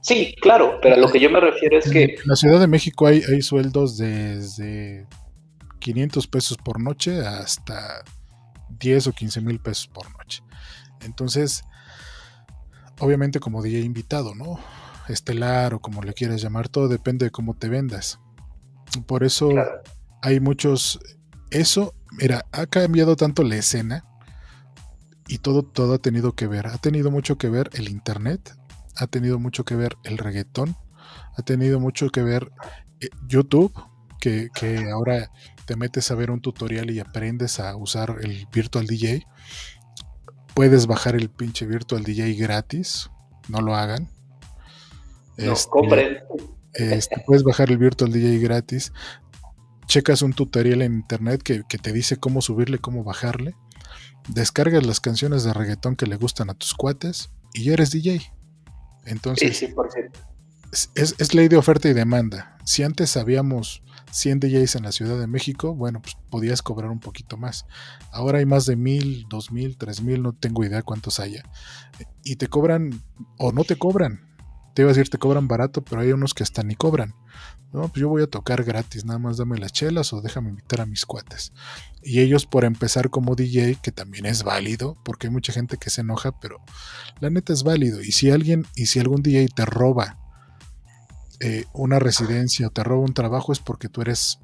[0.01, 2.03] Sí, claro, pero a lo que yo me refiero es que...
[2.03, 5.07] En la Ciudad de México hay, hay sueldos desde
[5.79, 8.03] 500 pesos por noche hasta
[8.79, 10.43] 10 o 15 mil pesos por noche.
[11.01, 11.63] Entonces,
[12.99, 14.59] obviamente como dije invitado, ¿no?
[15.07, 18.19] Estelar o como le quieras llamar, todo depende de cómo te vendas.
[19.07, 19.49] Por eso
[20.21, 20.99] hay muchos...
[21.51, 24.03] Eso, mira, ha cambiado tanto la escena
[25.27, 26.67] y todo, todo ha tenido que ver.
[26.67, 28.55] Ha tenido mucho que ver el Internet,
[28.95, 30.75] ha tenido mucho que ver el reggaetón,
[31.37, 32.51] ha tenido mucho que ver
[32.99, 33.73] eh, YouTube,
[34.19, 35.31] que, que, ahora
[35.65, 39.25] te metes a ver un tutorial y aprendes a usar el Virtual DJ.
[40.53, 43.09] Puedes bajar el pinche Virtual DJ gratis,
[43.49, 44.09] no lo hagan.
[45.37, 46.17] No, este, compren.
[46.73, 48.91] Este, puedes bajar el Virtual DJ gratis.
[49.87, 53.55] Checas un tutorial en internet que, te dice cómo subirle, cómo bajarle.
[54.27, 58.21] Descargas las canciones de reggaetón que le gustan a tus cuates y ya eres DJ.
[59.05, 59.73] Entonces, sí,
[60.95, 62.57] es, es, ley de oferta y demanda.
[62.65, 66.99] Si antes sabíamos 100 DJs en la Ciudad de México, bueno, pues podías cobrar un
[66.99, 67.67] poquito más.
[68.11, 71.43] Ahora hay más de mil, dos mil, tres mil, no tengo idea cuántos haya.
[72.23, 73.03] Y te cobran
[73.37, 74.24] o no te cobran
[74.75, 77.15] te iba a decir te cobran barato, pero hay unos que hasta ni cobran.
[77.71, 80.81] No, pues yo voy a tocar gratis, nada más dame las chelas o déjame invitar
[80.81, 81.53] a mis cuates.
[82.03, 85.89] Y ellos por empezar como DJ, que también es válido, porque hay mucha gente que
[85.89, 86.61] se enoja, pero
[87.21, 88.01] la neta es válido.
[88.01, 90.19] Y si alguien, y si algún DJ te roba
[91.39, 94.39] eh, una residencia o te roba un trabajo, es porque tú eres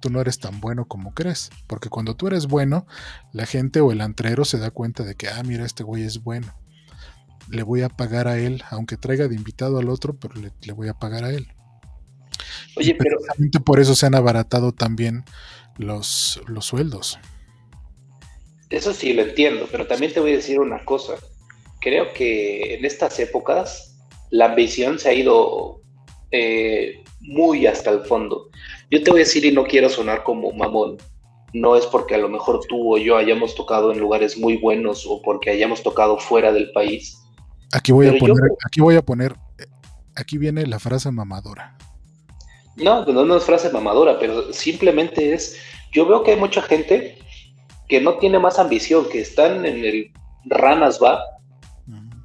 [0.00, 1.50] tú no eres tan bueno como crees.
[1.66, 2.86] Porque cuando tú eres bueno,
[3.32, 6.22] la gente o el antrero se da cuenta de que, ah, mira, este güey es
[6.22, 6.54] bueno
[7.50, 10.88] le voy a pagar a él, aunque traiga de invitado al otro, pero le, voy
[10.88, 11.48] a pagar a él.
[12.76, 13.18] Oye, pero...
[13.64, 15.24] por eso se han abaratado también
[15.78, 17.18] los, los sueldos.
[18.70, 21.14] Eso sí, lo entiendo, pero también te voy a decir una cosa.
[21.80, 23.96] Creo que en estas épocas
[24.30, 25.80] la ambición se ha ido
[26.32, 28.50] eh, muy hasta el fondo.
[28.90, 30.98] Yo te voy a decir, y no quiero sonar como mamón,
[31.52, 35.06] no es porque a lo mejor tú o yo hayamos tocado en lugares muy buenos
[35.06, 37.18] o porque hayamos tocado fuera del país.
[37.72, 39.36] Aquí voy a poner, aquí voy a poner,
[40.14, 41.76] aquí viene la frase mamadora.
[42.76, 45.56] No, no es frase mamadora, pero simplemente es,
[45.92, 47.18] yo veo que hay mucha gente
[47.88, 50.12] que no tiene más ambición, que están en el
[50.44, 51.20] ranas va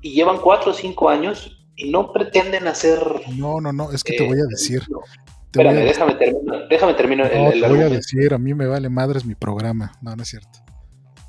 [0.02, 3.00] y llevan cuatro o cinco años y no pretenden hacer.
[3.36, 4.82] No, no, no, es que te voy a eh, decir.
[5.46, 6.68] Espérame, déjame terminar.
[6.70, 9.92] Déjame terminar no, te voy a decir, a mí me vale madres mi programa.
[10.02, 10.60] No, no es cierto.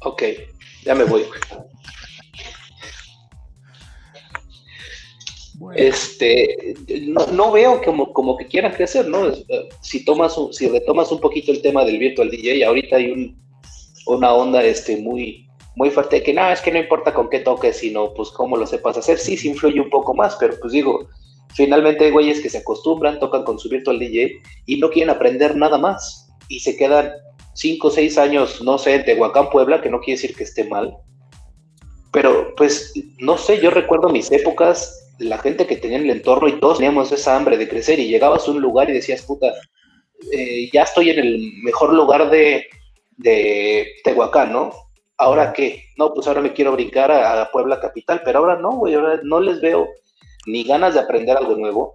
[0.00, 0.22] Ok,
[0.84, 1.24] ya me voy.
[5.74, 6.74] Este,
[7.32, 9.28] no, veo como, como que quieran crecer, ¿no?
[9.28, 13.42] Eh, si tomas, si retomas un poquito el tema del virtual DJ, ahorita hay un,
[14.06, 17.40] una onda este, muy, muy fuerte de que no, es que no importa con qué
[17.40, 19.18] toques, sino pues cómo lo sepas hacer.
[19.18, 21.08] Sí, sí influye un poco más, pero pues digo,
[21.54, 25.56] finalmente hay güeyes que se acostumbran, tocan con su virtual DJ y no quieren aprender
[25.56, 26.28] nada más.
[26.48, 27.12] Y se quedan
[27.54, 30.64] cinco o seis años, no sé, en Tehuacán, Puebla, que no quiere decir que esté
[30.64, 30.96] mal.
[32.12, 36.48] Pero pues, no sé, yo recuerdo mis épocas, la gente que tenía en el entorno
[36.48, 39.52] y todos teníamos esa hambre de crecer y llegabas a un lugar y decías, puta,
[40.32, 42.66] eh, ya estoy en el mejor lugar de,
[43.16, 44.72] de Tehuacán, ¿no?
[45.18, 45.84] ¿Ahora qué?
[45.96, 49.40] No, pues ahora me quiero brincar a, Puebla Capital, pero ahora no, güey, ahora no
[49.40, 49.88] les veo
[50.46, 51.94] ni ganas de aprender algo nuevo.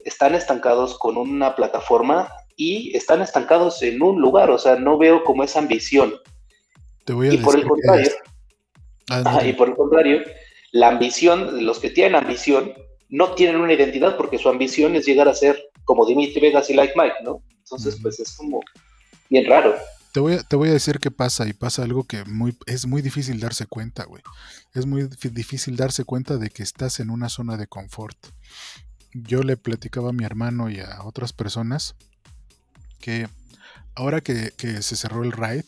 [0.00, 5.24] Están estancados con una plataforma y están estancados en un lugar, o sea, no veo
[5.24, 6.14] como esa ambición.
[7.04, 8.10] Te voy a y por el contrario,
[9.10, 10.22] ah, y por el contrario,
[10.72, 12.72] la ambición, los que tienen ambición,
[13.08, 16.74] no tienen una identidad porque su ambición es llegar a ser como Dimitri Vegas y
[16.74, 17.42] Like Mike, ¿no?
[17.58, 18.60] Entonces, pues es como
[19.30, 19.74] bien raro.
[20.12, 22.86] Te voy, a, te voy a decir qué pasa y pasa algo que muy, es
[22.86, 24.22] muy difícil darse cuenta, güey.
[24.74, 28.16] Es muy difícil darse cuenta de que estás en una zona de confort.
[29.12, 31.96] Yo le platicaba a mi hermano y a otras personas
[33.00, 33.28] que
[33.94, 34.52] ahora que,
[34.82, 35.64] se cerró el ride,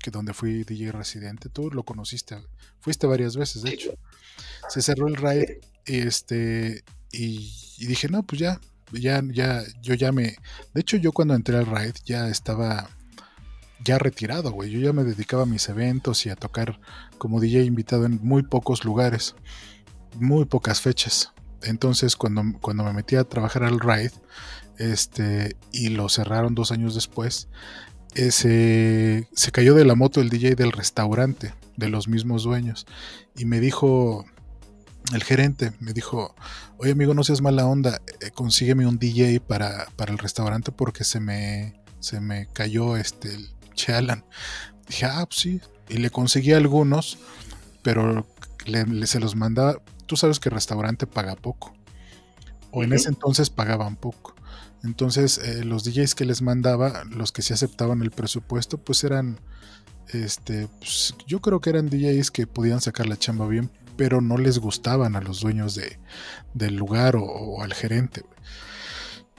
[0.00, 2.38] que donde fui DJ residente, tú lo conociste,
[2.80, 3.98] fuiste varias veces, de hecho.
[4.68, 8.60] Se cerró el ride este, y, dije, no, pues ya,
[8.92, 10.36] ya, ya, yo ya me...
[10.74, 12.88] De hecho, yo cuando entré al ride ya estaba
[13.84, 14.70] ya retirado, güey.
[14.70, 16.80] Yo ya me dedicaba a mis eventos y a tocar
[17.16, 19.34] como DJ invitado en muy pocos lugares,
[20.18, 21.32] muy pocas fechas.
[21.62, 24.12] Entonces, cuando, cuando me metí a trabajar al Ride,
[24.78, 27.48] este, y lo cerraron dos años después,
[28.14, 32.86] se cayó de la moto el DJ del restaurante, de los mismos dueños,
[33.34, 34.26] y me dijo,
[35.14, 36.34] el gerente me dijo,
[36.76, 41.04] oye amigo, no seas mala onda, eh, consígueme un DJ para, para, el restaurante porque
[41.04, 43.30] se me, se me cayó este,
[43.88, 44.24] Alan.
[44.88, 45.60] Dije, ah, pues sí.
[45.88, 47.18] Y le conseguí algunos,
[47.82, 48.26] pero
[48.66, 49.80] le, se los mandaba.
[50.06, 51.74] Tú sabes que el restaurante paga poco.
[52.70, 54.34] O en ese entonces pagaban poco.
[54.84, 59.38] Entonces, eh, los DJs que les mandaba, los que se aceptaban el presupuesto, pues eran.
[60.12, 64.38] Este, pues, yo creo que eran DJs que podían sacar la chamba bien, pero no
[64.38, 65.98] les gustaban a los dueños de,
[66.54, 68.24] del lugar o, al gerente.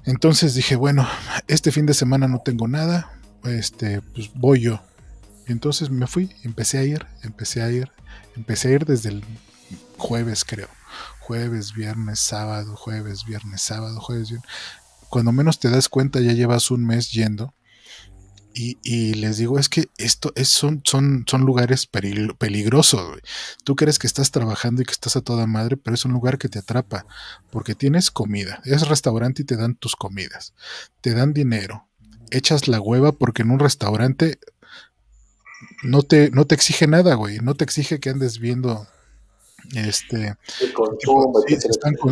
[0.06, 1.08] Entonces dije, bueno,
[1.48, 4.82] este fin de semana no tengo nada, este, pues voy yo.
[5.48, 7.92] Y entonces me fui, empecé a ir, empecé a ir,
[8.36, 9.24] empecé a ir desde el
[9.98, 10.68] jueves, creo.
[11.20, 14.50] Jueves, viernes, sábado, jueves, viernes, sábado, jueves, viernes.
[15.10, 17.54] Cuando menos te das cuenta, ya llevas un mes yendo.
[18.54, 23.20] Y, les digo, es que esto es, son, son, son lugares peligrosos.
[23.64, 26.38] Tú crees que estás trabajando y que estás a toda madre, pero es un lugar
[26.38, 27.06] que te atrapa,
[27.52, 28.62] porque tienes comida.
[28.66, 30.54] Es restaurante y te dan tus comidas.
[31.00, 31.90] Te dan dinero
[32.32, 34.40] echas la hueva porque en un restaurante
[35.84, 37.40] no te, no te exige nada, güey.
[37.40, 38.88] No te exige que andes viendo
[39.76, 40.36] este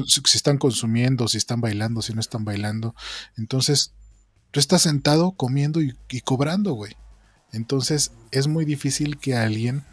[0.05, 2.93] si, están, consumiendo, si están bailando, si no están bailando.
[3.38, 3.93] Entonces,
[4.52, 6.95] tú estás sentado comiendo y, cobrando, güey.
[7.52, 9.84] Entonces, es muy difícil que alguien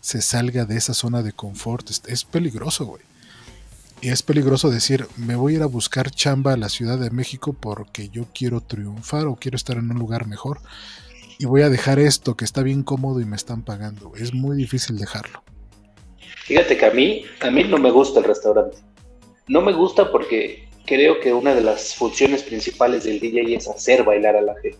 [0.00, 1.90] se salga de esa zona de confort.
[2.06, 3.02] Es, peligroso, güey.
[4.00, 7.10] Y es peligroso decir, me voy a ir a buscar chamba a la Ciudad de
[7.10, 10.60] México porque yo quiero triunfar o quiero estar en un lugar mejor.
[11.38, 14.12] Y voy a dejar esto que está bien cómodo y me están pagando.
[14.16, 15.42] Es muy difícil dejarlo.
[16.44, 18.78] Fíjate que a mí, a mí no me gusta el restaurante.
[19.48, 24.04] No me gusta porque creo que una de las funciones principales del DJ es hacer
[24.04, 24.78] bailar a la gente.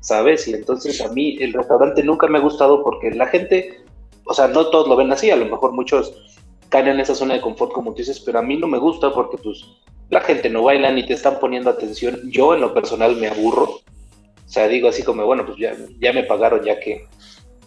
[0.00, 0.48] ¿Sabes?
[0.48, 3.84] Y entonces a mí el restaurante nunca me ha gustado porque la gente,
[4.24, 6.14] o sea, no todos lo ven así, a lo mejor muchos
[6.70, 9.12] caen en esa zona de confort, como tú dices, pero a mí no me gusta
[9.12, 9.64] porque, pues,
[10.10, 12.20] la gente no baila ni te están poniendo atención.
[12.30, 13.64] Yo en lo personal me aburro.
[13.64, 17.06] O sea, digo así como, bueno, pues ya, ya me pagaron, ya que...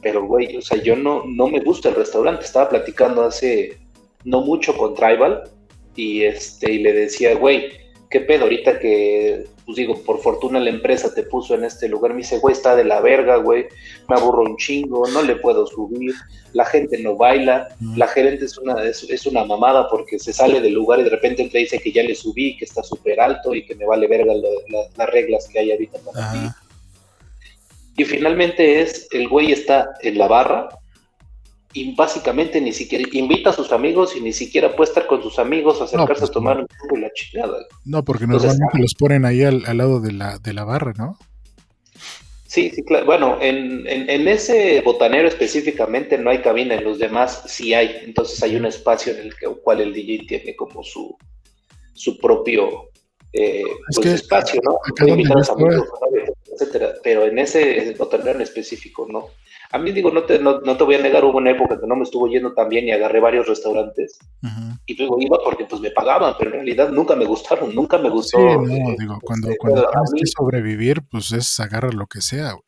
[0.01, 2.43] Pero, güey, o sea, yo no, no me gusta el restaurante.
[2.43, 3.77] Estaba platicando hace
[4.23, 5.43] no mucho con Tribal
[5.95, 7.71] y, este, y le decía, güey,
[8.09, 12.11] ¿qué pedo ahorita que pues digo, por fortuna la empresa te puso en este lugar,
[12.11, 13.67] me dice, güey, está de la verga, güey,
[14.09, 16.13] me aburro un chingo, no le puedo subir,
[16.51, 20.73] la gente no baila, la gerente es una, es, una mamada porque se sale del
[20.73, 23.65] lugar y de repente te dice que ya le subí, que está súper alto y
[23.65, 24.33] que me vale verga
[24.97, 26.49] las reglas que hay ahorita para mí.
[27.97, 30.67] Y finalmente es, el güey está en la barra,
[31.73, 35.39] y básicamente ni siquiera invita a sus amigos y ni siquiera puede estar con sus
[35.39, 37.57] amigos, acercarse a pues, tomar un poco la chingada.
[37.85, 41.17] No, porque normalmente los ponen ahí al, lado de la, de la barra, ¿no?
[42.47, 43.05] Sí, sí, claro.
[43.05, 48.01] Bueno, en, en, ese botanero específicamente no hay cabina, en los demás sí hay.
[48.03, 51.15] Entonces hay un espacio en el que, cual el DJ tiene como su,
[51.93, 52.89] su propio
[53.31, 53.63] eh,
[53.95, 54.73] pues, espacio, ¿no?
[54.73, 55.49] A amigos,
[56.51, 56.95] etcétera.
[57.01, 59.29] Pero en ese botanero en específico, ¿no?
[59.73, 61.95] A mí digo, no te, no, te voy a negar, hubo una época que no
[61.95, 64.19] me estuvo yendo tan bien y agarré varios restaurantes.
[64.85, 68.09] Y luego iba porque pues me pagaban, pero en realidad nunca me gustaron, nunca me
[68.09, 68.37] gustó.
[68.37, 72.51] Sí, no, eh, digo, cuando, cuando tienes que sobrevivir, pues es agarrar lo que sea,
[72.51, 72.63] güey.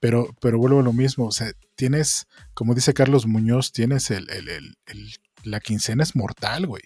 [0.00, 4.30] Pero, pero vuelvo a lo mismo, o sea, tienes, como dice Carlos Muñoz, tienes el,
[4.30, 5.12] el, el,
[5.42, 6.82] la quincena es mortal, güey.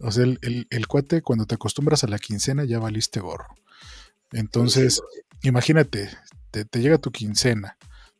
[0.00, 3.54] O sea, el, el, cuate, cuando te acostumbras a la quincena, ya valiste gorro.
[4.32, 5.00] Entonces,
[5.42, 6.10] imagínate,
[6.50, 7.76] te, te, llega tu quincena,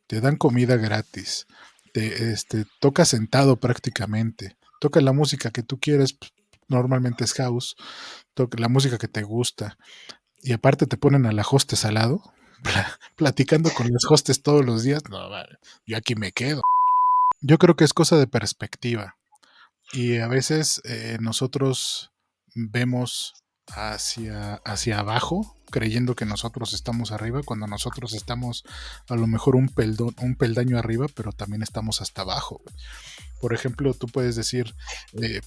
[0.07, 1.47] te dan comida gratis,
[1.93, 6.33] te este, toca sentado prácticamente, toca la música que tú quieres, pues,
[6.67, 7.75] normalmente es house,
[8.33, 9.77] toca la música que te gusta,
[10.41, 12.21] y aparte te ponen a la hostes al lado,
[13.15, 15.29] platicando con los hostes todos los días, no,
[15.85, 16.61] yo aquí me quedo.
[17.41, 19.17] Yo creo que es cosa de perspectiva.
[19.91, 22.11] Y a veces eh, nosotros
[22.55, 23.33] vemos
[23.67, 28.63] hacia, hacia abajo creyendo que nosotros estamos arriba cuando nosotros estamos
[29.09, 29.73] a lo mejor un,
[30.21, 32.61] un peldaño arriba, pero también estamos hasta abajo.
[33.41, 34.75] Por ejemplo, tú puedes decir,
[35.13, 35.41] eh,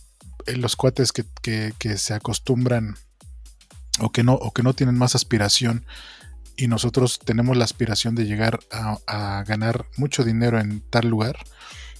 [0.57, 2.97] los cuates que, se acostumbran
[4.01, 5.87] o que, no, o que no tienen más aspiración
[6.57, 11.39] y nosotros tenemos la aspiración de llegar a, a ganar mucho dinero en tal lugar,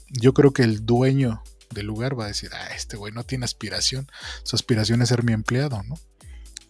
[0.09, 3.45] yo creo que el dueño del lugar va a decir, ah, este güey no tiene
[3.45, 4.11] aspiración,
[4.43, 5.95] su aspiración es ser mi empleado, ¿no?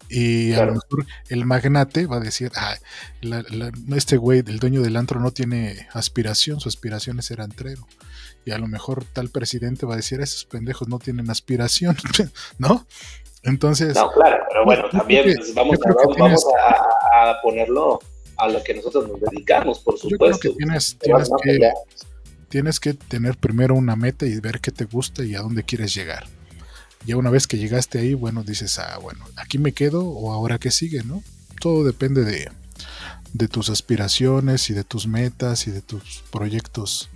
[0.08, 2.76] Y a lo mejor el magnate va a decir, ah,
[3.94, 7.86] este güey, el dueño del antro, no tiene aspiración, su aspiración es ser antrero.
[8.44, 11.96] Y a lo mejor tal presidente va a decir, esos pendejos no tienen aspiración,
[12.58, 12.86] ¿no?
[13.42, 13.94] Entonces...
[13.94, 15.78] No, claro, pero bueno, también pues, vamos,
[17.12, 17.98] a, ponerlo
[18.36, 20.38] a lo que nosotros nos dedicamos, por supuesto.
[20.40, 21.72] que tienes, tienes que,
[22.48, 25.94] tienes que tener primero una meta y ver qué te gusta y a dónde quieres
[25.94, 26.35] llegar
[27.06, 30.58] ya una vez que llegaste ahí, bueno, dices, ah, bueno, aquí me quedo o ahora
[30.58, 31.22] qué sigue, ¿no?
[31.60, 32.50] Todo depende de,
[33.32, 37.08] de tus aspiraciones y de tus metas y de tus proyectos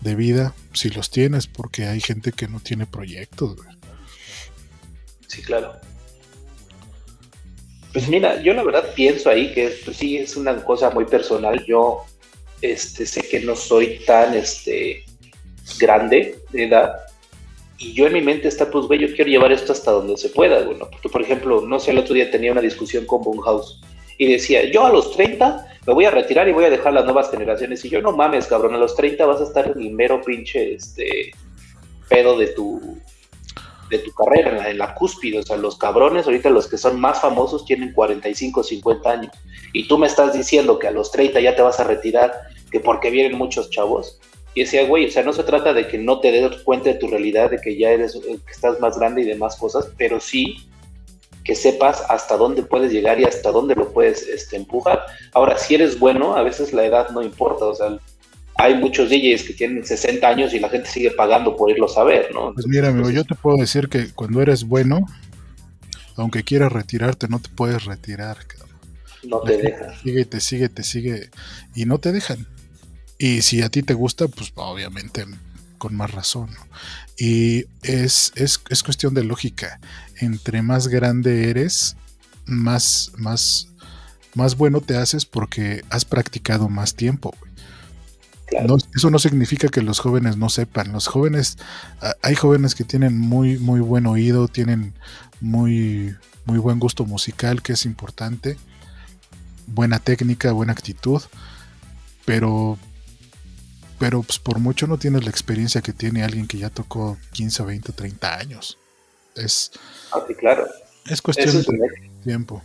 [0.00, 3.56] de vida, si los tienes, porque hay gente que no tiene proyectos.
[5.26, 5.74] Sí, claro.
[7.92, 11.64] Pues mira, yo la verdad pienso ahí que pues sí es una cosa muy personal.
[11.66, 12.04] Yo
[12.60, 15.04] este, sé que no soy tan este,
[15.78, 16.92] grande de edad,
[17.78, 20.30] y yo en mi mente está, pues, güey, yo quiero llevar esto hasta donde se
[20.30, 23.80] pueda, güey, Porque, por ejemplo, no sé, el otro día tenía una discusión con House
[24.18, 27.04] y decía, yo a los 30 me voy a retirar y voy a dejar las
[27.04, 27.84] nuevas generaciones.
[27.84, 30.74] Y yo, no mames, cabrón, a los 30 vas a estar en el mero pinche,
[30.74, 31.30] este,
[32.08, 32.98] pedo de tu,
[33.88, 35.38] de tu carrera, en la, en la cúspide.
[35.38, 39.32] O sea, los cabrones, ahorita los que son más famosos tienen 45, 50 años.
[39.72, 42.32] Y tú me estás diciendo que a los 30 ya te vas a retirar,
[42.72, 44.18] que porque vienen muchos chavos.
[44.58, 46.96] Y decía, güey, o sea, no se trata de que no te des cuenta de
[46.96, 50.18] tu realidad, de que ya eres, eh, que estás más grande y demás cosas, pero
[50.18, 50.68] sí
[51.44, 55.00] que sepas hasta dónde puedes llegar y hasta dónde lo puedes este, empujar.
[55.32, 58.00] Ahora, si eres bueno, a veces la edad no importa, o sea,
[58.56, 62.02] hay muchos DJs que tienen 60 años y la gente sigue pagando por irlo a
[62.02, 62.52] ver, ¿no?
[62.52, 65.06] Pues mira, amigo, yo te puedo decir que cuando eres bueno,
[66.16, 68.38] aunque quieras retirarte, no te puedes retirar.
[69.22, 69.96] No te dejan.
[70.02, 71.30] Sigue, te sigue, te sigue
[71.76, 72.57] y no te dejan.
[73.18, 75.26] Y si a ti te gusta, pues obviamente
[75.78, 76.50] con más razón.
[77.16, 79.80] Y es, es, cuestión de lógica.
[80.16, 81.96] Entre más grande eres,
[82.46, 83.68] más, más,
[84.34, 87.34] más bueno te haces porque has practicado más tiempo.
[88.94, 90.92] eso no significa que los jóvenes no sepan.
[90.92, 91.58] Los jóvenes,
[92.22, 94.94] hay jóvenes que tienen muy, muy buen oído, tienen
[95.40, 96.14] muy,
[96.44, 98.56] muy buen gusto musical, que es importante,
[99.66, 101.22] buena técnica, buena actitud,
[102.24, 102.78] pero
[103.98, 107.62] pero pues por mucho no tienes la experiencia que tiene alguien que ya tocó 15,
[107.64, 108.78] 20, 30 años.
[109.34, 109.72] Es,
[110.12, 110.66] ah, claro.
[111.08, 111.88] Es cuestión de
[112.24, 112.62] tiempo.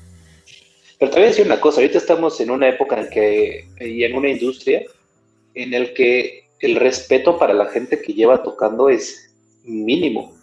[0.99, 4.03] Pero te voy a decir una cosa, ahorita estamos en una época en que, y
[4.03, 4.83] en una industria,
[5.53, 9.29] en el que el respeto para la gente que lleva tocando es
[9.63, 10.37] mínimo.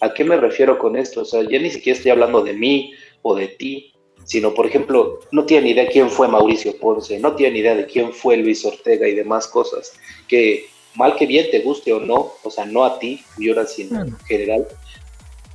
[0.00, 1.22] ¿A qué me refiero con esto?
[1.22, 3.92] O sea, ya ni siquiera estoy hablando de mí o de ti,
[4.24, 7.74] sino, por ejemplo, no tiene ni idea quién fue Mauricio Ponce, no tiene ni idea
[7.74, 9.92] de quién fue Luis Ortega y demás cosas,
[10.28, 14.02] que mal que bien te guste o no, o sea, no a ti, ahora sino
[14.02, 14.66] en general,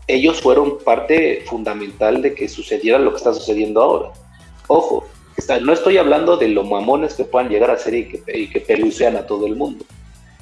[0.07, 4.11] ellos fueron parte fundamental de que sucediera lo que está sucediendo ahora.
[4.67, 5.05] Ojo,
[5.61, 8.61] no estoy hablando de los mamones que puedan llegar a ser y que, y que
[8.61, 9.85] pelucean a todo el mundo,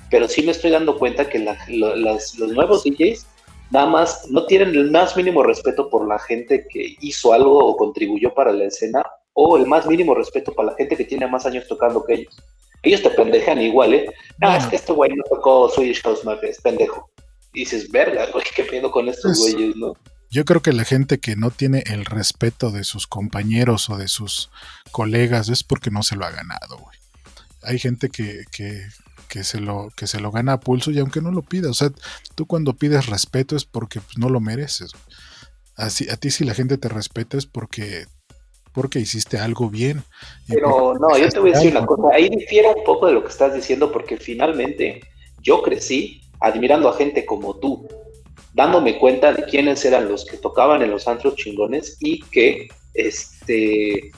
[0.10, 3.26] pero sí me estoy dando cuenta que los nuevos DJs
[3.74, 7.76] nada más no tienen el más mínimo respeto por la gente que hizo algo o
[7.76, 11.48] contribuyó para la escena, o el más mínimo respeto para la gente que tiene más
[11.48, 12.38] años tocando que ellos.
[12.84, 14.14] Ellos te pendejan igual, ¿eh?
[14.40, 17.10] No, es que este güey no tocó Swedish House Mafia, es pendejo.
[17.54, 19.94] Y dices, verga, güey, ¿qué pedo con estos pues, güeyes, no?
[20.30, 24.08] Yo creo que la gente que no tiene el respeto de sus compañeros o de
[24.08, 24.52] sus
[24.92, 26.98] colegas es porque no se lo ha ganado, güey.
[27.64, 28.84] Hay gente que, que,
[29.34, 31.74] que se lo que se lo gana a pulso y aunque no lo pida, o
[31.74, 31.90] sea,
[32.36, 34.92] tú cuando pides respeto es porque pues, no lo mereces.
[35.76, 38.06] Así, a ti si la gente te respeta es porque
[38.74, 40.04] porque hiciste algo bien.
[40.48, 43.24] Pero no, yo te voy a decir una cosa, ahí difiere un poco de lo
[43.24, 45.02] que estás diciendo porque finalmente
[45.42, 47.88] yo crecí admirando a gente como tú,
[48.54, 54.12] dándome cuenta de quiénes eran los que tocaban en los antros chingones y que este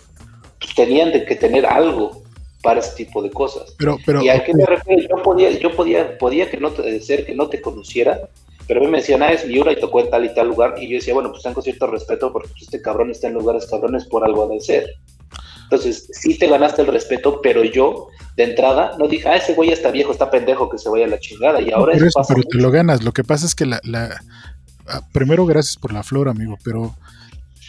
[0.76, 2.25] tenían de que tener algo
[2.66, 3.76] para ese tipo de cosas.
[3.78, 7.00] Pero, pero, y a qué me refiero, yo podía, yo podía, podía que no te,
[7.00, 8.28] ser que no te conociera,
[8.68, 11.14] pero me mencionaba es Miura y tocó en tal y tal lugar, y yo decía,
[11.14, 14.48] bueno, pues tengo cierto respeto porque pues, este cabrón está en lugares cabrones por algo
[14.48, 14.96] de ser.
[15.66, 19.70] Entonces, sí te ganaste el respeto, pero yo, de entrada, no dije, ah, ese güey
[19.70, 21.62] está viejo, está pendejo, que se vaya a la chingada.
[21.62, 23.04] Y ahora eso, Pero te lo ganas.
[23.04, 24.20] Lo que pasa es que la, la...
[24.88, 26.96] Ah, primero, gracias por la flor, amigo, pero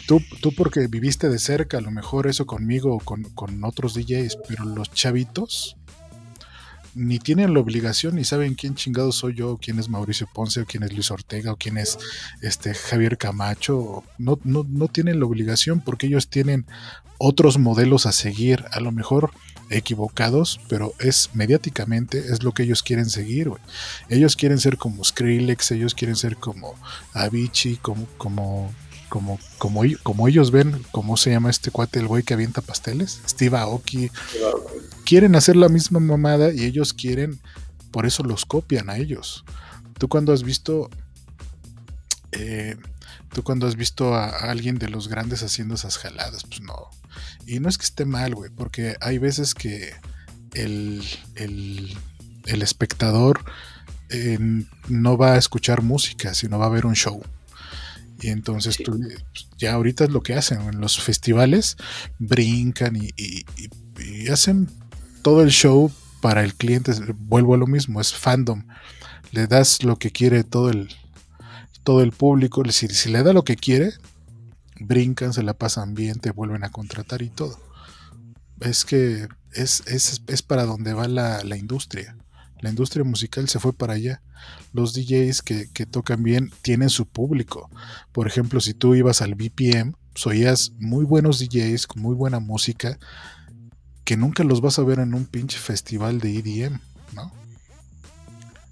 [0.07, 4.37] Tú, tú porque viviste de cerca, a lo mejor eso conmigo o con, otros DJs,
[4.47, 5.75] pero los chavitos
[6.95, 10.65] ni tienen la obligación ni saben quién chingado soy yo, quién es Mauricio Ponce, o
[10.65, 11.99] quién es Luis Ortega, o quién es
[12.41, 14.03] este Javier Camacho.
[14.17, 16.65] No, no, no tienen la obligación porque ellos tienen
[17.17, 19.31] otros modelos a seguir, a lo mejor
[19.69, 23.51] equivocados, pero es mediáticamente es lo que ellos quieren seguir,
[24.09, 26.75] Ellos quieren ser como Skrillex, ellos quieren ser como
[27.13, 28.73] Avicii, como, como
[29.09, 33.21] como, como, como ellos ven, ¿cómo se llama este cuate, el güey que avienta pasteles?
[33.27, 34.11] Steve Aoki.
[35.05, 37.39] Quieren hacer la misma mamada y ellos quieren,
[37.91, 39.45] por eso los copian a ellos.
[39.97, 40.89] Tú cuando has visto,
[42.31, 42.77] eh,
[43.33, 46.89] tú cuando has visto a, alguien de los grandes haciendo esas jaladas, pues no.
[47.45, 49.93] Y no es que esté mal, güey, porque hay veces que
[50.53, 51.03] el,
[51.35, 51.97] el,
[52.45, 53.43] el espectador
[54.09, 54.37] eh,
[54.87, 57.21] no va a escuchar música, sino va a ver un show.
[58.19, 58.99] Y entonces tú,
[59.57, 61.77] ya ahorita es lo que hacen en los festivales,
[62.17, 63.13] brincan y,
[64.31, 64.69] hacen
[65.21, 65.91] todo el show
[66.21, 66.93] para el cliente.
[67.15, 68.63] Vuelvo a lo mismo, es fandom.
[69.31, 70.89] Le das lo que quiere todo el,
[71.83, 72.63] todo el público.
[72.71, 73.93] Si, si le da lo que quiere,
[74.79, 77.59] brincan, se la pasan bien, te vuelven a contratar y todo.
[78.61, 82.15] Es que es, es, es para donde va la, la industria.
[82.59, 84.21] La industria musical se fue para allá.
[84.73, 87.69] Los DJs que, tocan bien tienen su público.
[88.11, 92.39] Por ejemplo, si tú ibas al BPM, pues oías muy buenos DJs con muy buena
[92.39, 92.97] música
[94.03, 96.79] que nunca los vas a ver en un pinche festival de EDM,
[97.13, 97.31] ¿no?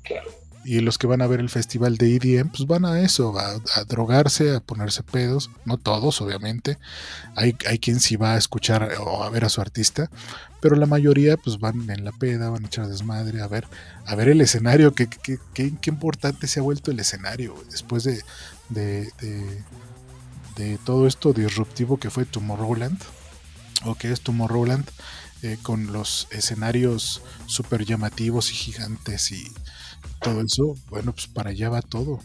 [0.03, 0.44] Claro.
[0.65, 3.83] Y los que van a ver el festival de EDM, pues van a eso, a,
[3.83, 5.51] drogarse, a ponerse pedos.
[5.63, 6.79] No todos, obviamente.
[7.35, 10.09] Hay, hay quien sí va a escuchar o a ver a su artista,
[10.61, 13.67] pero la mayoría pues van en la peda, van a echar desmadre, a ver,
[14.07, 14.95] a ver el escenario.
[14.95, 18.23] Qué, qué, qué, importante se ha vuelto el escenario después de,
[18.69, 19.11] de,
[20.55, 22.99] de, todo esto disruptivo que fue Tomorrowland,
[23.83, 24.89] o que es Tomorrowland.
[25.43, 29.45] Eh, con los escenarios súper llamativos y gigantes y,
[30.25, 32.19] todo eso, bueno, pues para allá va todo.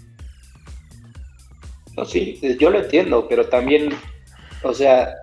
[1.97, 3.91] No, sí, yo lo entiendo, pero también,
[4.63, 5.15] o sea,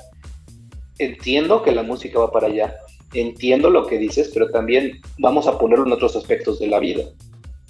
[1.00, 2.76] entiendo que la música va para allá,
[3.14, 7.04] entiendo lo que dices, pero también vamos a ponerlo en otros aspectos de la vida.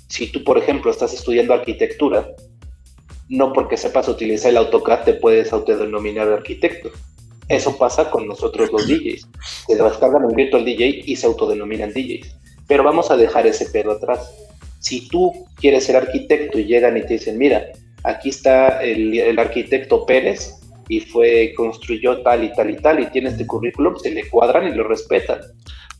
[0.07, 2.27] Si tú, por ejemplo, estás estudiando arquitectura,
[3.29, 6.91] no porque sepas utilizar el AutoCAD te puedes autodenominar arquitecto.
[7.49, 9.27] Eso pasa con nosotros los DJs.
[9.67, 12.35] Se descargan el Virtual DJ y se autodenominan DJs.
[12.67, 14.46] Pero vamos a dejar ese pedo atrás
[14.79, 17.67] si tú quieres ser arquitecto y llegan y te dicen, mira,
[18.03, 20.55] aquí está el, arquitecto Pérez
[20.87, 24.67] y fue, construyó tal y tal y tal y tiene este currículum, se le cuadran
[24.67, 25.39] y lo respetan.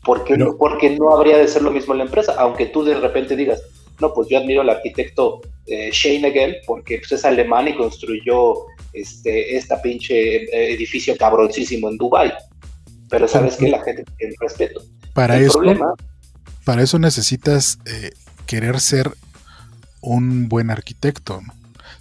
[0.04, 2.94] Porque, no, porque no habría de ser lo mismo en la empresa, aunque tú de
[2.94, 3.60] repente digas,
[4.00, 8.54] no, pues yo admiro al arquitecto eh, Shane porque pues, es alemán y construyó
[8.92, 12.32] este, esta pinche eh, edificio cabroncísimo en Dubai.
[13.10, 14.82] Pero sabes que la gente tiene respeto.
[15.14, 15.60] Para eso,
[16.64, 18.10] para eso necesitas eh,
[18.48, 19.14] querer ser
[20.00, 21.42] un buen arquitecto.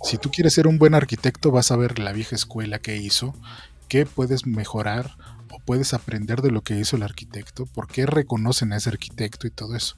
[0.02, 3.36] Si tú quieres ser un buen arquitecto, vas a ver la vieja escuela que hizo,
[3.90, 5.18] qué puedes mejorar
[5.52, 9.46] o puedes aprender de lo que hizo el arquitecto, por qué reconocen a ese arquitecto
[9.46, 9.98] y todo eso.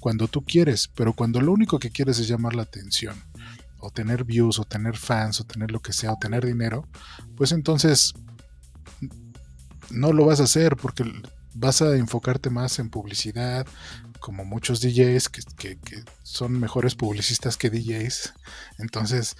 [0.00, 3.22] Cuando tú quieres, pero cuando lo único que quieres es llamar la atención,
[3.78, 6.88] o tener views, o tener fans, o tener lo que sea, o tener dinero,
[7.36, 8.14] pues entonces
[9.90, 11.04] no lo vas a hacer porque
[11.54, 13.66] vas a enfocarte más en publicidad,
[14.20, 15.78] como muchos DJs que,
[16.22, 18.34] son mejores publicistas que DJs.
[18.78, 19.36] Entonces,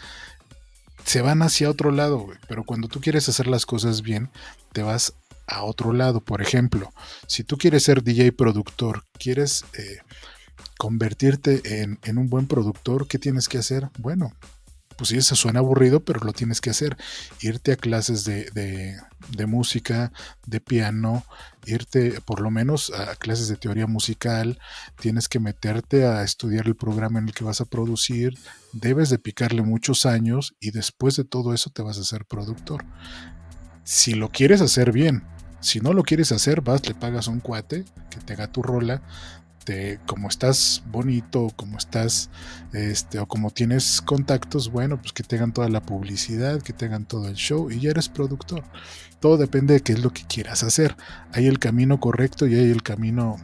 [1.04, 4.30] se van hacia otro lado, pero cuando tú quieres hacer las cosas bien,
[4.72, 5.14] te vas
[5.46, 6.20] a otro lado.
[6.20, 6.92] Por ejemplo,
[7.26, 9.98] si tú quieres ser DJ productor, quieres eh,
[10.78, 13.90] convertirte en, en, un buen productor, ¿qué tienes que hacer?
[13.98, 14.32] Bueno,
[15.02, 16.96] pues sí, eso suena aburrido, pero lo tienes que hacer.
[17.40, 18.96] Irte a clases de,
[19.46, 20.12] música,
[20.46, 21.24] de piano,
[21.66, 24.58] irte por lo menos a clases de teoría musical,
[25.00, 28.38] tienes que meterte a estudiar el programa en el que vas a producir,
[28.72, 32.84] debes de picarle muchos años y después de todo eso te vas a ser productor.
[33.84, 35.24] Si lo quieres hacer bien,
[35.60, 39.02] si no lo quieres hacer, vas, le pagas un cuate que te haga tu rola,
[40.06, 42.30] como estás bonito, como estás,
[42.72, 47.28] este, o como tienes contactos, bueno, pues que tengan toda la publicidad, que tengan todo
[47.28, 48.64] el show y ya eres productor.
[49.20, 50.96] Todo depende de qué es lo que quieras hacer.
[51.32, 53.36] Hay el camino correcto y hay el camino,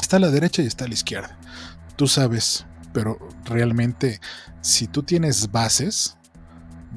[0.00, 1.38] está a la derecha y está a la izquierda.
[1.96, 4.20] Tú sabes, pero realmente
[4.60, 6.16] si tú tienes bases,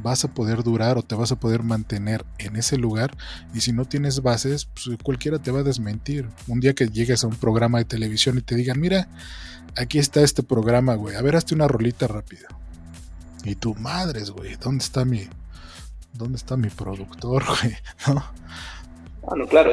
[0.02, 3.16] vas a poder durar o te vas a poder mantener en ese lugar
[3.54, 6.28] y si no tienes bases, pues cualquiera te va a desmentir.
[6.48, 9.08] Un día que llegues a un programa de televisión y te digan, mira,
[9.76, 12.48] aquí está este programa, güey, a ver, hazte una rolita rápida.
[13.44, 15.28] Y tú, madres, güey, ¿dónde está mi,
[16.14, 17.76] dónde está mi productor, güey?
[18.08, 18.24] ¿No?
[19.22, 19.72] Bueno, claro,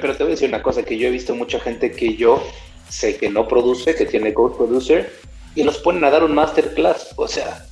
[0.00, 2.42] pero te voy a decir una cosa, que yo he visto mucha gente que yo
[2.88, 5.10] sé que no produce, que tiene Code Producer,
[5.54, 7.66] y nos ponen a dar un masterclass, o sea,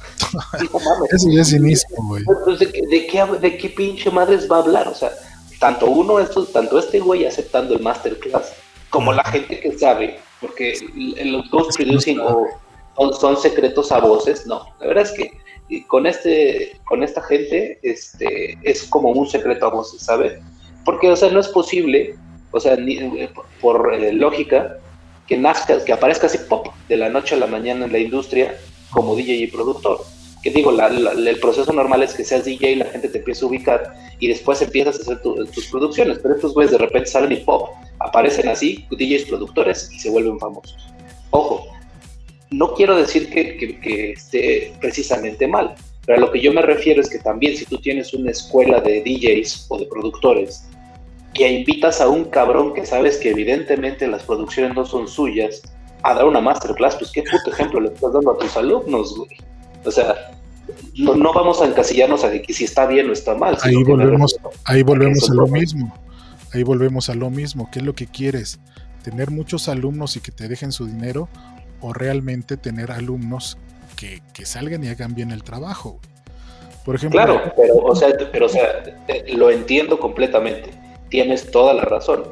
[1.11, 2.24] Eso ya es güey.
[2.59, 4.89] ¿de, qué, ¿De qué pinche madres va a hablar?
[4.89, 5.11] O sea,
[5.59, 8.53] tanto uno, esto, tanto este güey aceptando el masterclass,
[8.90, 10.74] como la gente que sabe, porque
[11.24, 12.49] los ghost producing o,
[13.12, 14.66] son secretos a voces, no.
[14.81, 19.70] La verdad es que con este, con esta gente, este, es como un secreto a
[19.70, 20.43] voces, ¿sabe?
[20.85, 22.16] Porque, o sea, no es posible,
[22.51, 22.77] o sea,
[23.61, 24.78] por, eh, lógica,
[25.28, 28.59] que nazca, que aparezca así pop de la noche a la mañana en la industria
[28.93, 30.01] como DJ y productor.
[30.43, 33.94] Que digo, el proceso normal es que seas DJ la gente te empieza a ubicar
[34.19, 37.70] y después empiezas a hacer tus producciones, pero estos güeyes de repente salen y pop,
[38.01, 40.77] aparecen así, DJs productores y se vuelven famosos.
[41.31, 41.66] Ojo,
[42.51, 45.74] no quiero decir que, que, esté precisamente mal,
[46.05, 48.81] pero a lo que yo me refiero es que también si tú tienes una escuela
[48.81, 50.66] de DJs o de productores
[51.35, 55.62] que invitas a un cabrón que sabes que evidentemente las producciones no son suyas
[56.03, 59.31] a dar una masterclass, pues qué puto ejemplo le estás dando a tus alumnos, güey.
[59.85, 60.15] O sea,
[60.97, 63.57] no, vamos a encasillarnos a de que si está bien o está mal.
[63.62, 65.95] Ahí volvemos, ahí volvemos a lo mismo.
[66.53, 67.70] Ahí volvemos a lo mismo.
[67.70, 68.61] ¿Qué es lo que quieres?
[69.03, 71.29] ¿Tener muchos alumnos y que te dejen su dinero?
[71.81, 73.59] ¿O realmente tener alumnos
[73.97, 75.99] que, salgan y hagan bien el trabajo?
[76.85, 77.19] Por ejemplo.
[77.23, 78.83] Claro, pero, o sea, pero, o sea,
[79.35, 80.70] lo entiendo completamente.
[81.09, 82.24] Tienes toda la razón.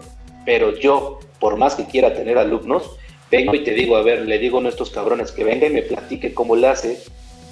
[0.44, 2.96] Pero yo, por más que quiera tener alumnos,
[3.30, 5.82] vengo y te digo, a ver, le digo a nuestros cabrones que venga y me
[5.82, 7.02] platique cómo le hace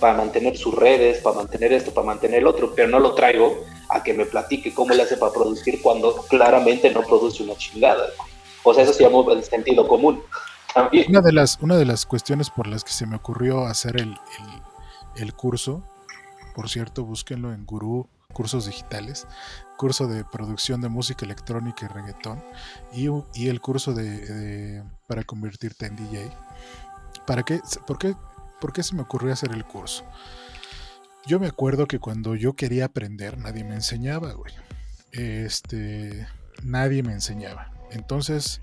[0.00, 3.64] para mantener sus redes, para mantener esto, para mantener el otro, pero no lo traigo
[3.88, 8.06] a que me platique cómo le hace para producir cuando claramente no produce una chingada.
[8.62, 10.22] O sea, eso se llama el sentido común.
[11.08, 14.14] Una de, las, una de las cuestiones por las que se me ocurrió hacer el,
[15.16, 15.82] el, curso,
[16.54, 19.26] por cierto, búsquenlo en Guru Cursos Digitales,
[19.78, 22.44] curso de producción de música electrónica y reggaetón,
[22.92, 26.30] y, el curso de, para convertirte en DJ.
[27.26, 27.60] ¿Para qué?
[27.86, 28.14] ¿Por qué
[28.60, 30.04] ¿Por qué se me ocurrió hacer el curso?
[31.26, 34.52] Yo me acuerdo que cuando yo quería aprender, nadie me enseñaba, güey.
[35.12, 36.26] Este,
[36.62, 37.70] nadie me enseñaba.
[37.90, 38.62] Entonces,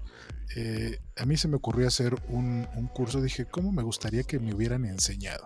[0.56, 3.22] eh, a mí se me ocurrió hacer un, curso.
[3.22, 5.44] Dije, ¿cómo me gustaría que me hubieran enseñado?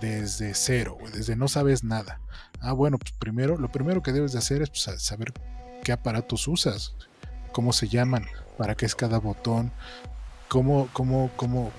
[0.00, 2.20] Desde cero, desde no sabes nada.
[2.60, 5.32] Ah, bueno, pues primero, lo primero que debes de hacer es pues, saber
[5.84, 6.94] qué aparatos usas,
[7.52, 8.26] cómo se llaman,
[8.58, 9.72] para qué es cada botón,
[10.48, 11.72] cómo, cómo, cómo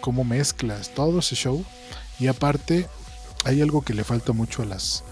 [0.00, 1.64] cómo mezclas todo ese show.
[2.18, 2.88] Y aparte,
[3.44, 5.04] hay algo que le falta mucho a las.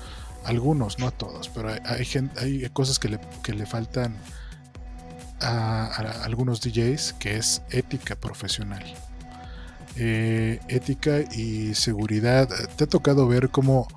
[0.44, 2.06] algunos, no a todos, pero hay,
[2.36, 4.16] hay, cosas que le, que le faltan
[5.40, 5.86] a,
[6.24, 8.85] algunos DJs, que es ética profesional.
[9.97, 12.48] Eh, ética y seguridad.
[12.77, 13.89] ¿Te ha tocado ver cómo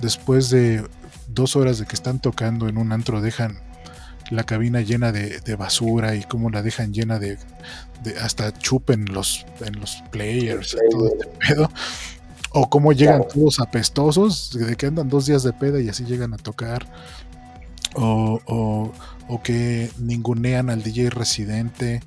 [0.00, 0.82] después de
[1.28, 3.58] dos horas de que están tocando en un antro dejan
[4.30, 7.36] la cabina llena de, basura y cómo la dejan llena de,
[8.22, 11.70] hasta chupen los, en los players, todo este pedo.
[12.52, 16.34] O cómo llegan todos apestosos, de que andan dos días de peda y así llegan
[16.34, 16.86] a tocar.
[17.94, 18.92] O, o,
[19.30, 22.02] o que ningunean al DJ residente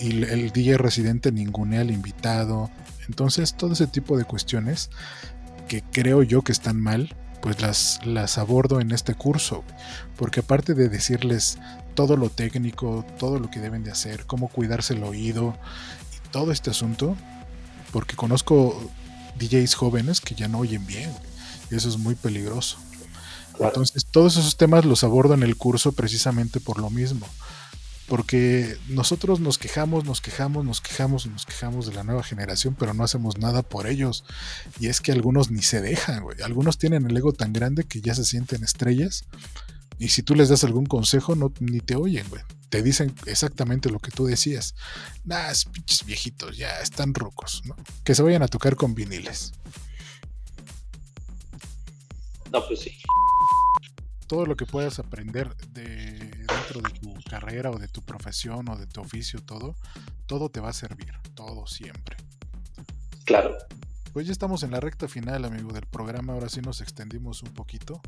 [0.00, 2.70] y el DJ residente ningunea al invitado.
[3.08, 4.90] Entonces, todo ese tipo de cuestiones
[5.68, 9.62] que creo yo que están mal, pues las, las abordo en este curso.
[10.16, 11.58] Porque aparte de decirles
[11.94, 15.56] todo lo técnico, todo lo que deben de hacer, cómo cuidarse el oído
[16.16, 17.16] y todo este asunto,
[17.92, 18.90] porque conozco
[19.38, 21.10] DJs jóvenes que ya no oyen bien,
[21.70, 22.78] y eso es muy peligroso.
[23.58, 27.26] Entonces, todos esos temas los abordo en el curso precisamente por lo mismo.
[28.06, 32.94] Porque nosotros nos quejamos, nos quejamos, nos quejamos, nos quejamos de la nueva generación, pero
[32.94, 34.24] no hacemos nada por ellos.
[34.78, 36.40] Y es que algunos ni se dejan, güey.
[36.42, 39.24] Algunos tienen el ego tan grande que ya se sienten estrellas.
[39.98, 42.42] Y si tú les das algún consejo, no, ni te oyen, güey.
[42.68, 44.76] Te dicen exactamente lo que tú decías.
[45.24, 47.74] Nah, pinches viejitos, ya están rucos, ¿no?
[48.04, 49.52] Que se vayan a tocar con viniles.
[52.52, 52.96] No, pues sí.
[54.26, 58.76] Todo lo que puedas aprender de dentro de tu carrera o de tu profesión o
[58.76, 59.76] de tu oficio, todo,
[60.26, 62.16] todo te va a servir, todo siempre.
[63.24, 63.56] Claro.
[64.12, 66.32] Pues ya estamos en la recta final, amigo, del programa.
[66.32, 68.00] Ahora sí nos extendimos un poquito.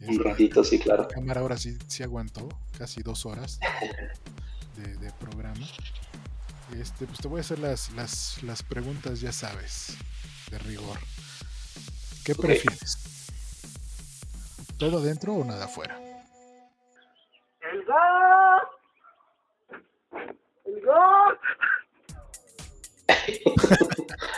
[0.00, 1.02] Un este, ratito, sí, claro.
[1.02, 2.48] La cámara ahora sí, sí aguantó,
[2.78, 3.58] casi dos horas
[4.76, 5.66] de, programa.
[6.78, 9.96] Este, pues te voy a hacer las, las, las preguntas, ya sabes,
[10.50, 10.98] de rigor.
[12.24, 13.13] ¿Qué prefieres?
[14.78, 15.98] ¿Todo dentro o nada afuera?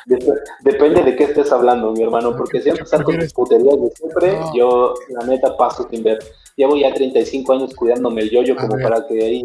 [0.65, 4.95] Depende de qué estés hablando, mi hermano, porque si empezar con puterías de siempre, yo
[5.09, 6.19] la neta paso sin ver.
[6.57, 9.43] Llevo ya 35 años cuidándome el yoyo como para que ahí...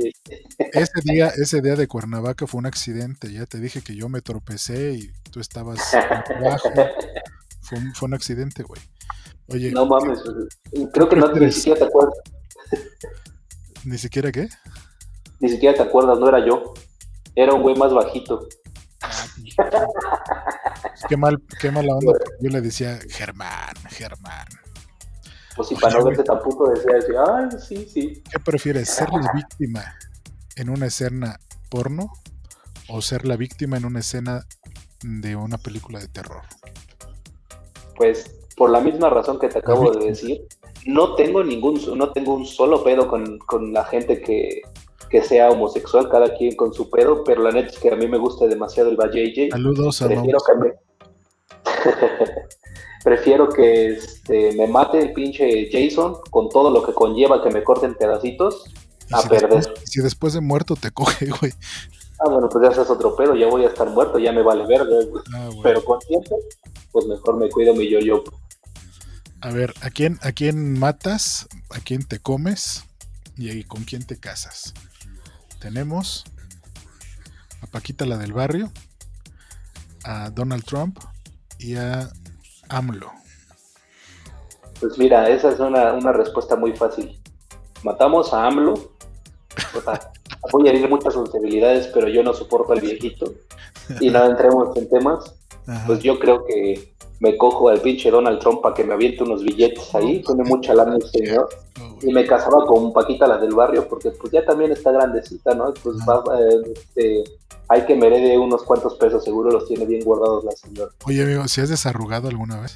[0.58, 4.22] Ese día, ese día de Cuernavaca fue un accidente, ya te dije que yo me
[4.22, 6.70] tropecé y tú estabas abajo.
[7.62, 8.82] Fue un, fue un accidente, güey.
[9.48, 10.20] Oye, no mames,
[10.94, 12.18] creo que no, ni siquiera te acuerdas.
[13.84, 14.48] ¿Ni siquiera qué?
[15.40, 16.74] Ni siquiera te acuerdas, no era yo.
[17.36, 18.48] Era un güey más bajito.
[21.10, 22.14] qué mal, qué mala onda.
[22.40, 24.46] Yo le decía Germán, Germán.
[25.56, 28.24] Pues si para no verte tampoco decía, ay, sí, sí.
[28.32, 29.96] ¿Qué prefieres, ser la víctima
[30.56, 31.40] en una escena
[31.70, 32.12] porno
[32.88, 34.46] o ser la víctima en una escena
[35.04, 36.44] de una película de terror?
[37.96, 40.48] Pues por la misma razón que te acabo de decir,
[40.86, 44.62] no tengo ningún, no tengo un solo pedo con, con la gente que,
[45.10, 48.08] que sea homosexual, cada quien con su pedo, pero la neta es que a mí
[48.08, 49.52] me gusta demasiado el JJ.
[49.52, 50.74] Saludos a Prefiero que me...
[53.04, 57.64] Prefiero que este, me mate el pinche Jason con todo lo que conlleva que me
[57.64, 58.66] corten pedacitos
[59.12, 59.74] a perder.
[59.86, 61.52] si después de muerto te coge, güey.
[62.20, 64.68] Ah, bueno, pues ya es otro pedo, ya voy a estar muerto, ya me vale
[64.68, 64.96] verga,
[65.34, 66.38] ah, Pero con tiempo,
[66.92, 68.24] pues mejor me cuido mi yo-yo.
[69.42, 71.48] A ver, ¿a quién, ¿a quién matas?
[71.70, 72.86] ¿A quién te comes?
[73.38, 74.74] ¿Y con quién te casas?
[75.62, 76.26] tenemos
[77.62, 78.72] a Paquita la del barrio,
[80.04, 80.98] a Donald Trump
[81.60, 82.10] y a
[82.68, 83.12] AMLO.
[84.80, 87.22] Pues mira, esa es una, respuesta muy fácil.
[87.84, 88.74] Matamos a AMLO.
[90.52, 93.36] voy a herir muchas sensibilidades, pero yo no soporto al viejito.
[94.00, 95.36] Y no entremos en temas.
[95.86, 96.91] Pues yo creo que
[97.22, 100.24] me cojo al pinche Donald Trump para que me aviente unos billetes ahí.
[100.24, 101.50] Tiene mucha lana el señor
[102.02, 105.72] y me casaba con Paquita, la del barrio, porque pues ya también está grandecita, ¿no?
[105.84, 107.24] Pues va, eh, este,
[107.70, 110.92] hay que me de unos cuantos pesos, seguro los tiene bien guardados la señora.
[111.06, 112.76] Oye, amigo, ¿si has desarrugado alguna vez?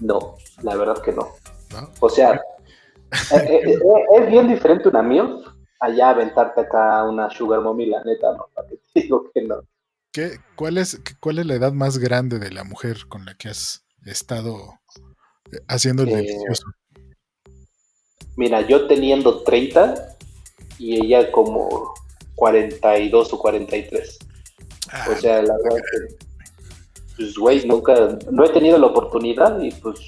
[0.00, 1.28] No, la verdad que no.
[2.00, 2.34] O sea,
[3.32, 3.78] eh, eh,
[4.18, 5.40] es bien diferente un amigo
[5.80, 8.46] allá aventarte acá una sugar mommy, la neta, ¿no?
[8.54, 9.62] Para que digo que no.
[10.16, 13.50] ¿Qué, cuál, es, ¿Cuál es la edad más grande de la mujer con la que
[13.50, 14.80] has estado
[15.68, 16.64] haciendo el delicioso?
[18.34, 20.16] Mira, yo teniendo 30
[20.78, 21.92] y ella como
[22.34, 24.18] 42 o 43.
[24.90, 26.16] Ah, o sea, la verdad que,
[27.18, 30.00] pues, güey, nunca, no he tenido la oportunidad y pues,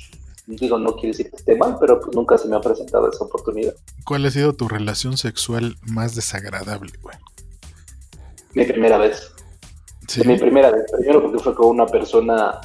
[0.47, 3.25] digo, no quiere decir que esté mal, pero pues nunca se me ha presentado esa
[3.25, 3.75] oportunidad.
[4.07, 7.19] ¿Cuál ha sido tu relación sexual más desagradable, güey?
[8.55, 9.35] Mi primera vez.
[10.09, 10.27] ¿Sí?
[10.27, 10.91] Mi primera vez.
[10.91, 12.61] Primero porque fue con una persona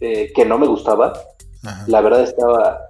[0.00, 1.12] eh, que no me gustaba.
[1.88, 2.86] La verdad estaba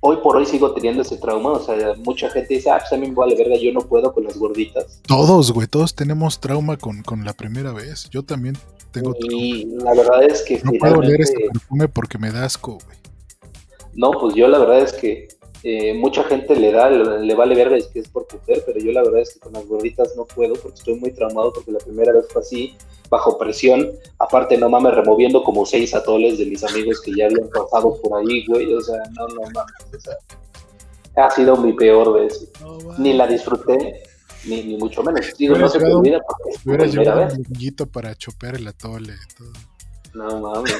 [0.00, 1.52] hoy por hoy sigo teniendo ese trauma.
[1.52, 4.12] O sea, mucha gente dice, ah, pues a mí me vale verga, yo no puedo
[4.12, 5.00] con las gorditas.
[5.06, 8.08] Todos, güey, todos tenemos trauma con, con la primera vez.
[8.10, 8.56] Yo también
[8.92, 12.78] tengo Y la verdad es que no puedo oler este perfume porque me da asco,
[12.84, 12.98] güey.
[13.94, 15.28] No, pues yo la verdad es que
[15.62, 18.80] eh, mucha gente le da, le, vale verga y es que es por mujer, pero
[18.80, 21.72] yo la verdad es que con las gorditas no puedo porque estoy muy traumado porque
[21.72, 22.76] la primera vez fue así,
[23.10, 23.90] bajo presión.
[24.18, 28.18] Aparte, no mames, removiendo como seis atoles de mis amigos que ya habían pasado por
[28.18, 28.72] ahí, güey.
[28.72, 29.74] O sea, no, no mames.
[29.94, 30.16] O sea,
[31.16, 32.50] ha sido mi peor vez.
[32.98, 34.02] ni la disfruté,
[34.46, 35.36] ni, ni mucho menos.
[35.36, 36.20] Digo, no se me olvida
[36.64, 39.52] porque es llevado un guito para chopear el atole y todo.
[40.14, 40.78] No mames,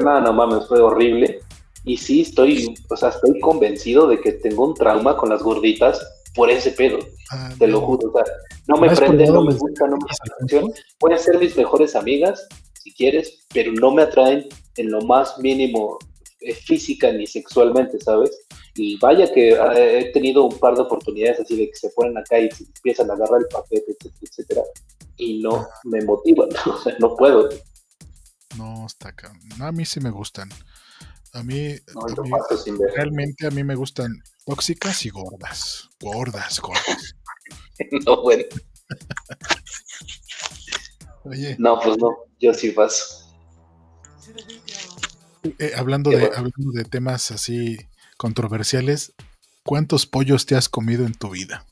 [0.00, 1.40] no, no mames, fue horrible.
[1.86, 6.04] Y sí, estoy, o sea, estoy convencido de que tengo un trauma con las gorditas
[6.34, 6.98] por ese pedo.
[7.30, 8.10] Ah, te lo juro.
[8.10, 8.24] O sea,
[8.66, 10.72] no me prenden, no me gustan, no me atención.
[10.98, 12.44] Pueden ser mis mejores amigas,
[12.82, 15.96] si quieres, pero no me atraen en lo más mínimo
[16.40, 18.36] eh, física ni sexualmente, ¿sabes?
[18.74, 22.18] Y vaya que eh, he tenido un par de oportunidades así de que se ponen
[22.18, 24.62] acá y se empiezan a agarrar el paquete, etcétera, etcétera,
[25.18, 25.68] y no ah.
[25.84, 27.48] me motivan, o sea, no puedo.
[28.58, 29.32] No, está acá.
[29.60, 30.50] a mí sí me gustan.
[31.36, 31.76] A mí,
[32.94, 35.90] realmente a mí me gustan tóxicas y gordas.
[36.00, 37.14] Gordas, gordas.
[38.06, 38.44] no, bueno.
[41.24, 41.56] Oye.
[41.58, 43.34] No, pues no, yo sí paso.
[45.58, 47.76] Eh, hablando, de, hablando de temas así
[48.16, 49.12] controversiales,
[49.62, 51.66] ¿cuántos pollos te has comido en tu vida?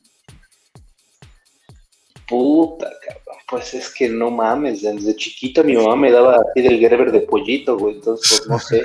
[2.28, 3.42] Puta, cabrón.
[3.48, 7.20] Pues es que no mames, desde chiquito mi mamá me daba así del Gerber de
[7.20, 8.82] pollito, güey, entonces pues no sé.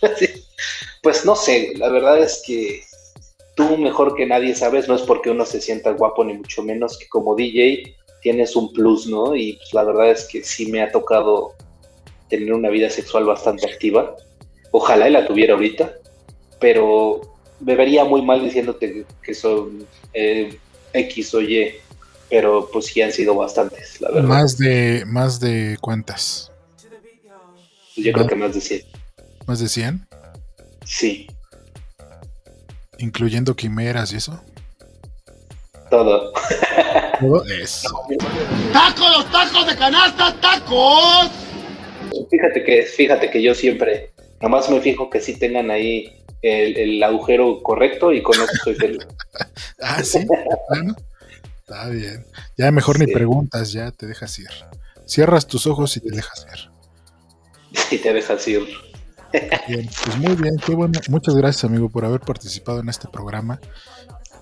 [1.02, 2.82] pues no sé, la verdad es que
[3.56, 6.96] tú mejor que nadie sabes, no es porque uno se sienta guapo ni mucho menos
[6.98, 9.34] que como DJ tienes un plus, ¿no?
[9.34, 11.54] Y pues la verdad es que sí me ha tocado
[12.28, 14.16] tener una vida sexual bastante activa.
[14.70, 15.94] Ojalá y la tuviera ahorita,
[16.60, 17.20] pero
[17.60, 20.56] me vería muy mal diciéndote que son eh,
[20.92, 21.74] X o Y
[22.28, 24.28] pero pues sí han sido bastantes, la verdad.
[24.28, 26.50] Más de, más de cuántas?
[27.96, 28.82] Yo creo que más de 100.
[29.46, 30.06] ¿Más de 100?
[30.84, 31.26] Sí.
[32.98, 34.40] ¿Incluyendo quimeras y eso?
[35.90, 36.32] Todo.
[37.20, 37.88] Todo eso.
[38.72, 41.30] ¡Tacos, los tacos de canasta, tacos!
[42.30, 46.12] Fíjate que, fíjate que yo siempre, nomás me fijo que sí tengan ahí
[46.42, 49.06] el, el agujero correcto y con eso estoy feliz.
[49.80, 50.26] ah, sí.
[50.68, 50.96] Bueno.
[51.68, 52.24] Está bien.
[52.56, 54.50] Ya mejor ni preguntas, ya te dejas ir.
[55.04, 56.70] Cierras tus ojos y te dejas ir.
[57.90, 58.62] Y te dejas ir.
[59.66, 61.00] Bien, pues muy bien, qué bueno.
[61.08, 63.58] Muchas gracias, amigo, por haber participado en este programa.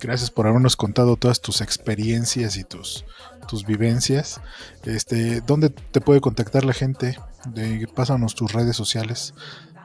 [0.00, 3.06] Gracias por habernos contado todas tus experiencias y tus,
[3.48, 4.42] tus vivencias.
[4.84, 7.18] Este, ¿dónde te puede contactar la gente?
[7.46, 9.32] De, pásanos tus redes sociales.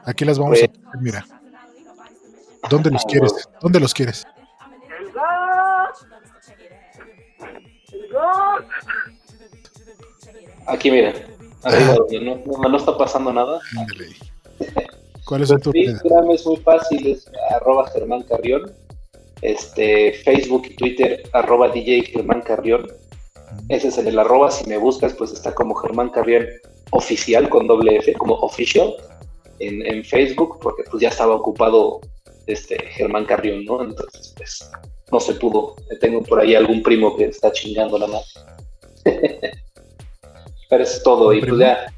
[0.04, 1.26] Aquí las vamos a pues poner, mira.
[2.68, 3.32] ¿Dónde los quieres?
[3.62, 4.26] ¿Dónde los quieres?
[10.66, 11.14] Aquí mira,
[11.62, 11.96] arriba
[12.46, 13.60] no, no, está pasando nada.
[15.24, 18.72] ¿Cuál es tu Instagram es muy fácil, es arroba Germán Carrión.
[19.42, 22.86] Este, Facebook y Twitter, arroba DJ Germán Carrión.
[23.68, 26.46] Ese es el arroba, si me buscas, pues está como Germán Carrión
[26.90, 28.94] oficial con doble F, como official
[29.58, 32.00] en, en Facebook, porque pues ya estaba ocupado
[32.46, 33.82] este Germán Carrión, ¿no?
[33.82, 34.70] Entonces, pues
[35.10, 35.76] no se pudo.
[36.00, 38.34] Tengo por ahí algún primo que está chingando la más.
[40.70, 41.32] Pero es todo.
[41.32, 41.92] Y pues ya,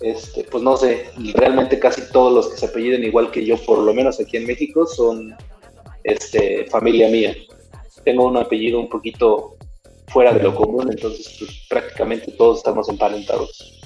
[0.00, 3.78] este, pues no sé, realmente casi todos los que se apelliden igual que yo, por
[3.78, 5.34] lo menos aquí en México, son
[6.04, 7.34] este, familia mía.
[8.04, 9.56] Tengo un apellido un poquito
[10.08, 13.80] fuera de lo común, entonces pues, prácticamente todos estamos emparentados.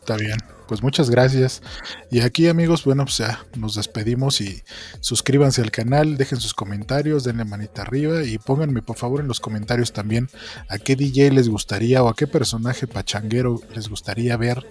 [0.00, 1.62] Está bien pues muchas gracias.
[2.10, 4.62] Y aquí amigos, bueno, pues ya nos despedimos y
[5.00, 9.40] suscríbanse al canal, dejen sus comentarios, denle manita arriba y pónganme por favor en los
[9.40, 10.28] comentarios también
[10.68, 14.66] a qué DJ les gustaría o a qué personaje pachanguero les gustaría ver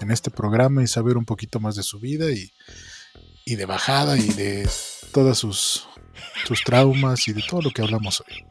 [0.00, 2.50] en este programa y saber un poquito más de su vida y,
[3.46, 4.68] de bajada y de
[5.10, 5.88] todas sus,
[6.46, 8.44] sus traumas y de todo lo que hablamos hoy.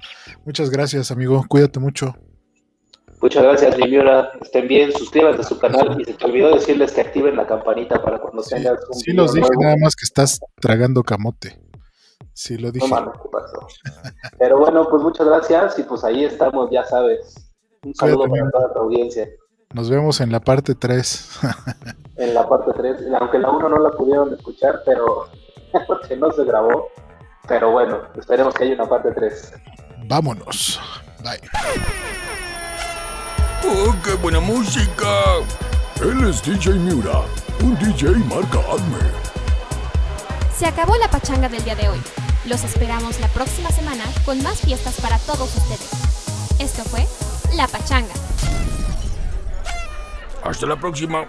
[0.44, 2.16] Muchas gracias amigo, cuídate mucho.
[3.22, 4.32] Muchas gracias, Miura.
[4.42, 8.02] Estén bien, suscríbanse a su canal y se te olvidó decirles que activen la campanita
[8.02, 11.60] para cuando sí, tengas un Sí, los dije nada más que estás tragando camote.
[12.34, 12.88] Sí, lo dije.
[12.88, 13.68] No ¿qué pasó?
[14.38, 17.52] Pero bueno, pues muchas gracias y pues ahí estamos, ya sabes.
[17.84, 19.28] Un saludo para toda la audiencia.
[19.74, 21.40] Nos vemos en la parte 3.
[22.18, 25.28] en la parte 3, aunque la 1 no la pudieron escuchar, pero
[25.88, 26.90] porque no se grabó.
[27.48, 29.54] Pero bueno, esperemos que haya una parte 3.
[30.08, 30.80] Vámonos.
[31.24, 31.42] Bye.
[33.66, 35.38] ¡Oh, qué buena música!
[36.02, 37.24] Él es DJ Miura,
[37.62, 39.00] un DJ marca Adme.
[40.56, 42.00] Se acabó la pachanga del día de hoy.
[42.46, 45.90] Los esperamos la próxima semana con más fiestas para todos ustedes.
[46.60, 47.06] Esto fue
[47.56, 48.14] La Pachanga.
[50.44, 51.28] Hasta la próxima.